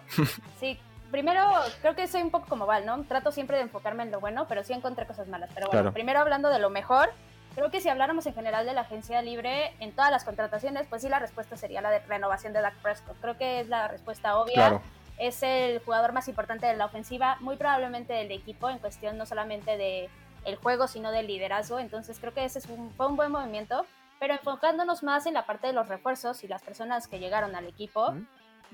Sí, 0.58 0.78
primero 1.10 1.42
creo 1.80 1.94
que 1.94 2.06
soy 2.08 2.22
un 2.22 2.30
poco 2.30 2.46
como 2.48 2.66
Val, 2.66 2.86
¿no? 2.86 3.02
Trato 3.04 3.32
siempre 3.32 3.56
de 3.56 3.64
enfocarme 3.64 4.02
en 4.02 4.10
lo 4.10 4.20
bueno, 4.20 4.46
pero 4.48 4.64
sí 4.64 4.72
encontré 4.72 5.06
cosas 5.06 5.28
malas. 5.28 5.50
Pero 5.54 5.68
bueno, 5.70 5.92
primero 5.92 6.20
hablando 6.20 6.48
de 6.48 6.58
lo 6.58 6.70
mejor, 6.70 7.10
Creo 7.54 7.70
que 7.70 7.80
si 7.80 7.88
habláramos 7.88 8.26
en 8.26 8.34
general 8.34 8.64
de 8.64 8.74
la 8.74 8.82
agencia 8.82 9.20
libre 9.22 9.74
en 9.80 9.92
todas 9.92 10.10
las 10.10 10.24
contrataciones, 10.24 10.86
pues 10.88 11.02
sí 11.02 11.08
la 11.08 11.18
respuesta 11.18 11.56
sería 11.56 11.80
la 11.80 11.90
de 11.90 11.98
renovación 12.00 12.52
de 12.52 12.60
Dak 12.60 12.76
Prescott. 12.76 13.16
Creo 13.20 13.36
que 13.36 13.60
es 13.60 13.68
la 13.68 13.88
respuesta 13.88 14.38
obvia. 14.38 14.80
Es 15.18 15.42
el 15.42 15.80
jugador 15.80 16.12
más 16.12 16.28
importante 16.28 16.66
de 16.66 16.76
la 16.76 16.86
ofensiva, 16.86 17.36
muy 17.40 17.56
probablemente 17.56 18.14
del 18.14 18.30
equipo 18.30 18.70
en 18.70 18.78
cuestión 18.78 19.18
no 19.18 19.26
solamente 19.26 19.76
de 19.76 20.08
el 20.44 20.56
juego, 20.56 20.86
sino 20.86 21.10
del 21.10 21.26
liderazgo. 21.26 21.78
Entonces 21.78 22.18
creo 22.20 22.32
que 22.32 22.44
ese 22.44 22.60
fue 22.60 23.06
un 23.06 23.16
buen 23.16 23.32
movimiento. 23.32 23.84
Pero 24.20 24.34
enfocándonos 24.34 25.02
más 25.02 25.26
en 25.26 25.34
la 25.34 25.46
parte 25.46 25.66
de 25.66 25.72
los 25.72 25.88
refuerzos 25.88 26.44
y 26.44 26.48
las 26.48 26.62
personas 26.62 27.08
que 27.08 27.18
llegaron 27.18 27.56
al 27.56 27.66
equipo, 27.66 28.14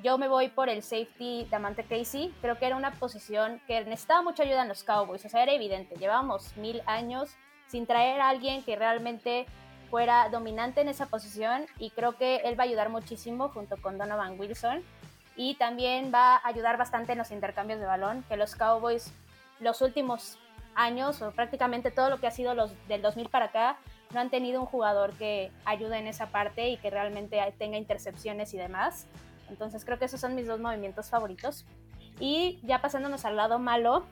yo 0.02 0.18
me 0.18 0.28
voy 0.28 0.48
por 0.48 0.68
el 0.68 0.82
safety 0.82 1.46
de 1.48 1.56
Amante 1.56 1.84
Casey. 1.84 2.34
Creo 2.40 2.58
que 2.58 2.66
era 2.66 2.76
una 2.76 2.92
posición 2.92 3.60
que 3.66 3.84
necesitaba 3.84 4.22
mucha 4.22 4.42
ayuda 4.42 4.62
en 4.62 4.68
los 4.68 4.84
Cowboys. 4.84 5.24
O 5.24 5.28
sea, 5.28 5.42
era 5.42 5.52
evidente. 5.52 5.96
Llevábamos 5.96 6.56
mil 6.56 6.82
años 6.86 7.30
sin 7.68 7.86
traer 7.86 8.20
a 8.20 8.28
alguien 8.28 8.62
que 8.62 8.76
realmente 8.76 9.46
fuera 9.90 10.28
dominante 10.28 10.80
en 10.80 10.88
esa 10.88 11.06
posición 11.06 11.66
y 11.78 11.90
creo 11.90 12.16
que 12.16 12.36
él 12.44 12.58
va 12.58 12.64
a 12.64 12.66
ayudar 12.66 12.88
muchísimo 12.88 13.48
junto 13.48 13.76
con 13.76 13.98
Donovan 13.98 14.38
Wilson 14.38 14.82
y 15.36 15.54
también 15.54 16.10
va 16.12 16.36
a 16.36 16.48
ayudar 16.48 16.76
bastante 16.76 17.12
en 17.12 17.18
los 17.18 17.30
intercambios 17.30 17.78
de 17.78 17.86
balón, 17.86 18.24
que 18.28 18.36
los 18.36 18.56
Cowboys 18.56 19.12
los 19.60 19.82
últimos 19.82 20.38
años 20.74 21.22
o 21.22 21.30
prácticamente 21.30 21.90
todo 21.90 22.10
lo 22.10 22.18
que 22.18 22.26
ha 22.26 22.30
sido 22.30 22.54
los 22.54 22.72
del 22.88 23.02
2000 23.02 23.28
para 23.28 23.46
acá, 23.46 23.78
no 24.12 24.20
han 24.20 24.30
tenido 24.30 24.60
un 24.60 24.66
jugador 24.66 25.12
que 25.14 25.50
ayude 25.64 25.98
en 25.98 26.06
esa 26.06 26.26
parte 26.26 26.68
y 26.68 26.76
que 26.76 26.90
realmente 26.90 27.40
tenga 27.58 27.76
intercepciones 27.76 28.54
y 28.54 28.58
demás. 28.58 29.06
Entonces 29.48 29.84
creo 29.84 29.98
que 29.98 30.06
esos 30.06 30.20
son 30.20 30.34
mis 30.34 30.46
dos 30.46 30.60
movimientos 30.60 31.08
favoritos. 31.08 31.64
Y 32.18 32.58
ya 32.62 32.80
pasándonos 32.80 33.24
al 33.24 33.36
lado 33.36 33.58
malo, 33.58 34.04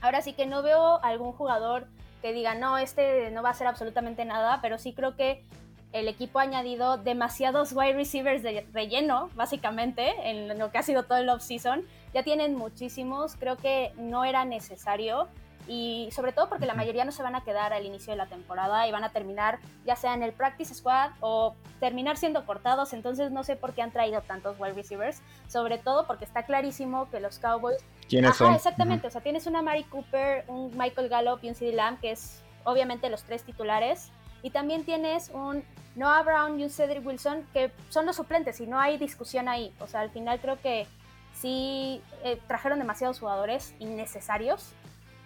ahora 0.00 0.22
sí 0.22 0.32
que 0.32 0.46
no 0.46 0.62
veo 0.62 1.02
algún 1.02 1.32
jugador 1.32 1.86
que 2.22 2.32
diga, 2.32 2.54
no, 2.54 2.78
este 2.78 3.30
no 3.30 3.42
va 3.42 3.50
a 3.50 3.52
hacer 3.52 3.66
absolutamente 3.66 4.24
nada, 4.24 4.60
pero 4.62 4.78
sí 4.78 4.94
creo 4.94 5.14
que 5.14 5.44
el 5.92 6.08
equipo 6.08 6.40
ha 6.40 6.42
añadido 6.42 6.96
demasiados 6.96 7.72
wide 7.72 7.92
receivers 7.92 8.42
de 8.42 8.66
relleno, 8.72 9.30
básicamente, 9.36 10.12
en 10.28 10.58
lo 10.58 10.72
que 10.72 10.78
ha 10.78 10.82
sido 10.82 11.04
todo 11.04 11.18
el 11.18 11.28
off-season. 11.28 11.86
Ya 12.12 12.24
tienen 12.24 12.56
muchísimos, 12.56 13.36
creo 13.36 13.56
que 13.56 13.92
no 13.96 14.24
era 14.24 14.44
necesario 14.44 15.28
y 15.66 16.08
sobre 16.12 16.32
todo 16.32 16.48
porque 16.48 16.66
la 16.66 16.74
mayoría 16.74 17.04
no 17.04 17.12
se 17.12 17.22
van 17.22 17.34
a 17.34 17.42
quedar 17.42 17.72
al 17.72 17.86
inicio 17.86 18.12
de 18.12 18.16
la 18.16 18.26
temporada 18.26 18.86
y 18.86 18.92
van 18.92 19.04
a 19.04 19.10
terminar 19.10 19.58
ya 19.86 19.96
sea 19.96 20.14
en 20.14 20.22
el 20.22 20.32
practice 20.32 20.74
squad 20.74 21.12
o 21.20 21.54
terminar 21.80 22.16
siendo 22.16 22.44
cortados, 22.44 22.92
entonces 22.92 23.30
no 23.30 23.44
sé 23.44 23.56
por 23.56 23.72
qué 23.72 23.82
han 23.82 23.90
traído 23.90 24.20
tantos 24.22 24.58
wide 24.58 24.74
receivers, 24.74 25.22
sobre 25.48 25.78
todo 25.78 26.06
porque 26.06 26.24
está 26.24 26.44
clarísimo 26.44 27.08
que 27.10 27.20
los 27.20 27.38
Cowboys... 27.38 27.78
¿Quiénes 28.08 28.36
son? 28.36 28.52
Exactamente, 28.54 29.06
o 29.06 29.10
sea, 29.10 29.22
tienes 29.22 29.46
una 29.46 29.62
Mari 29.62 29.84
Cooper, 29.84 30.44
un 30.48 30.76
Michael 30.76 31.08
Gallup 31.08 31.40
y 31.42 31.48
un 31.48 31.54
CD 31.54 31.72
Lamb, 31.72 32.00
que 32.00 32.12
es 32.12 32.42
obviamente 32.64 33.08
los 33.08 33.22
tres 33.24 33.42
titulares, 33.42 34.10
y 34.42 34.50
también 34.50 34.84
tienes 34.84 35.30
un 35.30 35.64
Noah 35.96 36.22
Brown 36.22 36.60
y 36.60 36.64
un 36.64 36.70
Cedric 36.70 37.06
Wilson, 37.06 37.46
que 37.52 37.72
son 37.88 38.04
los 38.04 38.16
suplentes 38.16 38.60
y 38.60 38.66
no 38.66 38.78
hay 38.78 38.98
discusión 38.98 39.48
ahí, 39.48 39.72
o 39.80 39.86
sea, 39.86 40.00
al 40.00 40.10
final 40.10 40.40
creo 40.40 40.60
que 40.60 40.86
sí 41.32 42.02
eh, 42.22 42.38
trajeron 42.46 42.78
demasiados 42.78 43.18
jugadores 43.18 43.74
innecesarios 43.78 44.72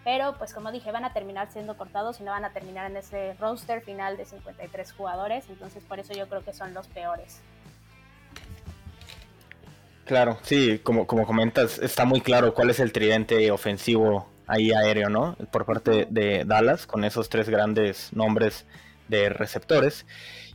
pero 0.09 0.39
pues 0.39 0.55
como 0.55 0.73
dije, 0.73 0.91
van 0.91 1.05
a 1.05 1.13
terminar 1.13 1.53
siendo 1.53 1.77
cortados 1.77 2.19
y 2.19 2.23
no 2.23 2.31
van 2.31 2.47
a 2.47 2.55
terminar 2.55 2.91
en 2.91 2.97
ese 2.97 3.35
roster 3.35 3.83
final 3.83 4.17
de 4.17 4.25
53 4.25 4.93
jugadores, 4.93 5.45
entonces 5.51 5.85
por 5.85 5.99
eso 5.99 6.15
yo 6.15 6.27
creo 6.31 6.43
que 6.43 6.55
son 6.55 6.73
los 6.73 6.87
peores. 6.87 7.43
Claro, 10.07 10.39
sí, 10.41 10.79
como, 10.79 11.07
como 11.07 11.27
comentas, 11.27 11.79
está 11.79 12.07
muy 12.07 12.23
claro 12.23 12.55
cuál 12.55 12.71
es 12.71 12.81
el 12.81 12.91
tridente 12.91 13.51
ofensivo 13.51 14.27
ahí 14.47 14.73
aéreo, 14.73 15.11
¿no? 15.11 15.37
Por 15.51 15.67
parte 15.67 16.07
de 16.09 16.47
Dallas, 16.47 16.87
con 16.87 17.05
esos 17.05 17.29
tres 17.29 17.51
grandes 17.51 18.11
nombres 18.15 18.65
de 19.09 19.29
receptores. 19.29 20.07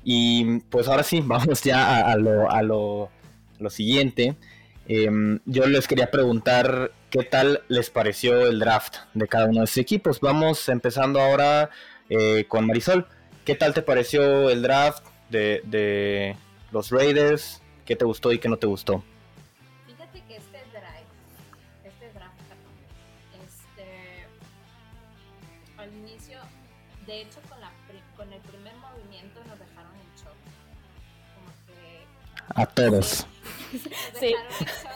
Y 0.03 0.61
pues 0.61 0.87
ahora 0.87 1.03
sí, 1.03 1.21
vamos 1.23 1.61
ya 1.61 1.99
a, 1.99 2.15
lo, 2.15 2.49
a 2.49 2.63
lo, 2.63 3.11
lo 3.59 3.69
siguiente. 3.69 4.35
Em, 4.87 5.41
yo 5.45 5.67
les 5.67 5.87
quería 5.87 6.09
preguntar 6.09 6.91
qué 7.13 7.23
tal 7.23 7.63
les 7.67 7.91
pareció 7.91 8.47
el 8.47 8.57
draft 8.57 8.95
de 9.13 9.27
cada 9.27 9.45
uno 9.45 9.59
de 9.59 9.65
esos 9.65 9.77
equipos. 9.77 10.19
Vamos 10.19 10.67
empezando 10.67 11.21
ahora 11.21 11.69
eh, 12.09 12.45
con 12.47 12.65
Marisol. 12.65 13.07
¿Qué 13.45 13.53
tal 13.53 13.75
te 13.75 13.83
pareció 13.83 14.49
el 14.49 14.63
draft 14.63 15.05
de, 15.29 16.35
los 16.71 16.89
Raiders? 16.89 17.61
¿Qué 17.85 17.95
te 17.95 18.03
gustó 18.03 18.31
y 18.31 18.39
qué 18.39 18.49
no 18.49 18.57
te 18.57 18.65
gustó? 18.65 19.03
Fíjate 19.85 20.23
que 20.27 20.37
este 20.37 20.57
draft, 20.71 21.05
este 21.83 22.09
draft, 22.13 22.33
este, 23.45 24.25
al 25.77 25.93
inicio, 25.93 26.39
de 27.05 27.21
hecho 27.21 27.39
con, 27.47 27.61
la, 27.61 27.71
con 28.17 28.33
el 28.33 28.41
primer 28.41 28.73
movimiento 28.77 29.39
nos 29.47 29.59
dejaron 29.59 29.91
en 29.97 30.15
shock. 30.15 30.35
Como 31.35 31.51
que... 31.67 32.59
A 32.59 32.65
todos. 32.65 33.27
sí. 34.19 34.33
Primero 34.59 34.92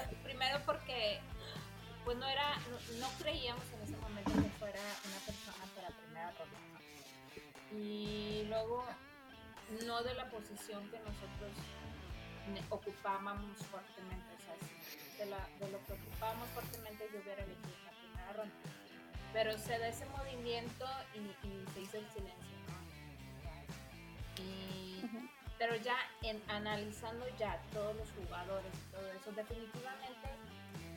no 9.88 10.04
de 10.04 10.14
la 10.16 10.30
posición 10.30 10.84
que 10.92 11.00
nosotros 11.00 11.52
ocupábamos 12.70 13.58
fuertemente, 13.72 14.28
o 14.36 14.42
sea, 14.44 15.26
de, 15.26 15.32
la, 15.32 15.40
de 15.60 15.72
lo 15.72 15.84
que 15.86 15.94
ocupábamos 15.94 16.48
fuertemente 16.50 17.10
yo 17.12 17.20
hubiera 17.22 17.42
elegido 17.42 17.72
la 17.86 17.92
primera 17.92 18.34
ronda. 18.34 18.56
Pero 19.32 19.58
se 19.58 19.80
da 19.80 19.88
ese 19.88 20.06
movimiento 20.08 20.86
y, 21.16 21.74
se 21.74 21.82
hizo 21.82 21.98
el 21.98 22.10
silencio, 22.10 22.58
Y, 24.38 25.02
pero 25.58 25.76
ya 25.78 25.96
en 26.22 26.42
analizando 26.50 27.26
ya 27.38 27.62
todos 27.72 27.96
los 27.96 28.12
jugadores 28.12 28.72
y 28.74 28.92
todo 28.92 29.12
eso, 29.14 29.32
definitivamente 29.32 30.28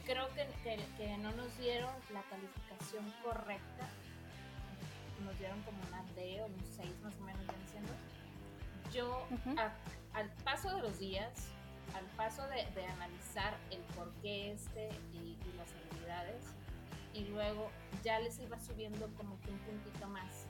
creo 0.05 0.29
que, 0.35 0.49
que, 0.97 1.17
no 1.19 1.31
nos 1.33 1.57
dieron 1.59 1.95
la 2.13 2.23
calificación 2.23 3.05
correcta. 3.23 3.89
Nos 5.25 5.39
dieron 5.39 5.63
como 5.63 5.79
una 5.87 6.03
D 6.15 6.43
o 6.43 6.47
un 6.47 6.65
6 6.77 6.91
más 7.05 7.15
o 7.15 7.21
menos, 7.21 7.43
diciendo. 7.65 7.93
Yo, 8.93 9.27
al 10.13 10.31
paso 10.45 10.75
de 10.75 10.83
los 10.83 10.99
días, 10.99 11.49
al 11.95 12.05
paso 12.17 12.43
de, 12.49 12.67
de 12.75 12.87
analizar 12.87 13.57
el 13.71 13.81
por 13.95 14.13
qué 14.23 14.53
este 14.53 14.89
y, 15.13 15.37
las 15.57 15.69
habilidades, 15.73 16.45
y 17.15 17.25
luego 17.25 17.71
ya 18.03 18.19
les 18.21 18.39
iba 18.39 18.59
subiendo 18.59 19.09
como 19.17 19.41
que 19.41 19.51
un 19.51 19.59
puntito 19.59 20.07
más. 20.09 20.47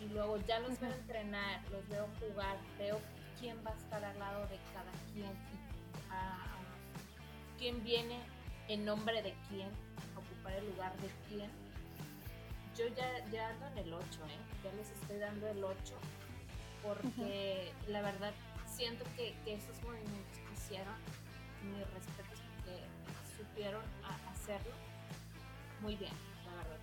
Y 0.00 0.08
luego 0.08 0.38
ya 0.46 0.60
los 0.60 0.78
veo 0.80 0.92
entrenar, 0.92 1.62
los 1.70 1.86
veo 1.88 2.08
jugar, 2.20 2.56
veo 2.78 3.00
quién 3.40 3.56
va 3.66 3.70
a 3.70 3.76
estar 3.76 4.04
al 4.04 4.18
lado 4.18 4.46
de 4.48 4.58
cada 4.72 4.92
quien 5.12 5.32
quién 7.58 7.82
viene 7.82 8.18
en 8.68 8.84
nombre 8.84 9.22
de 9.22 9.34
quién, 9.48 9.68
ocupar 10.16 10.52
el 10.52 10.66
lugar 10.70 10.94
de 10.98 11.08
quién. 11.28 11.50
Yo 12.76 12.86
ya, 12.88 13.24
ya 13.30 13.48
ando 13.48 13.66
en 13.68 13.78
el 13.78 13.94
8, 13.94 14.04
¿eh? 14.04 14.62
ya 14.62 14.72
les 14.72 14.90
estoy 14.90 15.18
dando 15.18 15.48
el 15.48 15.62
8 15.62 15.94
porque 16.84 17.72
la 17.88 18.02
verdad 18.02 18.32
siento 18.66 19.04
que, 19.16 19.34
esos 19.46 19.80
movimientos 19.82 20.38
que 20.38 20.54
hicieron, 20.54 20.94
mi 21.62 21.82
respeto 21.82 22.34
es 22.34 22.40
porque 22.40 22.80
supieron 23.36 23.82
hacerlo 24.30 24.74
muy 25.80 25.96
bien, 25.96 26.12
la 26.46 26.56
verdad. 26.56 26.78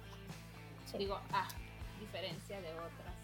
Digo, 0.98 1.20
ah, 1.32 1.48
diferencia 2.00 2.60
de 2.62 2.74
otras 2.74 3.16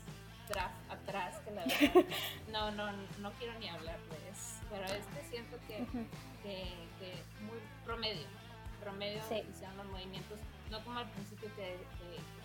draft 0.47 0.75
atrás, 0.89 1.39
que 1.43 1.51
la 1.51 1.65
verdad, 1.65 2.05
no, 2.51 2.71
no, 2.71 2.91
no 3.19 3.31
quiero 3.33 3.57
ni 3.59 3.67
hablar 3.67 3.99
de 4.09 4.29
eso, 4.29 4.61
pero 4.69 4.85
este 4.85 5.29
siento 5.29 5.57
que, 5.67 5.85
que, 6.43 6.73
que 6.99 7.23
muy 7.43 7.59
promedio, 7.83 8.27
promedio 8.79 9.21
sí. 9.27 9.43
hicieron 9.51 9.75
los 9.77 9.87
movimientos, 9.87 10.39
no 10.71 10.83
como 10.83 10.99
al 10.99 11.09
principio 11.11 11.49
que, 11.55 11.77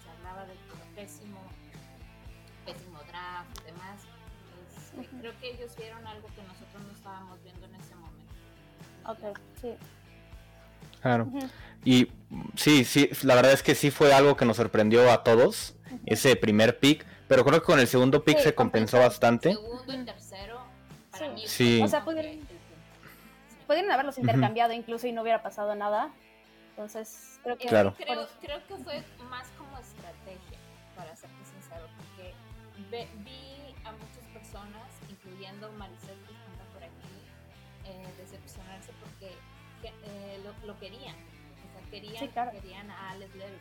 se 0.03 0.11
hablaba 0.11 0.45
del 0.47 0.59
pésimo, 0.95 1.41
pésimo 2.67 2.99
draft 3.09 3.61
y 3.61 3.65
demás. 3.65 4.01
Pues, 4.95 5.09
creo 5.21 5.33
que 5.41 5.51
ellos 5.51 5.75
vieron 5.77 6.07
algo 6.07 6.29
que 6.29 6.43
nosotros 6.43 6.83
no 6.85 6.93
estábamos 6.93 7.43
viendo 7.43 7.67
en 7.67 7.75
ese 7.75 7.95
momento. 7.95 8.35
Ok, 9.07 9.39
sí. 9.61 9.75
Claro. 11.01 11.29
Y 11.85 12.09
sí, 12.55 12.85
sí, 12.85 13.11
la 13.23 13.35
verdad 13.35 13.53
es 13.53 13.63
que 13.63 13.75
sí 13.75 13.91
fue 13.91 14.13
algo 14.13 14.37
que 14.37 14.45
nos 14.45 14.57
sorprendió 14.57 15.11
a 15.11 15.25
todos, 15.25 15.75
ese 16.07 16.37
primer 16.37 16.79
pick, 16.79 17.05
pero 17.27 17.45
creo 17.45 17.61
que 17.61 17.67
con 17.67 17.81
el 17.81 17.89
segundo 17.89 18.25
pick 18.25 18.39
se 18.39 18.55
compensó 18.55 18.99
bastante. 18.99 19.53
Segundo 19.53 19.93
y 19.93 20.05
tercero, 20.05 20.61
para 21.11 21.27
sí. 21.27 21.33
mí. 21.35 21.43
Sí. 21.47 21.83
O 21.83 21.89
sea, 21.89 22.05
pudieron, 22.05 22.39
pudieron 23.67 23.91
haberlos 23.91 24.19
intercambiado 24.19 24.73
incluso 24.73 25.07
y 25.07 25.13
no 25.13 25.23
hubiera 25.23 25.43
pasado 25.43 25.75
nada. 25.75 26.13
Entonces, 26.71 27.41
creo 27.43 27.59
que, 27.59 27.69
claro. 27.69 27.95
creo, 27.97 28.29
creo, 28.41 28.67
que 28.67 28.77
fue 28.77 29.03
más 29.29 29.49
como 29.59 29.77
estrategia, 29.79 30.59
para 30.97 31.15
serte 31.17 31.45
sincero, 31.45 31.87
porque 31.99 33.09
vi 33.25 33.62
a 33.85 33.93
muchas 33.93 34.25
personas, 34.33 34.89
incluyendo 35.09 35.71
Maricel 35.73 36.19
que 36.27 36.33
está 36.33 36.65
por 36.73 36.83
aquí, 36.83 37.17
eh, 37.85 38.07
decepcionarse 38.19 38.93
porque 39.01 39.35
eh, 39.83 40.41
lo, 40.45 40.67
lo, 40.67 40.79
querían. 40.79 41.17
O 41.17 41.73
sea, 41.73 41.91
querían, 41.91 42.29
querían 42.53 42.91
a 42.91 43.11
Alex 43.11 43.35
Levy. 43.35 43.59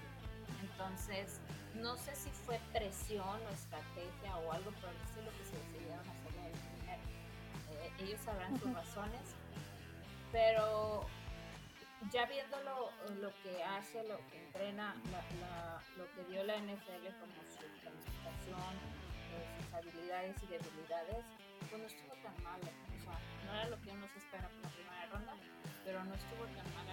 Entonces, 0.61 1.39
no 1.75 1.97
sé 1.97 2.15
si 2.15 2.29
fue 2.29 2.59
presión 2.73 3.27
o 3.27 3.49
estrategia 3.49 4.37
o 4.45 4.51
algo 4.51 4.71
por 4.71 4.89
el 4.89 5.01
estilo 5.01 5.31
que 5.37 5.45
se 5.45 5.57
decidieron 5.57 5.99
hacerlo 5.99 6.43
del 6.43 6.59
primero. 6.75 7.01
Eh, 7.71 7.93
ellos 7.99 8.21
sabrán 8.21 8.59
sus 8.59 8.73
razones, 8.73 9.21
pero 10.31 11.05
ya 12.11 12.25
viendo 12.25 12.57
lo, 12.63 13.33
que 13.43 13.63
hace, 13.63 14.03
lo 14.07 14.17
que 14.27 14.45
entrena, 14.45 14.95
lo 15.97 16.05
que 16.13 16.31
dio 16.31 16.43
la 16.43 16.57
NFL 16.57 17.07
como 17.19 17.33
su 17.51 17.61
eh, 17.63 19.10
sus 19.31 19.73
habilidades 19.73 20.35
y 20.43 20.47
debilidades, 20.47 21.25
pues 21.69 21.81
no 21.81 21.87
estuvo 21.87 22.13
tan 22.23 22.43
mal. 22.43 22.59
O 22.61 23.03
sea, 23.03 23.19
no 23.45 23.53
era 23.53 23.69
lo 23.69 23.81
que 23.81 23.89
uno 23.89 24.07
se 24.13 24.19
espera 24.19 24.49
por 24.49 24.61
la 24.63 24.69
primera 24.69 25.05
ronda, 25.11 25.33
pero 25.85 26.03
no 26.03 26.13
estuvo 26.13 26.43
tan 26.45 26.73
mal 26.75 26.85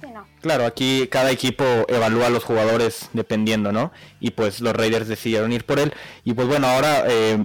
Sí, 0.00 0.06
no. 0.12 0.26
Claro, 0.40 0.66
aquí 0.66 1.06
cada 1.08 1.30
equipo 1.30 1.64
evalúa 1.86 2.26
a 2.26 2.30
los 2.30 2.42
jugadores 2.42 3.08
dependiendo, 3.12 3.70
¿no? 3.70 3.92
Y 4.18 4.30
pues 4.32 4.60
los 4.60 4.74
Raiders 4.74 5.06
decidieron 5.06 5.52
ir 5.52 5.64
por 5.64 5.78
él. 5.78 5.94
Y 6.24 6.34
pues 6.34 6.48
bueno, 6.48 6.66
ahora 6.66 7.04
eh, 7.06 7.44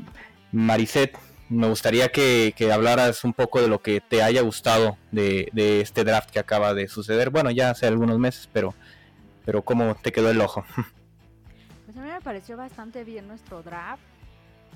Mariset 0.51 1.15
me 1.49 1.67
gustaría 1.67 2.09
que, 2.09 2.53
hablaras 2.73 3.23
un 3.23 3.33
poco 3.33 3.61
de 3.61 3.67
lo 3.67 3.81
que 3.81 4.01
te 4.01 4.21
haya 4.21 4.41
gustado 4.41 4.97
de, 5.11 5.49
este 5.81 6.03
draft 6.03 6.29
que 6.31 6.39
acaba 6.39 6.73
de 6.73 6.87
suceder. 6.87 7.29
Bueno, 7.29 7.51
ya 7.51 7.69
hace 7.69 7.87
algunos 7.87 8.19
meses, 8.19 8.49
pero 8.51 8.73
Pero 9.45 9.63
¿cómo 9.63 9.95
te 9.95 10.11
quedó 10.11 10.29
el 10.29 10.41
ojo? 10.41 10.65
Me 12.17 12.21
pareció 12.21 12.57
bastante 12.57 13.03
bien 13.03 13.27
nuestro 13.27 13.61
draft. 13.61 14.01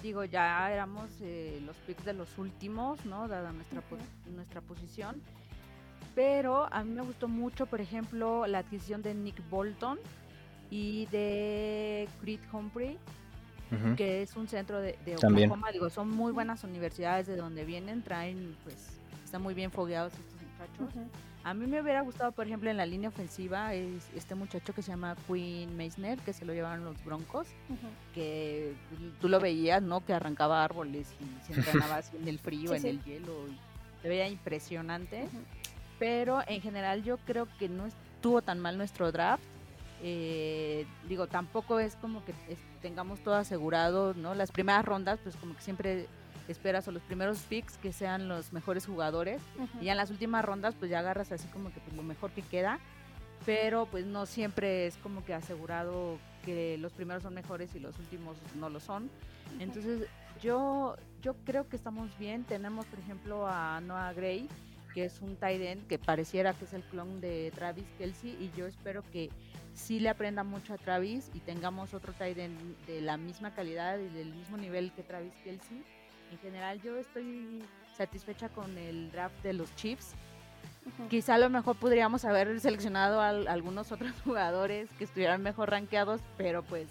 Digo, 0.04 0.24
ya 0.26 0.72
éramos 0.72 1.10
eh, 1.22 1.60
los 1.66 1.76
picks 1.78 2.06
de 2.06 2.14
los 2.14 2.38
últimos, 2.38 3.04
¿no? 3.04 3.28
Dada 3.28 3.52
nuestra, 3.52 3.82
nuestra 4.28 4.62
posición. 4.62 5.20
Pero 6.14 6.72
a 6.72 6.84
mí 6.84 6.92
me 6.92 7.02
gustó 7.02 7.28
mucho, 7.28 7.66
por 7.66 7.82
ejemplo, 7.82 8.46
la 8.46 8.60
adquisición 8.60 9.02
de 9.02 9.16
Nick 9.16 9.42
Bolton 9.50 9.98
y 10.70 11.08
de 11.08 12.08
Creed 12.22 12.42
Humphrey, 12.54 13.00
que 13.98 14.22
es 14.22 14.36
un 14.36 14.48
centro 14.48 14.80
de, 14.80 15.00
de 15.04 15.16
Oklahoma. 15.16 15.72
Digo, 15.72 15.90
son 15.90 16.12
muy 16.12 16.32
buenas 16.32 16.64
universidades 16.64 17.26
de 17.26 17.38
donde 17.38 17.66
vienen, 17.66 18.04
traen, 18.04 18.56
pues, 18.64 19.00
están 19.26 19.42
muy 19.42 19.56
bien 19.56 19.72
fogueados 19.72 20.14
A 21.44 21.54
mí 21.56 21.66
me 21.66 21.82
hubiera 21.82 22.02
gustado, 22.02 22.32
por 22.32 22.46
ejemplo, 22.46 22.70
en 22.70 22.78
la 22.78 22.86
línea 22.86 23.10
ofensiva, 23.10 23.74
es 23.74 24.10
este 24.16 24.36
muchacho 24.36 24.74
que 24.74 24.84
se 24.84 24.92
llama 24.92 25.16
Quinn 25.28 25.76
Meissner, 25.76 26.20
que 26.20 26.34
se 26.34 26.46
lo 26.46 26.54
llevaron 26.54 26.86
los 26.86 27.04
Broncos, 27.04 27.48
que 28.14 28.76
tú 29.20 29.28
lo 29.28 29.40
veías, 29.40 29.82
¿no? 29.82 30.06
Que 30.06 30.14
arrancaba 30.14 30.64
árboles 30.64 31.08
y 31.20 31.46
se 31.46 31.54
entrenaba 31.60 31.98
así 31.98 32.16
en 32.16 32.28
el 32.28 32.38
frío, 32.38 32.76
en 32.76 32.86
el 32.86 33.04
hielo. 33.04 33.34
se 34.02 34.10
veía 34.10 34.28
impresionante. 34.28 35.28
Pero 35.98 36.42
en 36.48 36.62
general 36.62 37.04
yo 37.04 37.18
creo 37.18 37.48
que 37.58 37.70
no 37.70 37.88
estuvo 37.88 38.42
tan 38.42 38.60
mal 38.60 38.78
nuestro 38.78 39.12
draft. 39.12 39.44
Eh, 40.04 40.86
digo, 41.08 41.28
tampoco 41.28 41.80
es 41.80 41.96
como 41.96 42.24
que 42.26 42.34
tengamos 42.82 43.20
todo 43.20 43.36
asegurado, 43.36 44.14
¿no? 44.14 44.36
Las 44.36 44.52
primeras 44.52 44.86
rondas, 44.86 45.20
pues 45.24 45.36
como 45.36 45.56
que 45.56 45.62
siempre 45.62 46.08
esperas 46.52 46.88
o 46.88 46.92
los 46.92 47.02
primeros 47.04 47.40
picks 47.40 47.78
que 47.78 47.94
sean 47.94 48.28
los 48.28 48.54
mejores 48.54 48.86
jugadores 48.86 49.42
y 49.80 49.86
ya 49.86 49.92
en 49.92 49.98
las 49.98 50.12
últimas 50.12 50.44
rondas 50.44 50.76
pues 50.78 50.92
ya 50.92 51.00
agarras 51.00 51.32
así 51.32 51.48
como 51.50 51.74
que 51.74 51.80
pues, 51.80 51.96
lo 51.96 52.04
mejor 52.04 52.32
que 52.32 52.42
queda, 52.42 52.80
pero 53.46 53.86
pues 53.86 54.06
no 54.06 54.26
siempre 54.26 54.88
es 54.88 54.98
como 54.98 55.24
que 55.26 55.34
asegurado 55.34 56.18
que 56.46 56.78
los 56.78 56.92
primeros 56.94 57.24
son 57.24 57.34
mejores 57.34 57.76
y 57.76 57.80
los 57.80 57.98
últimos 58.00 58.38
no 58.56 58.70
lo 58.70 58.80
son. 58.80 59.10
Entonces 59.60 60.08
yo, 60.42 60.96
yo 61.22 61.36
creo 61.46 61.68
que 61.70 61.76
estamos 61.76 62.18
bien. 62.18 62.44
Tenemos 62.44 62.86
por 62.86 63.00
ejemplo 63.00 63.48
a 63.48 63.80
Noah 63.82 64.14
Gray, 64.14 64.48
que 64.94 65.06
es 65.06 65.22
un 65.22 65.36
tight 65.36 65.62
end 65.62 65.88
que 65.88 66.00
pareciera 66.00 66.54
que 66.54 66.66
es 66.66 66.74
el 66.74 66.84
clon 66.84 67.22
de 67.22 67.52
Travis 67.56 67.86
Kelsey 67.98 68.38
y 68.40 68.52
yo 68.58 68.66
espero 68.68 69.04
que 69.12 69.30
sí 69.74 70.00
le 70.00 70.10
aprenda 70.10 70.44
mucho 70.44 70.74
a 70.74 70.78
Travis 70.78 71.32
y 71.34 71.40
tengamos 71.40 71.94
otro 71.94 72.14
tight 72.14 72.38
end 72.38 72.86
de 72.86 73.02
la 73.02 73.18
misma 73.18 73.54
calidad 73.54 74.00
y 74.00 74.10
del 74.10 74.34
mismo 74.34 74.58
nivel 74.58 74.92
que 74.92 75.04
Travis 75.04 75.34
Kelsey 75.44 75.84
en 76.32 76.40
general 76.40 76.82
yo 76.82 76.98
estoy 76.98 77.64
satisfecha 77.96 78.50
con 78.50 78.78
el 78.78 79.12
draft 79.12 79.36
de 79.44 79.54
los 79.54 79.74
Chiefs. 79.76 80.16
Quizá 81.10 81.36
a 81.36 81.38
lo 81.38 81.50
mejor 81.50 81.76
podríamos 81.76 82.26
haber 82.26 82.60
seleccionado 82.60 83.22
a, 83.22 83.30
algunos 83.30 83.92
otros 83.92 84.12
jugadores 84.24 84.90
que 84.98 85.04
estuvieran 85.04 85.44
mejor 85.44 85.70
rankeados, 85.70 86.22
pero 86.38 86.64
pues, 86.64 86.88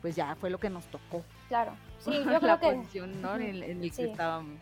pues 0.00 0.16
ya 0.16 0.34
fue 0.36 0.50
lo 0.50 0.58
que 0.58 0.70
nos 0.70 0.84
tocó. 0.86 1.22
Claro, 1.48 1.72
sí, 2.00 2.10
yo 2.30 2.40
creo 2.40 2.58
que... 2.58 2.72
Posición, 2.72 3.22
¿no? 3.22 3.36
en, 3.36 3.62
el 3.62 3.92
que 3.92 4.10
estábamos. 4.10 4.58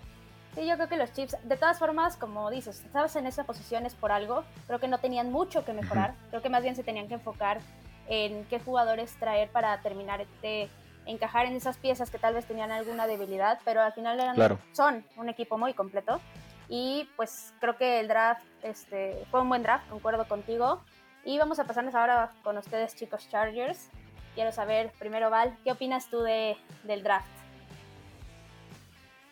Sí, 0.55 0.67
yo 0.67 0.75
creo 0.75 0.89
que 0.89 0.97
los 0.97 1.13
Chiefs, 1.13 1.37
de 1.45 1.57
todas 1.57 1.79
formas, 1.79 2.17
como 2.17 2.51
dices, 2.51 2.81
estabas 2.85 3.15
en 3.15 3.27
esa 3.27 3.45
posición 3.45 3.87
es 3.87 3.95
por 3.95 4.11
algo, 4.11 4.45
creo 4.67 4.81
que 4.81 4.89
no 4.89 4.99
tenían 4.99 5.31
mucho 5.31 5.65
que 5.65 5.73
mejorar, 5.73 6.15
creo 6.31 6.43
que 6.43 6.51
más 6.51 6.65
bien 6.65 6.75
se 6.75 6.83
tenían 6.83 7.07
que 7.07 7.15
enfocar 7.15 7.61
en 8.09 8.45
qué 8.47 8.59
jugadores 8.59 9.15
traer 9.21 9.49
para 9.51 9.81
terminar 9.81 10.21
este 10.21 10.69
encajar 11.11 11.47
en 11.47 11.55
esas 11.55 11.77
piezas 11.77 12.11
que 12.11 12.19
tal 12.19 12.35
vez 12.35 12.47
tenían 12.47 12.71
alguna 12.71 13.07
debilidad, 13.07 13.59
pero 13.65 13.83
al 13.83 13.93
final 13.93 14.21
eran, 14.21 14.59
son 14.73 15.05
un 15.17 15.29
equipo 15.29 15.59
muy 15.59 15.75
completo. 15.75 16.21
Y 16.69 17.09
pues 17.17 17.53
creo 17.61 17.77
que 17.77 17.99
el 17.99 18.09
draft 18.09 18.45
este, 18.63 19.27
fue 19.31 19.41
un 19.41 19.49
buen 19.49 19.63
draft, 19.63 19.89
concuerdo 19.89 20.27
contigo. 20.29 20.81
Y 21.25 21.37
vamos 21.39 21.59
a 21.59 21.65
pasarnos 21.65 21.95
ahora 21.95 22.33
con 22.45 22.57
ustedes, 22.57 22.95
chicos 22.95 23.29
Chargers. 23.29 23.91
Quiero 24.35 24.53
saber, 24.53 24.93
primero 24.99 25.29
Val, 25.31 25.57
¿qué 25.65 25.73
opinas 25.73 26.09
tú 26.09 26.21
de, 26.21 26.57
del 26.85 27.03
draft? 27.03 27.27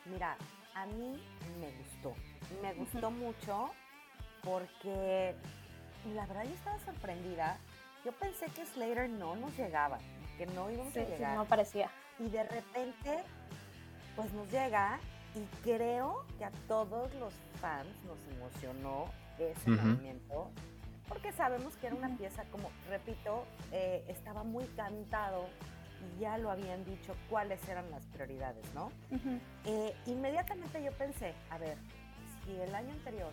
Mira, 0.06 0.36
a 0.74 0.86
mí 0.86 1.22
me 1.60 1.70
gustó. 1.78 2.14
Me 2.60 2.74
gustó 2.74 3.10
mucho 3.10 3.70
porque 4.42 5.34
la 6.14 6.26
verdad 6.26 6.44
yo 6.44 6.54
estaba 6.54 6.78
sorprendida. 6.80 7.56
Yo 8.04 8.12
pensé 8.12 8.46
que 8.46 8.66
Slater 8.66 9.08
no 9.08 9.36
nos 9.36 9.56
llegaba 9.56 9.98
que 10.38 10.46
no 10.46 10.70
íbamos 10.70 10.96
a 10.96 11.00
llegar. 11.00 11.36
no 11.36 11.44
parecía. 11.44 11.90
Y 12.18 12.28
de 12.30 12.44
repente, 12.44 13.22
pues 14.16 14.32
nos 14.32 14.50
llega 14.50 14.98
y 15.34 15.44
creo 15.62 16.24
que 16.38 16.44
a 16.44 16.50
todos 16.66 17.12
los 17.16 17.34
fans 17.60 17.88
nos 18.06 18.18
emocionó 18.36 19.06
ese 19.38 19.70
movimiento, 19.70 20.50
porque 21.08 21.32
sabemos 21.32 21.76
que 21.76 21.88
era 21.88 21.96
una 21.96 22.16
pieza, 22.16 22.44
como 22.50 22.70
repito, 22.88 23.44
eh, 23.72 24.04
estaba 24.08 24.42
muy 24.42 24.64
cantado 24.76 25.46
y 26.00 26.20
ya 26.20 26.38
lo 26.38 26.50
habían 26.50 26.84
dicho 26.84 27.14
cuáles 27.28 27.66
eran 27.68 27.90
las 27.90 28.04
prioridades, 28.06 28.64
¿no? 28.74 28.90
Eh, 29.64 29.94
inmediatamente 30.06 30.82
yo 30.82 30.92
pensé, 30.92 31.34
a 31.50 31.58
ver, 31.58 31.76
si 32.44 32.56
el 32.58 32.74
año 32.74 32.92
anterior 32.92 33.30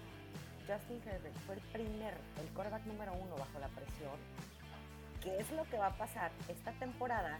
Justin 0.67 1.01
Herbert 1.07 1.35
fue 1.45 1.55
el 1.55 1.61
primer, 1.61 2.13
el 2.41 2.47
quarterback 2.53 2.85
número 2.85 3.13
uno 3.13 3.35
bajo 3.35 3.59
la 3.59 3.67
presión, 3.69 4.13
qué 5.25 5.37
es 5.39 5.51
lo 5.51 5.63
que 5.65 5.77
va 5.77 5.87
a 5.87 5.97
pasar 5.97 6.31
esta 6.47 6.71
temporada, 6.73 7.39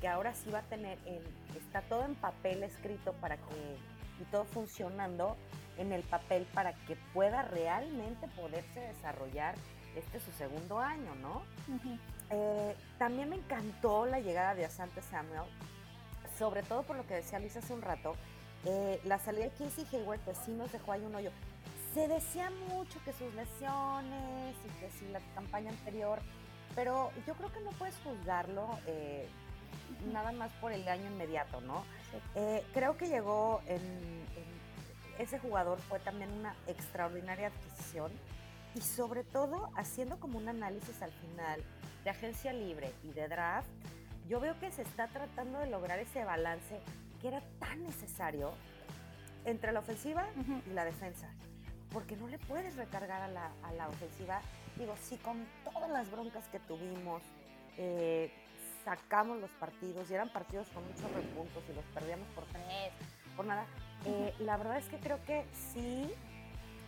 que 0.00 0.06
ahora 0.06 0.34
sí 0.34 0.50
va 0.50 0.58
a 0.58 0.62
tener, 0.62 0.98
el, 1.06 1.22
está 1.56 1.80
todo 1.80 2.04
en 2.04 2.14
papel 2.14 2.62
escrito 2.62 3.14
para 3.14 3.36
que, 3.36 3.78
y 4.20 4.24
todo 4.30 4.44
funcionando 4.44 5.36
en 5.78 5.92
el 5.92 6.02
papel 6.02 6.46
para 6.52 6.74
que 6.74 6.96
pueda 7.14 7.42
realmente 7.42 8.28
poderse 8.36 8.80
desarrollar 8.80 9.54
este 9.96 10.20
su 10.20 10.30
segundo 10.32 10.78
año, 10.78 11.14
¿no? 11.16 11.42
Eh, 12.30 12.76
también 12.98 13.30
me 13.30 13.36
encantó 13.36 14.04
la 14.04 14.20
llegada 14.20 14.54
de 14.54 14.66
Asante 14.66 15.00
Samuel, 15.00 15.42
sobre 16.38 16.62
todo 16.62 16.82
por 16.82 16.96
lo 16.96 17.06
que 17.06 17.14
decía 17.14 17.38
Luis 17.38 17.56
hace 17.56 17.72
un 17.72 17.82
rato, 17.82 18.14
eh, 18.66 19.00
la 19.04 19.18
salida 19.18 19.44
de 19.44 19.50
Casey 19.50 19.86
Hayward 19.92 20.20
pues 20.20 20.36
sí 20.44 20.52
nos 20.52 20.70
dejó 20.70 20.92
ahí 20.92 21.02
un 21.02 21.14
hoyo. 21.14 21.30
Se 21.94 22.08
decía 22.08 22.50
mucho 22.68 22.98
que 23.04 23.12
sus 23.12 23.34
lesiones 23.34 24.56
y 24.66 24.80
que 24.80 24.90
si 24.90 25.08
la 25.08 25.20
campaña 25.34 25.70
anterior 25.70 26.20
pero 26.74 27.10
yo 27.26 27.34
creo 27.34 27.52
que 27.52 27.60
no 27.60 27.70
puedes 27.72 27.94
juzgarlo 28.04 28.78
eh, 28.86 29.28
nada 30.12 30.32
más 30.32 30.50
por 30.60 30.72
el 30.72 30.86
año 30.88 31.06
inmediato, 31.06 31.60
¿no? 31.60 31.84
Eh, 32.34 32.64
creo 32.72 32.96
que 32.96 33.08
llegó 33.08 33.62
en, 33.66 34.26
ese 35.18 35.38
jugador 35.38 35.78
fue 35.80 36.00
también 36.00 36.30
una 36.32 36.54
extraordinaria 36.66 37.48
adquisición 37.48 38.10
y 38.74 38.80
sobre 38.80 39.24
todo 39.24 39.70
haciendo 39.76 40.18
como 40.18 40.38
un 40.38 40.48
análisis 40.48 41.02
al 41.02 41.12
final 41.12 41.62
de 42.04 42.10
agencia 42.10 42.52
libre 42.52 42.92
y 43.04 43.12
de 43.12 43.28
draft, 43.28 43.68
yo 44.28 44.40
veo 44.40 44.58
que 44.58 44.70
se 44.70 44.82
está 44.82 45.08
tratando 45.08 45.58
de 45.58 45.66
lograr 45.66 45.98
ese 45.98 46.24
balance 46.24 46.80
que 47.20 47.28
era 47.28 47.42
tan 47.60 47.82
necesario 47.84 48.52
entre 49.44 49.72
la 49.72 49.80
ofensiva 49.80 50.26
y 50.66 50.70
la 50.70 50.84
defensa, 50.84 51.28
porque 51.92 52.16
no 52.16 52.28
le 52.28 52.38
puedes 52.38 52.76
recargar 52.76 53.22
a 53.22 53.28
la, 53.28 53.52
a 53.62 53.72
la 53.72 53.88
ofensiva 53.88 54.40
digo, 54.76 54.94
si 55.02 55.16
con 55.18 55.46
todas 55.64 55.90
las 55.90 56.10
broncas 56.10 56.44
que 56.48 56.58
tuvimos 56.60 57.22
eh, 57.76 58.30
sacamos 58.84 59.40
los 59.40 59.50
partidos 59.52 60.10
y 60.10 60.14
eran 60.14 60.28
partidos 60.30 60.68
con 60.68 60.86
muchos 60.86 61.10
repuntos 61.12 61.62
y 61.70 61.74
los 61.74 61.84
perdíamos 61.86 62.26
por 62.34 62.44
tres, 62.46 62.92
por 63.36 63.46
nada, 63.46 63.66
eh, 64.06 64.34
la 64.40 64.56
verdad 64.56 64.78
es 64.78 64.86
que 64.86 64.98
creo 64.98 65.22
que 65.24 65.44
sí 65.72 66.10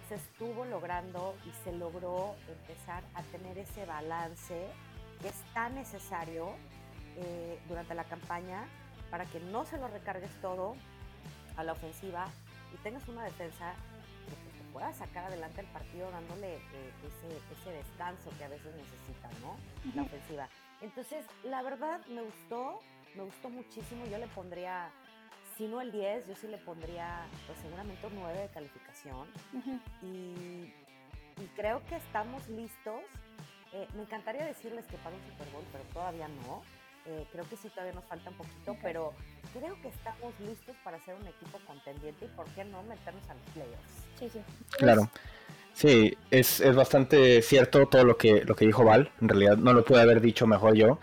se 0.08 0.16
estuvo 0.16 0.64
logrando 0.64 1.34
y 1.46 1.50
se 1.64 1.72
logró 1.72 2.34
empezar 2.48 3.02
a 3.14 3.22
tener 3.22 3.58
ese 3.58 3.86
balance 3.86 4.66
que 5.20 5.28
es 5.28 5.54
tan 5.54 5.74
necesario 5.74 6.48
eh, 7.16 7.60
durante 7.68 7.94
la 7.94 8.04
campaña 8.04 8.66
para 9.10 9.24
que 9.24 9.40
no 9.40 9.64
se 9.64 9.78
lo 9.78 9.88
recargues 9.88 10.30
todo 10.42 10.74
a 11.56 11.64
la 11.64 11.72
ofensiva 11.72 12.26
y 12.74 12.76
tengas 12.78 13.06
una 13.08 13.24
defensa 13.24 13.74
pueda 14.74 14.92
sacar 14.92 15.26
adelante 15.26 15.60
el 15.60 15.68
partido 15.68 16.10
dándole 16.10 16.56
eh, 16.56 16.92
ese, 17.52 17.70
descanso 17.70 18.30
que 18.36 18.44
a 18.44 18.48
veces 18.48 18.74
necesita, 18.74 19.30
¿no? 19.40 19.56
La 19.94 20.02
ofensiva. 20.02 20.48
Entonces, 20.82 21.24
la 21.44 21.62
verdad 21.62 22.04
me 22.08 22.22
gustó, 22.22 22.80
me 23.14 23.22
gustó 23.22 23.48
muchísimo. 23.48 24.04
Yo 24.06 24.18
le 24.18 24.26
pondría, 24.26 24.90
si 25.56 25.68
no 25.68 25.80
el 25.80 25.92
10, 25.92 26.26
yo 26.26 26.34
sí 26.34 26.48
le 26.48 26.58
pondría, 26.58 27.24
pues 27.46 27.56
seguramente 27.60 28.04
un 28.08 28.16
9 28.16 28.36
de 28.36 28.48
calificación. 28.48 29.28
y, 30.02 30.74
creo 31.54 31.80
que 31.86 31.96
estamos 31.96 32.46
listos. 32.48 33.02
Eh, 33.72 33.86
me 33.94 34.02
encantaría 34.02 34.44
decirles 34.44 34.86
que 34.86 34.96
para 34.98 35.14
un 35.14 35.22
Super 35.22 35.48
Bowl, 35.52 35.64
pero 35.70 35.84
todavía 35.92 36.26
no. 36.26 36.62
Eh, 37.06 37.26
creo 37.32 37.44
que 37.48 37.56
sí 37.56 37.68
todavía 37.68 37.92
nos 37.92 38.04
falta 38.04 38.30
un 38.30 38.36
poquito, 38.36 38.76
pero 38.82 39.12
creo 39.52 39.80
que 39.82 39.88
estamos 39.88 40.32
listos 40.40 40.74
para 40.82 40.98
ser 41.04 41.14
un 41.14 41.26
equipo 41.26 41.58
contendiente 41.66 42.24
y 42.24 42.28
por 42.28 42.46
qué 42.54 42.64
no 42.64 42.82
meternos 42.82 43.22
a 43.28 43.34
los 43.34 43.42
playoffs. 43.52 44.04
Sí, 44.18 44.28
sí. 44.32 44.40
Claro. 44.78 45.10
Sí, 45.74 46.16
es, 46.30 46.60
es, 46.60 46.74
bastante 46.76 47.42
cierto 47.42 47.86
todo 47.86 48.04
lo 48.04 48.16
que, 48.16 48.44
lo 48.44 48.54
que 48.54 48.64
dijo 48.64 48.84
Val. 48.84 49.10
En 49.20 49.28
realidad 49.28 49.56
no 49.56 49.72
lo 49.72 49.84
pude 49.84 50.00
haber 50.00 50.20
dicho 50.20 50.46
mejor 50.46 50.74
yo. 50.74 50.98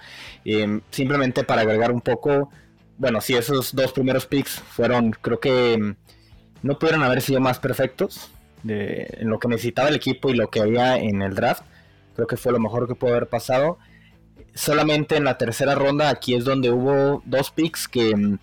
Em, 0.45 0.81
simplemente 0.89 1.43
para 1.43 1.61
agregar 1.61 1.91
un 1.91 2.01
poco, 2.01 2.49
bueno, 2.97 3.19
si 3.19 3.35
esos 3.35 3.75
dos 3.75 3.91
primeros 3.91 4.25
picks 4.25 4.59
fueron, 4.61 5.11
creo 5.11 5.39
que 5.39 5.73
em, 5.73 5.95
no 6.63 6.79
pudieron 6.79 7.03
haber 7.03 7.21
sido 7.21 7.41
más 7.41 7.59
perfectos 7.59 8.31
de, 8.63 9.07
en 9.19 9.29
lo 9.29 9.39
que 9.39 9.49
necesitaba 9.49 9.89
el 9.89 9.95
equipo 9.95 10.29
y 10.29 10.35
lo 10.35 10.49
que 10.49 10.61
había 10.61 10.97
en 10.97 11.21
el 11.21 11.35
draft. 11.35 11.63
Creo 12.15 12.27
que 12.27 12.37
fue 12.37 12.53
lo 12.53 12.59
mejor 12.59 12.87
que 12.87 12.95
pudo 12.95 13.11
haber 13.11 13.27
pasado. 13.27 13.77
Solamente 14.53 15.15
en 15.15 15.23
la 15.23 15.37
tercera 15.37 15.75
ronda, 15.75 16.09
aquí 16.09 16.35
es 16.35 16.45
donde 16.45 16.71
hubo 16.71 17.21
dos 17.25 17.51
picks 17.51 17.87
que 17.87 18.15
mm, 18.15 18.37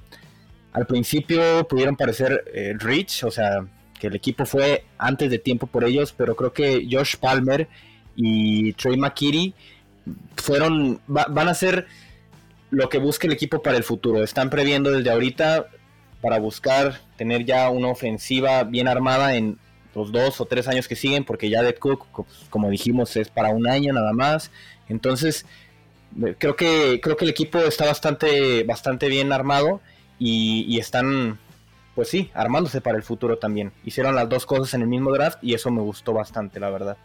al 0.73 0.87
principio 0.87 1.67
pudieron 1.69 1.97
parecer 1.97 2.45
eh, 2.55 2.75
rich, 2.79 3.25
o 3.25 3.31
sea, 3.31 3.67
que 3.99 4.07
el 4.07 4.15
equipo 4.17 4.47
fue 4.47 4.85
antes 4.97 5.31
de 5.31 5.39
tiempo 5.39 5.67
por 5.67 5.85
ellos, 5.85 6.15
pero 6.17 6.37
creo 6.37 6.53
que 6.53 6.87
Josh 6.91 7.17
Palmer 7.17 7.69
y 8.15 8.73
Trey 8.75 8.97
McKitty 8.97 9.55
fueron, 10.37 11.01
van 11.07 11.49
a 11.49 11.55
ser 11.55 11.87
lo 12.71 12.89
que 12.89 12.99
busca 12.99 13.27
el 13.27 13.33
equipo 13.33 13.63
para 13.63 13.77
el 13.77 13.85
futuro. 13.85 14.23
Están 14.23 14.51
previendo 14.51 14.91
desde 14.91 15.11
ahorita 15.11 15.69
para 16.21 16.39
buscar 16.39 17.01
tener 17.17 17.45
ya 17.45 17.71
una 17.71 17.89
ofensiva 17.89 18.65
bien 18.65 18.89
armada 18.89 19.35
en 19.35 19.59
los 19.95 20.13
dos 20.13 20.41
o 20.41 20.47
tres 20.47 20.69
años 20.69 20.87
que 20.87 20.97
siguen, 20.97 21.25
porque 21.25 21.51
ya 21.51 21.63
de 21.63 21.75
Cook, 21.75 22.07
como 22.51 22.71
dijimos, 22.71 23.17
es 23.17 23.29
para 23.29 23.51
un 23.51 23.67
año 23.69 23.93
nada 23.93 24.13
más. 24.13 24.51
Entonces, 24.89 25.47
creo 26.39 26.57
que, 26.57 27.01
creo 27.03 27.17
que 27.17 27.25
el 27.25 27.31
equipo 27.31 27.59
está 27.59 27.87
bastante, 27.87 28.65
bastante 28.65 29.09
bien 29.09 29.33
armado 29.33 29.81
y, 30.19 30.79
están, 30.79 31.39
pues 31.95 32.09
sí, 32.09 32.31
armándose 32.35 32.81
para 32.81 32.97
el 32.97 33.03
futuro 33.03 33.39
también. 33.39 33.73
Hicieron 33.85 34.15
las 34.15 34.29
dos 34.29 34.47
cosas 34.47 34.75
en 34.75 34.83
el 34.83 34.89
mismo 34.89 35.13
draft 35.13 35.39
y 35.43 35.55
eso 35.55 35.71
me 35.71 35.81
gustó 35.81 36.13
bastante, 36.13 36.61
la 36.61 36.71
verdad. 36.71 36.97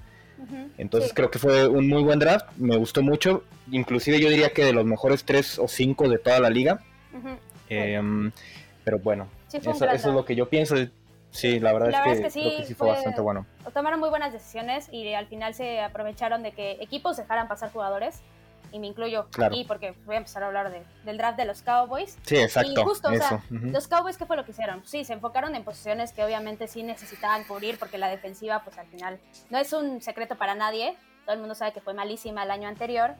Entonces 0.77 1.13
creo 1.13 1.31
que 1.31 1.39
fue 1.39 1.67
un 1.67 1.87
muy 1.87 2.03
buen 2.03 2.19
draft, 2.19 2.47
me 2.57 2.75
gustó 2.75 3.01
mucho, 3.01 3.43
inclusive 3.71 4.19
yo 4.19 4.29
diría 4.29 4.49
que 4.49 4.65
de 4.65 4.73
los 4.73 4.83
mejores 4.83 5.23
tres 5.23 5.57
o 5.57 5.67
cinco 5.67 6.09
de 6.09 6.17
toda 6.17 6.39
la 6.39 6.49
liga. 6.49 6.81
Em, 7.69 8.31
pero 8.83 8.99
bueno, 8.99 9.29
eso, 9.51 9.71
es 9.85 10.05
lo 10.05 10.25
que 10.25 10.35
yo 10.35 10.49
pienso. 10.49 10.75
Sí, 11.31 11.59
la 11.59 11.73
verdad, 11.73 11.89
es, 11.89 12.21
que, 12.21 12.29
sí, 12.29 12.41
creo 12.41 12.57
que 12.57 12.65
sí 12.65 12.73
fue, 12.75 12.89
bastante 12.89 13.19
bueno. 13.21 13.47
Tomaron 13.73 13.99
muy 13.99 14.09
buenas 14.09 14.33
decisiones 14.33 14.87
y 14.91 15.13
al 15.13 15.25
final 15.25 15.55
se 15.55 15.79
aprovecharon 15.81 16.43
de 16.43 16.51
que 16.51 16.73
equipos 16.73 17.17
dejaran 17.17 17.47
pasar 17.47 17.71
jugadores 17.71 18.21
y 18.73 18.79
me 18.79 18.87
incluyo 18.87 19.27
aquí 19.39 19.63
porque 19.65 19.93
voy 20.05 20.15
a 20.15 20.17
empezar 20.17 20.41
a 20.41 20.47
hablar 20.47 20.73
del 21.05 21.17
draft 21.17 21.37
de 21.37 21.45
los 21.45 21.61
Cowboys. 21.61 22.17
Sí, 22.23 22.37
exacto. 22.37 22.71
Y 22.71 22.83
justo, 22.83 23.09
o 23.09 23.15
sea, 23.15 23.43
los 23.49 23.87
Cowboys, 23.87 24.17
¿qué 24.17 24.25
fue 24.25 24.35
lo 24.35 24.43
que 24.43 24.51
hicieron? 24.51 24.83
Sí, 24.83 25.05
se 25.05 25.13
enfocaron 25.13 25.53
en 25.55 25.63
posiciones 25.63 26.11
que 26.11 26.25
obviamente 26.25 26.67
sí 26.67 26.81
necesitaban 26.81 27.43
cubrir 27.43 27.77
porque 27.77 27.99
la 27.99 28.09
defensiva, 28.09 28.63
pues 28.63 28.79
al 28.79 28.87
final, 28.87 29.19
no 29.51 29.59
es 29.59 29.71
un 29.73 30.01
secreto 30.01 30.35
para 30.35 30.55
nadie. 30.55 30.97
Todo 31.23 31.35
el 31.35 31.39
mundo 31.39 31.53
sabe 31.53 31.71
que 31.71 31.81
fue 31.81 31.93
malísima 31.93 32.43
el 32.43 32.51
año 32.51 32.67
anterior. 32.67 33.15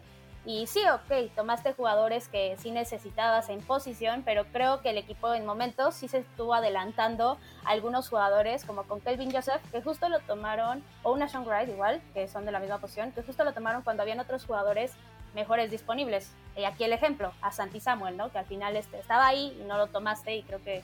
Y 0.46 0.68
sí, 0.68 0.82
ok, 0.86 1.34
tomaste 1.36 1.72
jugadores 1.72 2.28
que 2.28 2.58
sí 2.58 2.72
necesitabas 2.72 3.48
en 3.48 3.62
posición, 3.62 4.24
pero 4.26 4.44
creo 4.52 4.82
que 4.82 4.90
el 4.90 4.98
equipo 4.98 5.34
en 5.34 5.46
momentos 5.46 5.96
sí 5.96 6.10
se 6.10 6.18
estuvo 6.18 6.54
adelantando 6.54 7.38
a 7.64 7.70
algunos 7.70 8.10
jugadores, 8.10 8.66
como 8.66 8.84
con 8.84 9.00
Kelvin 9.00 9.32
Joseph, 9.32 9.62
que 9.72 9.82
justo 9.82 10.10
lo 10.10 10.20
tomaron, 10.20 10.84
o 11.04 11.14
una 11.14 11.30
Sean 11.30 11.46
Wright 11.46 11.70
igual, 11.70 12.02
que 12.14 12.28
son 12.28 12.44
de 12.44 12.52
la 12.52 12.60
misma 12.60 12.80
posición, 12.80 13.14
que 13.14 13.24
justo 13.24 13.46
lo 13.46 13.54
tomaron 13.54 13.84
cuando 13.84 14.04
habían 14.04 14.20
otros 14.20 14.44
jugadores 14.44 14.92
mejores 15.34 15.72
disponibles. 15.72 16.34
Y 16.56 16.66
aquí 16.66 16.84
el 16.84 16.94
ejemplo, 16.94 17.32
a 17.42 17.52
Santi 17.52 17.80
Samuel, 17.80 18.18
¿no? 18.18 18.32
Que 18.32 18.40
al 18.40 18.46
final 18.46 18.76
este, 18.76 19.00
estaba 19.00 19.28
ahí 19.28 19.58
y 19.60 19.64
no 19.64 19.78
lo 19.78 19.88
tomaste 19.88 20.36
y 20.36 20.44
creo 20.44 20.64
que, 20.64 20.84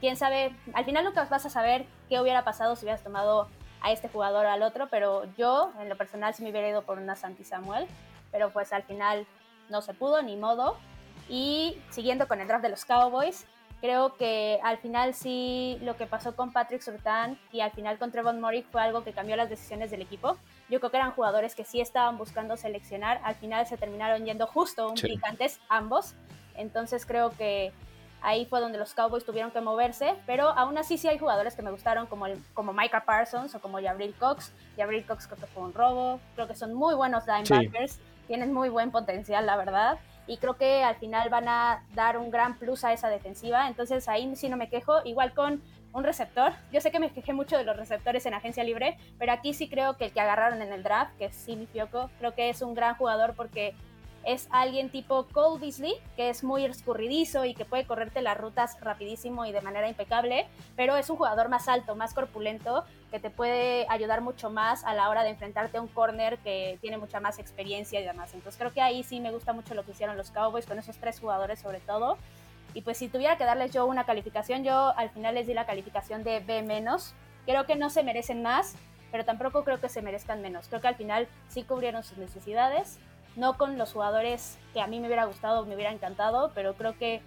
quién 0.00 0.16
sabe, 0.16 0.54
al 0.74 0.84
final 0.84 1.04
nunca 1.04 1.24
vas 1.24 1.46
a 1.46 1.50
saber 1.50 1.86
qué 2.08 2.20
hubiera 2.20 2.44
pasado 2.44 2.76
si 2.76 2.84
hubieras 2.84 3.02
tomado 3.02 3.48
a 3.80 3.90
este 3.92 4.08
jugador 4.08 4.46
o 4.46 4.50
al 4.50 4.62
otro, 4.62 4.88
pero 4.88 5.24
yo 5.36 5.72
en 5.80 5.88
lo 5.88 5.96
personal 5.96 6.34
sí 6.34 6.42
me 6.42 6.50
hubiera 6.50 6.68
ido 6.68 6.82
por 6.82 6.98
una 6.98 7.16
Santi 7.16 7.44
Samuel, 7.44 7.86
pero 8.30 8.50
pues 8.50 8.72
al 8.72 8.82
final 8.84 9.26
no 9.68 9.82
se 9.82 9.94
pudo, 9.94 10.22
ni 10.22 10.36
modo. 10.36 10.76
Y 11.28 11.80
siguiendo 11.90 12.28
con 12.28 12.40
el 12.40 12.48
draft 12.48 12.62
de 12.62 12.68
los 12.68 12.84
Cowboys, 12.84 13.46
creo 13.82 14.14
que 14.14 14.60
al 14.62 14.78
final 14.78 15.12
sí 15.12 15.76
lo 15.82 15.96
que 15.96 16.06
pasó 16.06 16.36
con 16.36 16.52
Patrick 16.52 16.80
Surtain 16.80 17.36
y 17.50 17.60
al 17.60 17.72
final 17.72 17.98
con 17.98 18.12
Trevon 18.12 18.40
Murray 18.40 18.62
fue 18.62 18.80
algo 18.80 19.02
que 19.02 19.12
cambió 19.12 19.34
las 19.34 19.50
decisiones 19.50 19.90
del 19.90 20.00
equipo. 20.00 20.38
Yo 20.70 20.78
creo 20.78 20.92
que 20.92 20.98
eran 20.98 21.10
jugadores 21.10 21.56
que 21.56 21.64
sí 21.64 21.80
estaban 21.80 22.16
buscando 22.16 22.56
seleccionar, 22.56 23.20
al 23.24 23.34
final 23.34 23.66
se 23.66 23.76
terminaron 23.76 24.24
yendo 24.24 24.46
justo 24.46 24.88
un 24.88 24.94
picantes 24.94 25.60
ambos, 25.68 26.14
entonces 26.54 27.04
creo 27.04 27.30
que 27.30 27.72
ahí 28.22 28.46
fue 28.46 28.60
donde 28.60 28.78
los 28.78 28.94
Cowboys 28.94 29.24
tuvieron 29.24 29.50
que 29.50 29.60
moverse, 29.60 30.14
pero 30.26 30.50
aún 30.50 30.78
así 30.78 30.96
sí 30.96 31.08
hay 31.08 31.18
jugadores 31.18 31.56
que 31.56 31.62
me 31.62 31.72
gustaron 31.72 32.06
como, 32.06 32.26
el, 32.26 32.40
como 32.54 32.72
Micah 32.72 33.04
Parsons 33.04 33.52
o 33.56 33.60
como 33.60 33.82
Jabril 33.82 34.14
Cox. 34.14 34.52
Jabril 34.76 35.04
Cox 35.04 35.26
creo 35.26 35.40
que 35.40 35.46
fue 35.48 35.64
un 35.64 35.74
robo, 35.74 36.20
creo 36.36 36.46
que 36.46 36.54
son 36.54 36.72
muy 36.72 36.94
buenos 36.94 37.24
linebackers, 37.26 37.98
tienen 38.28 38.52
muy 38.52 38.68
buen 38.68 38.92
potencial, 38.92 39.44
la 39.44 39.56
verdad 39.56 39.98
y 40.26 40.36
creo 40.36 40.54
que 40.54 40.82
al 40.82 40.96
final 40.96 41.28
van 41.28 41.48
a 41.48 41.84
dar 41.94 42.18
un 42.18 42.30
gran 42.30 42.58
plus 42.58 42.84
a 42.84 42.92
esa 42.92 43.08
defensiva. 43.08 43.68
Entonces 43.68 44.08
ahí 44.08 44.34
sí 44.36 44.48
no 44.48 44.56
me 44.56 44.68
quejo. 44.68 45.00
Igual 45.04 45.34
con 45.34 45.62
un 45.92 46.04
receptor. 46.04 46.52
Yo 46.72 46.80
sé 46.80 46.90
que 46.90 46.98
me 46.98 47.12
quejé 47.12 47.32
mucho 47.32 47.56
de 47.56 47.64
los 47.64 47.76
receptores 47.76 48.24
en 48.26 48.34
agencia 48.34 48.64
libre, 48.64 48.96
pero 49.18 49.32
aquí 49.32 49.52
sí 49.52 49.68
creo 49.68 49.96
que 49.96 50.06
el 50.06 50.12
que 50.12 50.20
agarraron 50.20 50.62
en 50.62 50.72
el 50.72 50.82
draft, 50.82 51.16
que 51.18 51.26
es 51.26 51.36
Simi 51.36 51.66
Fioco, 51.66 52.10
creo 52.18 52.34
que 52.34 52.48
es 52.48 52.62
un 52.62 52.74
gran 52.74 52.94
jugador 52.96 53.34
porque 53.34 53.74
es 54.24 54.48
alguien 54.50 54.90
tipo 54.90 55.26
Cole 55.32 55.60
Beasley, 55.60 55.94
que 56.16 56.30
es 56.30 56.44
muy 56.44 56.64
escurridizo 56.64 57.44
y 57.44 57.54
que 57.54 57.64
puede 57.64 57.86
correrte 57.86 58.22
las 58.22 58.38
rutas 58.38 58.76
rapidísimo 58.80 59.46
y 59.46 59.52
de 59.52 59.60
manera 59.60 59.88
impecable, 59.88 60.46
pero 60.76 60.96
es 60.96 61.10
un 61.10 61.16
jugador 61.16 61.48
más 61.48 61.68
alto, 61.68 61.94
más 61.96 62.14
corpulento, 62.14 62.84
que 63.10 63.18
te 63.18 63.30
puede 63.30 63.86
ayudar 63.88 64.20
mucho 64.20 64.50
más 64.50 64.84
a 64.84 64.94
la 64.94 65.08
hora 65.10 65.22
de 65.24 65.30
enfrentarte 65.30 65.78
a 65.78 65.82
un 65.82 65.88
corner 65.88 66.38
que 66.38 66.78
tiene 66.80 66.98
mucha 66.98 67.20
más 67.20 67.38
experiencia 67.38 68.00
y 68.00 68.04
demás. 68.04 68.32
Entonces 68.34 68.58
creo 68.58 68.72
que 68.72 68.80
ahí 68.80 69.02
sí 69.02 69.20
me 69.20 69.32
gusta 69.32 69.52
mucho 69.52 69.74
lo 69.74 69.84
que 69.84 69.92
hicieron 69.92 70.16
los 70.16 70.30
Cowboys 70.30 70.66
con 70.66 70.78
esos 70.78 70.96
tres 70.96 71.20
jugadores 71.20 71.60
sobre 71.60 71.80
todo. 71.80 72.16
Y 72.74 72.82
pues 72.82 72.98
si 72.98 73.08
tuviera 73.08 73.36
que 73.36 73.44
darles 73.44 73.72
yo 73.72 73.86
una 73.86 74.04
calificación, 74.04 74.64
yo 74.64 74.96
al 74.96 75.10
final 75.10 75.34
les 75.34 75.46
di 75.46 75.54
la 75.54 75.66
calificación 75.66 76.22
de 76.24 76.40
B 76.40 76.62
menos. 76.62 77.14
Creo 77.44 77.66
que 77.66 77.76
no 77.76 77.90
se 77.90 78.02
merecen 78.02 78.42
más, 78.42 78.76
pero 79.10 79.24
tampoco 79.24 79.62
creo 79.62 79.80
que 79.80 79.88
se 79.88 80.00
merezcan 80.00 80.40
menos. 80.40 80.68
Creo 80.68 80.80
que 80.80 80.88
al 80.88 80.94
final 80.94 81.28
sí 81.48 81.64
cubrieron 81.64 82.02
sus 82.02 82.16
necesidades, 82.16 82.98
no 83.36 83.56
con 83.56 83.78
los 83.78 83.92
jugadores 83.92 84.58
que 84.72 84.80
a 84.80 84.86
mí 84.86 85.00
me 85.00 85.06
hubiera 85.06 85.24
gustado, 85.24 85.64
me 85.64 85.74
hubiera 85.74 85.92
encantado, 85.92 86.52
pero 86.54 86.74
creo 86.74 86.96
que 86.98 87.22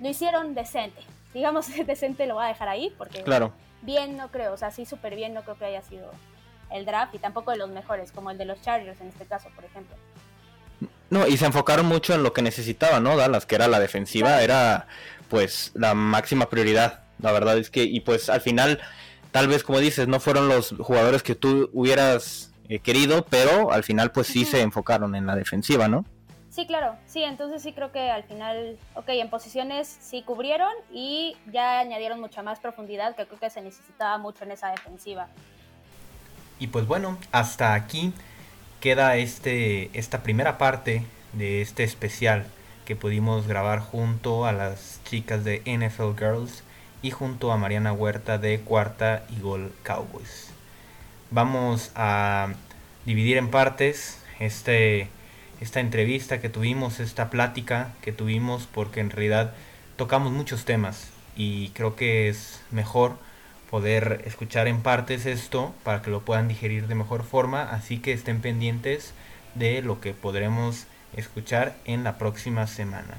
lo 0.00 0.08
hicieron 0.08 0.54
decente. 0.54 1.00
Digamos 1.34 1.66
decente 1.86 2.26
lo 2.26 2.34
voy 2.34 2.44
a 2.44 2.48
dejar 2.48 2.68
ahí 2.68 2.92
porque 2.96 3.22
claro. 3.22 3.52
bien 3.82 4.16
no 4.16 4.30
creo, 4.30 4.52
o 4.52 4.56
sea, 4.56 4.70
sí 4.70 4.86
súper 4.86 5.14
bien 5.14 5.34
no 5.34 5.42
creo 5.42 5.58
que 5.58 5.66
haya 5.66 5.82
sido 5.82 6.10
el 6.70 6.84
draft 6.84 7.14
y 7.14 7.18
tampoco 7.18 7.50
de 7.50 7.56
los 7.56 7.70
mejores, 7.70 8.12
como 8.12 8.30
el 8.30 8.38
de 8.38 8.44
los 8.44 8.60
Chargers 8.60 9.00
en 9.00 9.08
este 9.08 9.24
caso, 9.24 9.48
por 9.54 9.64
ejemplo. 9.64 9.96
No, 11.10 11.26
y 11.26 11.38
se 11.38 11.46
enfocaron 11.46 11.86
mucho 11.86 12.14
en 12.14 12.22
lo 12.22 12.32
que 12.32 12.42
necesitaba, 12.42 13.00
¿no? 13.00 13.16
Dallas, 13.16 13.46
que 13.46 13.54
era 13.54 13.66
la 13.66 13.80
defensiva, 13.80 14.42
era 14.42 14.86
pues 15.28 15.72
la 15.74 15.94
máxima 15.94 16.50
prioridad. 16.50 17.00
La 17.20 17.32
verdad 17.32 17.56
es 17.56 17.70
que, 17.70 17.84
y 17.84 18.00
pues 18.00 18.28
al 18.28 18.42
final, 18.42 18.78
tal 19.32 19.48
vez 19.48 19.64
como 19.64 19.80
dices, 19.80 20.06
no 20.06 20.20
fueron 20.20 20.48
los 20.48 20.74
jugadores 20.78 21.22
que 21.22 21.34
tú 21.34 21.70
hubieras 21.72 22.47
eh, 22.68 22.80
querido, 22.80 23.24
pero 23.28 23.72
al 23.72 23.84
final 23.84 24.12
pues 24.12 24.26
sí 24.26 24.44
se 24.44 24.60
enfocaron 24.60 25.14
en 25.14 25.26
la 25.26 25.34
defensiva, 25.34 25.88
¿no? 25.88 26.04
Sí, 26.50 26.66
claro, 26.66 26.96
sí, 27.06 27.22
entonces 27.22 27.62
sí 27.62 27.72
creo 27.72 27.92
que 27.92 28.10
al 28.10 28.24
final, 28.24 28.78
ok, 28.94 29.10
en 29.10 29.30
posiciones 29.30 29.86
sí 30.00 30.22
cubrieron 30.22 30.72
y 30.92 31.36
ya 31.52 31.78
añadieron 31.78 32.20
mucha 32.20 32.42
más 32.42 32.58
profundidad 32.58 33.14
que 33.14 33.26
creo 33.26 33.38
que 33.38 33.50
se 33.50 33.60
necesitaba 33.62 34.18
mucho 34.18 34.44
en 34.44 34.52
esa 34.52 34.70
defensiva. 34.70 35.28
Y 36.58 36.66
pues 36.68 36.86
bueno, 36.86 37.16
hasta 37.30 37.74
aquí 37.74 38.12
queda 38.80 39.16
este, 39.16 39.96
esta 39.96 40.22
primera 40.22 40.58
parte 40.58 41.04
de 41.32 41.62
este 41.62 41.84
especial 41.84 42.46
que 42.84 42.96
pudimos 42.96 43.46
grabar 43.46 43.80
junto 43.80 44.46
a 44.46 44.52
las 44.52 45.00
chicas 45.04 45.44
de 45.44 45.60
NFL 45.60 46.18
Girls 46.18 46.64
y 47.02 47.10
junto 47.10 47.52
a 47.52 47.56
Mariana 47.56 47.92
Huerta 47.92 48.38
de 48.38 48.60
Cuarta 48.60 49.24
y 49.28 49.40
Gol 49.40 49.72
Cowboys. 49.84 50.47
Vamos 51.30 51.92
a 51.94 52.48
dividir 53.04 53.36
en 53.36 53.50
partes 53.50 54.22
este, 54.40 55.08
esta 55.60 55.80
entrevista 55.80 56.40
que 56.40 56.48
tuvimos, 56.48 57.00
esta 57.00 57.28
plática 57.28 57.92
que 58.00 58.12
tuvimos, 58.12 58.66
porque 58.66 59.00
en 59.00 59.10
realidad 59.10 59.52
tocamos 59.96 60.32
muchos 60.32 60.64
temas 60.64 61.10
y 61.36 61.68
creo 61.70 61.96
que 61.96 62.28
es 62.28 62.62
mejor 62.70 63.16
poder 63.70 64.22
escuchar 64.24 64.68
en 64.68 64.80
partes 64.80 65.26
esto 65.26 65.74
para 65.84 66.00
que 66.00 66.10
lo 66.10 66.22
puedan 66.22 66.48
digerir 66.48 66.86
de 66.86 66.94
mejor 66.94 67.24
forma, 67.24 67.62
así 67.62 67.98
que 67.98 68.12
estén 68.12 68.40
pendientes 68.40 69.12
de 69.54 69.82
lo 69.82 70.00
que 70.00 70.14
podremos 70.14 70.86
escuchar 71.14 71.76
en 71.84 72.04
la 72.04 72.16
próxima 72.16 72.66
semana. 72.66 73.18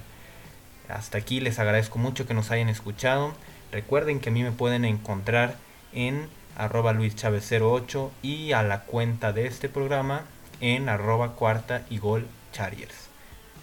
Hasta 0.88 1.20
aquí 1.20 1.40
les 1.40 1.60
agradezco 1.60 2.00
mucho 2.00 2.26
que 2.26 2.34
nos 2.34 2.50
hayan 2.50 2.70
escuchado. 2.70 3.34
Recuerden 3.72 4.20
que 4.20 4.30
a 4.30 4.32
mí 4.32 4.42
me 4.42 4.52
pueden 4.52 4.86
encontrar 4.86 5.56
en 5.94 6.28
arroba 6.60 6.94
luischavez08 6.94 8.10
y 8.22 8.52
a 8.52 8.64
la 8.64 8.82
cuenta 8.82 9.32
de 9.32 9.48
este 9.48 9.70
programa 9.70 10.26
en 10.60 10.90
arroba 10.90 11.34
cuarta 11.36 11.84
y 11.90 12.00
gol 12.00 12.28
chariers. 12.52 13.08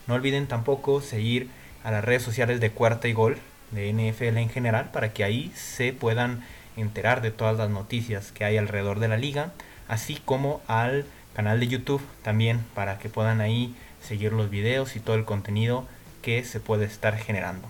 No 0.07 0.14
olviden 0.14 0.47
tampoco 0.47 1.03
seguir 1.03 1.51
a 1.84 1.90
las 1.90 2.05
redes 2.05 2.22
sociales 2.22 2.59
de 2.59 2.70
cuarta 2.70 3.07
y 3.07 3.12
gol 3.12 3.36
de 3.70 3.92
NFL 3.92 4.38
en 4.38 4.49
general 4.49 4.90
para 4.92 5.12
que 5.12 5.24
ahí 5.24 5.53
se 5.55 5.92
puedan 5.92 6.42
enterar 6.76 7.20
de 7.20 7.30
todas 7.30 7.59
las 7.59 7.68
noticias 7.68 8.32
que 8.32 8.44
hay 8.44 8.57
alrededor 8.57 8.99
de 8.99 9.09
la 9.09 9.18
liga, 9.18 9.53
así 9.88 10.20
como 10.24 10.62
al 10.66 11.05
canal 11.34 11.61
de 11.61 11.68
YouTube 11.68 12.03
también 12.22 12.64
para 12.74 12.99
que 12.99 13.11
puedan 13.11 13.42
ahí 13.42 13.74
seguir 14.03 14.32
los 14.32 14.49
videos 14.49 14.97
y 14.97 15.01
todo 15.01 15.16
el 15.16 15.26
contenido 15.26 15.86
que 16.22 16.44
se 16.44 16.61
puede 16.61 16.86
estar 16.86 17.16
generando. 17.18 17.68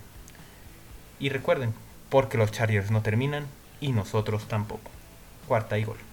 Y 1.19 1.29
recuerden, 1.29 1.73
porque 2.09 2.37
los 2.37 2.51
Chargers 2.51 2.91
no 2.91 3.01
terminan 3.01 3.45
y 3.81 3.91
nosotros 3.91 4.47
tampoco. 4.47 4.96
Cuarta 5.47 5.77
y 5.77 5.85
gol. 5.85 6.06